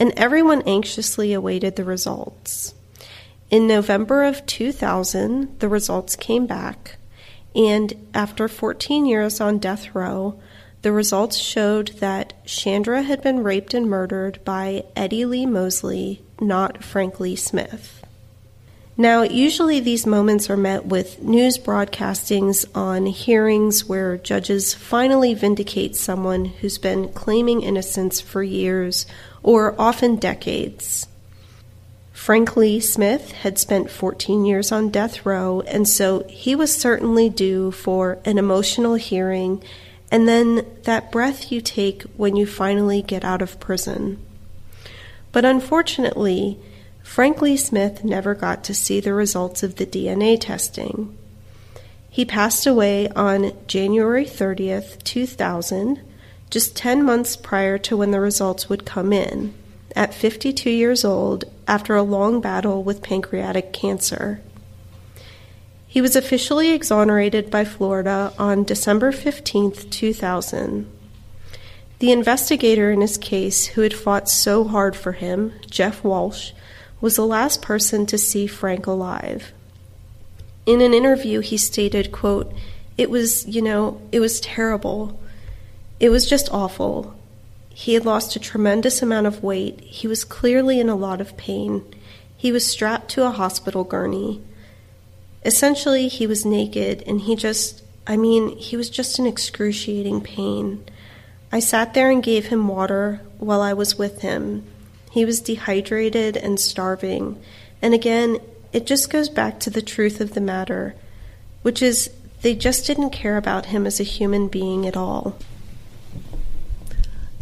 And 0.00 0.12
everyone 0.16 0.62
anxiously 0.62 1.32
awaited 1.32 1.76
the 1.76 1.84
results. 1.84 2.74
In 3.50 3.68
November 3.68 4.24
of 4.24 4.44
2000, 4.46 5.60
the 5.60 5.68
results 5.68 6.16
came 6.16 6.46
back, 6.46 6.96
and 7.54 8.08
after 8.12 8.48
14 8.48 9.06
years 9.06 9.40
on 9.40 9.58
death 9.58 9.94
row, 9.94 10.40
the 10.82 10.90
results 10.90 11.36
showed 11.36 11.88
that 12.00 12.44
Chandra 12.44 13.02
had 13.02 13.22
been 13.22 13.44
raped 13.44 13.74
and 13.74 13.88
murdered 13.88 14.40
by 14.44 14.84
Eddie 14.96 15.24
Lee 15.24 15.46
Mosley, 15.46 16.22
not 16.40 16.84
Frank 16.84 17.20
Lee 17.20 17.36
Smith. 17.36 18.02
Now, 18.96 19.22
usually 19.22 19.78
these 19.80 20.06
moments 20.06 20.48
are 20.48 20.56
met 20.56 20.86
with 20.86 21.22
news 21.22 21.58
broadcastings 21.58 22.64
on 22.74 23.06
hearings 23.06 23.84
where 23.84 24.16
judges 24.16 24.72
finally 24.72 25.34
vindicate 25.34 25.96
someone 25.96 26.46
who's 26.46 26.78
been 26.78 27.10
claiming 27.10 27.60
innocence 27.62 28.20
for 28.20 28.42
years 28.42 29.04
or 29.42 29.74
often 29.78 30.16
decades. 30.16 31.06
Frank 32.12 32.56
Lee 32.56 32.80
Smith 32.80 33.32
had 33.32 33.58
spent 33.58 33.90
14 33.90 34.46
years 34.46 34.72
on 34.72 34.88
death 34.88 35.26
row, 35.26 35.60
and 35.66 35.86
so 35.86 36.24
he 36.28 36.56
was 36.56 36.74
certainly 36.74 37.28
due 37.28 37.70
for 37.70 38.18
an 38.24 38.38
emotional 38.38 38.94
hearing 38.94 39.62
and 40.10 40.28
then 40.28 40.66
that 40.84 41.10
breath 41.10 41.50
you 41.50 41.60
take 41.60 42.02
when 42.16 42.36
you 42.36 42.46
finally 42.46 43.02
get 43.02 43.24
out 43.24 43.42
of 43.42 43.58
prison. 43.58 44.18
But 45.36 45.44
unfortunately, 45.44 46.58
Frank 47.02 47.42
Lee 47.42 47.58
Smith 47.58 48.02
never 48.02 48.34
got 48.34 48.64
to 48.64 48.74
see 48.74 49.00
the 49.00 49.12
results 49.12 49.62
of 49.62 49.76
the 49.76 49.84
DNA 49.84 50.40
testing. 50.40 51.14
He 52.08 52.24
passed 52.24 52.66
away 52.66 53.10
on 53.10 53.52
January 53.66 54.24
30th, 54.24 55.04
2000, 55.04 56.00
just 56.48 56.74
10 56.74 57.04
months 57.04 57.36
prior 57.36 57.76
to 57.76 57.98
when 57.98 58.12
the 58.12 58.20
results 58.20 58.70
would 58.70 58.86
come 58.86 59.12
in, 59.12 59.52
at 59.94 60.14
52 60.14 60.70
years 60.70 61.04
old 61.04 61.44
after 61.68 61.94
a 61.94 62.02
long 62.02 62.40
battle 62.40 62.82
with 62.82 63.02
pancreatic 63.02 63.74
cancer. 63.74 64.40
He 65.86 66.00
was 66.00 66.16
officially 66.16 66.70
exonerated 66.70 67.50
by 67.50 67.66
Florida 67.66 68.32
on 68.38 68.64
December 68.64 69.12
15th, 69.12 69.90
2000. 69.90 70.90
The 71.98 72.12
investigator 72.12 72.90
in 72.90 73.00
his 73.00 73.16
case, 73.16 73.66
who 73.66 73.80
had 73.80 73.94
fought 73.94 74.28
so 74.28 74.64
hard 74.64 74.94
for 74.94 75.12
him, 75.12 75.52
Jeff 75.70 76.04
Walsh, 76.04 76.52
was 77.00 77.16
the 77.16 77.26
last 77.26 77.62
person 77.62 78.04
to 78.06 78.18
see 78.18 78.46
Frank 78.46 78.86
alive. 78.86 79.52
In 80.66 80.80
an 80.80 80.92
interview, 80.92 81.40
he 81.40 81.56
stated, 81.56 82.12
quote, 82.12 82.52
It 82.98 83.08
was, 83.08 83.46
you 83.46 83.62
know, 83.62 84.00
it 84.12 84.20
was 84.20 84.40
terrible. 84.40 85.18
It 85.98 86.10
was 86.10 86.28
just 86.28 86.52
awful. 86.52 87.14
He 87.70 87.94
had 87.94 88.04
lost 88.04 88.36
a 88.36 88.40
tremendous 88.40 89.00
amount 89.00 89.26
of 89.26 89.42
weight. 89.42 89.80
He 89.80 90.06
was 90.08 90.24
clearly 90.24 90.80
in 90.80 90.88
a 90.88 90.96
lot 90.96 91.20
of 91.20 91.36
pain. 91.36 91.84
He 92.36 92.52
was 92.52 92.66
strapped 92.66 93.10
to 93.12 93.26
a 93.26 93.30
hospital 93.30 93.84
gurney. 93.84 94.42
Essentially, 95.44 96.08
he 96.08 96.26
was 96.26 96.44
naked 96.44 97.02
and 97.06 97.22
he 97.22 97.36
just, 97.36 97.82
I 98.06 98.16
mean, 98.16 98.56
he 98.56 98.76
was 98.76 98.90
just 98.90 99.18
in 99.18 99.26
excruciating 99.26 100.22
pain. 100.22 100.84
I 101.52 101.60
sat 101.60 101.94
there 101.94 102.10
and 102.10 102.22
gave 102.22 102.46
him 102.46 102.68
water 102.68 103.20
while 103.38 103.60
I 103.60 103.72
was 103.72 103.96
with 103.96 104.22
him. 104.22 104.64
He 105.10 105.24
was 105.24 105.40
dehydrated 105.40 106.36
and 106.36 106.60
starving. 106.60 107.40
And 107.80 107.94
again, 107.94 108.38
it 108.72 108.86
just 108.86 109.10
goes 109.10 109.28
back 109.28 109.60
to 109.60 109.70
the 109.70 109.82
truth 109.82 110.20
of 110.20 110.34
the 110.34 110.40
matter, 110.40 110.94
which 111.62 111.80
is 111.82 112.10
they 112.42 112.54
just 112.54 112.86
didn't 112.86 113.10
care 113.10 113.36
about 113.36 113.66
him 113.66 113.86
as 113.86 114.00
a 114.00 114.04
human 114.04 114.48
being 114.48 114.86
at 114.86 114.96
all. 114.96 115.38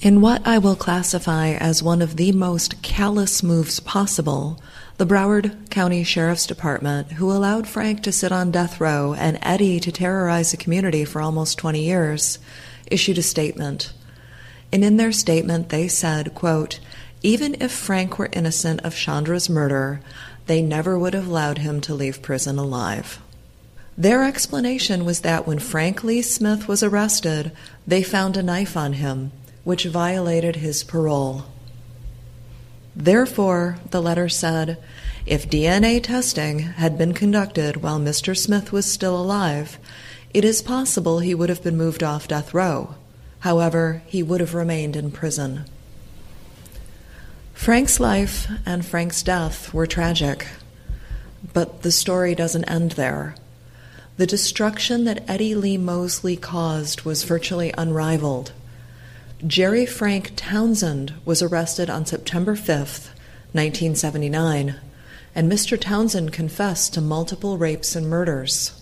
In 0.01 0.21
what 0.21 0.47
I 0.47 0.59
will 0.59 0.77
classify 0.77 1.49
as 1.49 1.83
one 1.83 2.03
of 2.03 2.17
the 2.17 2.31
most 2.33 2.83
callous 2.83 3.43
moves 3.43 3.81
possible, 3.81 4.61
the 4.99 5.07
Broward 5.07 5.71
County 5.71 6.05
Sheriff's 6.05 6.47
Department, 6.47 7.13
who 7.13 7.33
allowed 7.33 7.67
Frank 7.67 8.03
to 8.03 8.13
sit 8.13 8.31
on 8.31 8.51
death 8.51 8.81
row 8.81 9.15
and 9.15 9.39
Eddie 9.41 9.81
to 9.81 9.91
terrorize 9.91 10.51
the 10.51 10.57
community 10.57 11.05
for 11.05 11.23
almost 11.23 11.59
20 11.59 11.83
years, 11.83 12.39
issued 12.89 13.19
a 13.19 13.23
statement. 13.23 13.93
And 14.73 14.85
in 14.85 14.97
their 14.97 15.13
statement, 15.13 15.69
they 15.69 15.89
said, 15.89 16.35
quote, 16.35 16.81
even 17.23 17.57
if 17.61 17.73
Frank 17.73 18.19
were 18.19 18.29
innocent 18.33 18.81
of 18.83 18.95
Chandra's 18.95 19.49
murder, 19.49 20.01
they 20.47 20.61
never 20.61 20.99
would 20.99 21.15
have 21.15 21.27
allowed 21.27 21.59
him 21.59 21.81
to 21.83 21.95
leave 21.95 22.21
prison 22.21 22.59
alive. 22.59 23.21
Their 23.97 24.25
explanation 24.25 25.05
was 25.05 25.21
that 25.21 25.47
when 25.47 25.59
Frank 25.59 26.03
Lee 26.03 26.21
Smith 26.21 26.67
was 26.67 26.83
arrested, 26.83 27.53
they 27.87 28.03
found 28.03 28.37
a 28.37 28.43
knife 28.43 28.77
on 28.77 28.95
him, 28.95 29.33
which 29.63 29.85
violated 29.85 30.57
his 30.57 30.83
parole. 30.83 31.47
Therefore, 32.97 33.79
the 33.91 34.03
letter 34.03 34.29
said, 34.29 34.79
if 35.27 35.49
DNA 35.49 36.03
testing 36.03 36.59
had 36.59 36.99
been 36.99 37.15
conducted 37.15 37.79
while 37.79 37.99
Mr. 37.99 38.37
Smith 38.37 38.73
was 38.73 38.91
still 38.91 39.17
alive, 39.17 39.79
it 40.35 40.45
is 40.45 40.61
possible 40.61 41.21
he 41.21 41.35
would 41.35 41.49
have 41.49 41.63
been 41.63 41.77
moved 41.77 42.03
off 42.03 42.27
death 42.27 42.53
row. 42.53 42.97
However, 43.41 44.03
he 44.07 44.21
would 44.21 44.41
have 44.41 44.53
remained 44.53 44.97
in 44.97 45.13
prison. 45.13 45.65
Frank's 47.53 48.01
life 48.01 48.49
and 48.67 48.85
Frank's 48.85 49.23
death 49.23 49.73
were 49.73 49.87
tragic, 49.87 50.49
but 51.53 51.83
the 51.83 51.93
story 51.93 52.35
doesn't 52.35 52.65
end 52.65 52.93
there. 52.93 53.37
The 54.17 54.27
destruction 54.27 55.05
that 55.05 55.29
Eddie 55.31 55.55
Lee 55.55 55.79
Mosley 55.79 56.37
caused 56.37 57.03
was 57.03 57.23
virtually 57.23 57.73
unrivaled. 57.79 58.53
Jerry 59.47 59.87
Frank 59.87 60.33
Townsend 60.35 61.15
was 61.25 61.43
arrested 61.43 61.89
on 61.89 62.07
September 62.07 62.57
5th, 62.57 63.11
1979, 63.53 64.77
and 65.35 65.51
Mr. 65.51 65.81
Townsend 65.81 66.33
confessed 66.33 66.95
to 66.95 67.01
multiple 67.01 67.57
rapes 67.57 67.95
and 67.95 68.09
murders. 68.09 68.81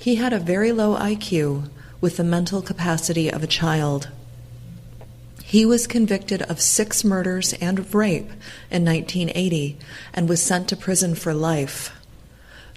He 0.00 0.14
had 0.14 0.32
a 0.32 0.38
very 0.38 0.72
low 0.72 0.96
IQ 0.96 1.68
with 2.00 2.16
the 2.16 2.24
mental 2.24 2.62
capacity 2.62 3.30
of 3.30 3.42
a 3.42 3.46
child. 3.46 4.08
He 5.44 5.66
was 5.66 5.86
convicted 5.86 6.40
of 6.40 6.58
six 6.58 7.04
murders 7.04 7.52
and 7.60 7.78
of 7.78 7.94
rape 7.94 8.30
in 8.70 8.82
1980 8.82 9.76
and 10.14 10.26
was 10.26 10.40
sent 10.40 10.68
to 10.68 10.76
prison 10.76 11.14
for 11.14 11.34
life. 11.34 11.92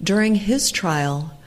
During 0.04 0.36
his 0.36 0.70
trial, 0.70 1.40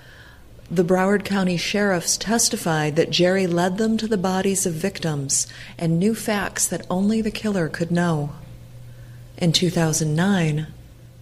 the 0.70 0.82
Broward 0.82 1.26
County 1.26 1.58
sheriffs 1.58 2.16
testified 2.16 2.96
that 2.96 3.10
Jerry 3.10 3.46
led 3.46 3.76
them 3.76 3.98
to 3.98 4.08
the 4.08 4.16
bodies 4.16 4.64
of 4.64 4.72
victims 4.72 5.46
and 5.76 5.98
knew 5.98 6.14
facts 6.14 6.66
that 6.66 6.86
only 6.88 7.20
the 7.20 7.30
killer 7.30 7.68
could 7.68 7.90
know. 7.90 8.30
In 9.36 9.52
2009, 9.52 10.68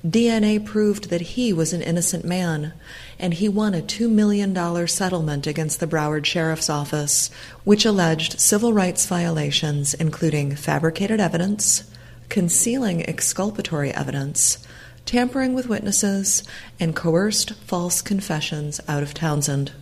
DNA 0.07 0.63
proved 0.63 1.09
that 1.09 1.23
he 1.23 1.51
was 1.51 1.73
an 1.73 1.81
innocent 1.81 2.27
man, 2.27 2.75
and 3.19 3.33
he 3.33 3.49
won 3.49 3.73
a 3.73 3.81
$2 3.81 4.11
million 4.11 4.55
settlement 4.87 5.47
against 5.47 5.81
the 5.81 5.87
Broward 5.87 6.27
Sheriff's 6.27 6.69
Office, 6.69 7.31
which 7.65 7.87
alleged 7.87 8.39
civil 8.39 8.75
rights 8.75 9.07
violations 9.07 9.95
including 9.95 10.57
fabricated 10.57 11.21
evidence, 11.21 11.91
concealing 12.29 13.09
exculpatory 13.09 13.93
evidence, 13.93 14.59
tampering 15.07 15.55
with 15.55 15.71
witnesses, 15.71 16.43
and 16.79 16.95
coerced 16.95 17.55
false 17.55 18.03
confessions 18.03 18.83
out 18.87 19.03
of 19.03 19.15
Townsend. 19.15 19.73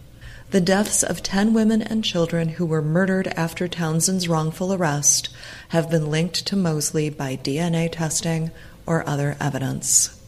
The 0.53 0.61
deaths 0.61 1.03
of 1.03 1.23
10 1.23 1.53
women 1.53 1.83
and 1.83 2.05
children 2.05 2.51
who 2.51 2.66
were 2.66 2.83
murdered 2.83 3.27
after 3.29 3.66
Townsend's 3.66 4.29
wrongful 4.29 4.73
arrest 4.73 5.31
have 5.70 5.91
been 5.91 6.11
linked 6.11 6.47
to 6.47 6.57
Mosley 6.57 7.11
by 7.11 7.37
DNA 7.37 7.91
testing 7.91 8.53
or 8.87 9.09
other 9.09 9.37
evidence. 9.41 10.18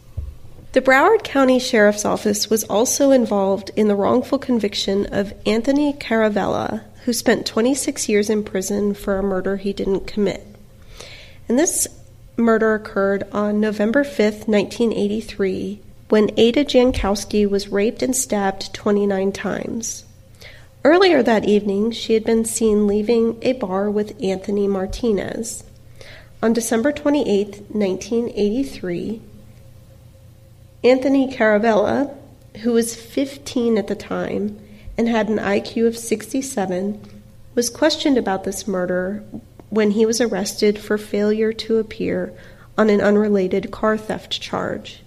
The 0.72 0.80
Broward 0.80 1.22
County 1.22 1.60
Sheriff's 1.60 2.04
Office 2.04 2.50
was 2.50 2.64
also 2.64 3.12
involved 3.12 3.70
in 3.76 3.86
the 3.86 3.94
wrongful 3.94 4.38
conviction 4.38 5.06
of 5.06 5.32
Anthony 5.46 5.92
Caravella, 5.92 6.82
who 7.04 7.12
spent 7.12 7.46
26 7.46 8.08
years 8.08 8.28
in 8.28 8.42
prison 8.42 8.92
for 8.92 9.16
a 9.16 9.22
murder 9.22 9.56
he 9.56 9.72
didn't 9.72 10.08
commit. 10.08 10.44
And 11.48 11.58
this 11.58 11.86
murder 12.36 12.74
occurred 12.74 13.24
on 13.30 13.60
November 13.60 14.02
5, 14.02 14.48
1983, 14.48 15.80
when 16.08 16.30
Ada 16.36 16.64
Jankowski 16.64 17.48
was 17.48 17.68
raped 17.68 18.02
and 18.02 18.16
stabbed 18.16 18.74
29 18.74 19.30
times. 19.30 20.04
Earlier 20.84 21.22
that 21.22 21.44
evening, 21.44 21.92
she 21.92 22.14
had 22.14 22.24
been 22.24 22.44
seen 22.44 22.86
leaving 22.86 23.38
a 23.42 23.52
bar 23.52 23.90
with 23.90 24.20
Anthony 24.22 24.68
Martinez. 24.68 25.64
On 26.44 26.52
December 26.52 26.92
28, 26.92 27.70
1983, 27.70 29.22
Anthony 30.84 31.32
Caravella, 31.32 32.14
who 32.58 32.72
was 32.72 32.94
15 32.94 33.78
at 33.78 33.86
the 33.86 33.94
time 33.94 34.58
and 34.98 35.08
had 35.08 35.30
an 35.30 35.38
IQ 35.38 35.86
of 35.86 35.96
67, 35.96 37.00
was 37.54 37.70
questioned 37.70 38.18
about 38.18 38.44
this 38.44 38.68
murder 38.68 39.24
when 39.70 39.92
he 39.92 40.04
was 40.04 40.20
arrested 40.20 40.78
for 40.78 40.98
failure 40.98 41.54
to 41.54 41.78
appear 41.78 42.34
on 42.76 42.90
an 42.90 43.00
unrelated 43.00 43.70
car 43.70 43.96
theft 43.96 44.38
charge. 44.42 45.02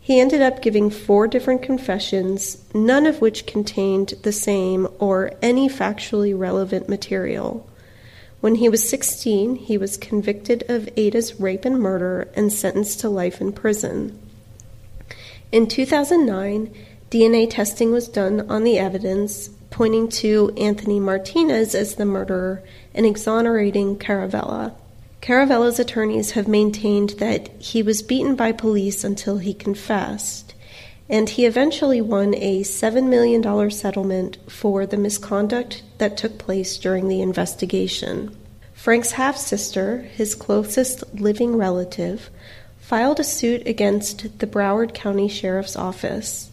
He 0.00 0.20
ended 0.20 0.42
up 0.42 0.62
giving 0.62 0.90
four 0.90 1.26
different 1.26 1.62
confessions, 1.62 2.62
none 2.72 3.06
of 3.06 3.20
which 3.20 3.46
contained 3.46 4.14
the 4.22 4.30
same 4.30 4.86
or 5.00 5.32
any 5.42 5.68
factually 5.68 6.38
relevant 6.38 6.88
material. 6.88 7.68
When 8.42 8.56
he 8.56 8.68
was 8.68 8.88
16, 8.88 9.54
he 9.54 9.78
was 9.78 9.96
convicted 9.96 10.64
of 10.68 10.88
Ada's 10.96 11.38
rape 11.38 11.64
and 11.64 11.78
murder 11.78 12.26
and 12.34 12.52
sentenced 12.52 12.98
to 12.98 13.08
life 13.08 13.40
in 13.40 13.52
prison. 13.52 14.18
In 15.52 15.68
2009, 15.68 16.74
DNA 17.08 17.48
testing 17.48 17.92
was 17.92 18.08
done 18.08 18.50
on 18.50 18.64
the 18.64 18.80
evidence, 18.80 19.50
pointing 19.70 20.08
to 20.08 20.52
Anthony 20.56 20.98
Martinez 20.98 21.76
as 21.76 21.94
the 21.94 22.04
murderer 22.04 22.64
and 22.92 23.06
exonerating 23.06 23.96
Caravella. 23.96 24.74
Caravella's 25.20 25.78
attorneys 25.78 26.32
have 26.32 26.48
maintained 26.48 27.10
that 27.20 27.48
he 27.62 27.80
was 27.80 28.02
beaten 28.02 28.34
by 28.34 28.50
police 28.50 29.04
until 29.04 29.38
he 29.38 29.54
confessed, 29.54 30.51
and 31.12 31.28
he 31.28 31.44
eventually 31.44 32.00
won 32.00 32.34
a 32.36 32.62
$7 32.62 33.06
million 33.06 33.70
settlement 33.70 34.38
for 34.50 34.86
the 34.86 34.96
misconduct 34.96 35.82
that 35.98 36.16
took 36.16 36.38
place 36.38 36.78
during 36.78 37.06
the 37.06 37.20
investigation. 37.20 38.34
Frank's 38.72 39.10
half 39.12 39.36
sister, 39.36 39.98
his 39.98 40.34
closest 40.34 41.04
living 41.14 41.56
relative, 41.56 42.30
filed 42.80 43.20
a 43.20 43.24
suit 43.24 43.68
against 43.68 44.38
the 44.38 44.46
Broward 44.46 44.94
County 44.94 45.28
Sheriff's 45.28 45.76
Office. 45.76 46.50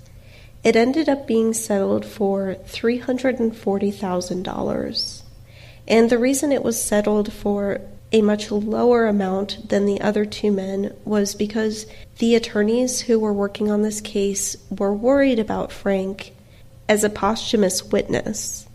It 0.62 0.76
ended 0.76 1.08
up 1.08 1.26
being 1.26 1.54
settled 1.54 2.06
for 2.06 2.58
$340,000. 2.66 5.22
And 5.88 6.10
the 6.10 6.18
reason 6.18 6.52
it 6.52 6.66
was 6.66 6.84
settled 6.84 7.32
for 7.32 7.80
a 8.12 8.22
much 8.22 8.52
lower 8.52 9.08
amount 9.08 9.70
than 9.70 9.86
the 9.86 10.02
other 10.02 10.26
two 10.26 10.52
men 10.52 10.96
was 11.06 11.36
because 11.36 11.86
the 12.18 12.36
attorneys 12.36 13.02
who 13.02 13.20
were 13.20 13.34
working 13.34 13.70
on 13.70 13.82
this 13.82 14.02
case 14.02 14.58
were 14.70 14.94
worried 14.94 15.40
about 15.40 15.72
Frank 15.72 16.34
as 16.88 17.04
a 17.04 17.10
posthumous 17.10 17.84
witness. 17.84 18.68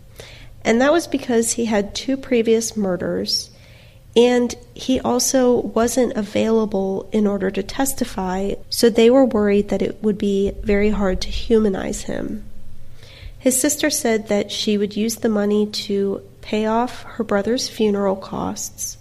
And 0.63 0.81
that 0.81 0.93
was 0.93 1.07
because 1.07 1.53
he 1.53 1.65
had 1.65 1.93
two 1.93 2.17
previous 2.17 2.77
murders 2.77 3.51
and 4.15 4.55
he 4.73 4.99
also 5.01 5.59
wasn't 5.59 6.15
available 6.15 7.09
in 7.11 7.27
order 7.27 7.51
to 7.51 7.61
testify, 7.61 8.53
so 8.69 8.89
they 8.89 9.09
were 9.09 9.25
worried 9.25 9.69
that 9.69 9.81
it 9.81 10.01
would 10.01 10.17
be 10.17 10.51
very 10.63 10.89
hard 10.89 11.19
to 11.21 11.29
humanize 11.29 12.03
him. 12.03 12.45
His 13.37 13.59
sister 13.59 13.89
said 13.89 14.29
that 14.29 14.51
she 14.51 14.77
would 14.77 14.95
use 14.95 15.17
the 15.17 15.29
money 15.29 15.67
to 15.67 16.21
pay 16.41 16.65
off 16.65 17.03
her 17.03 17.23
brother's 17.23 17.67
funeral 17.67 18.15
costs, 18.15 18.97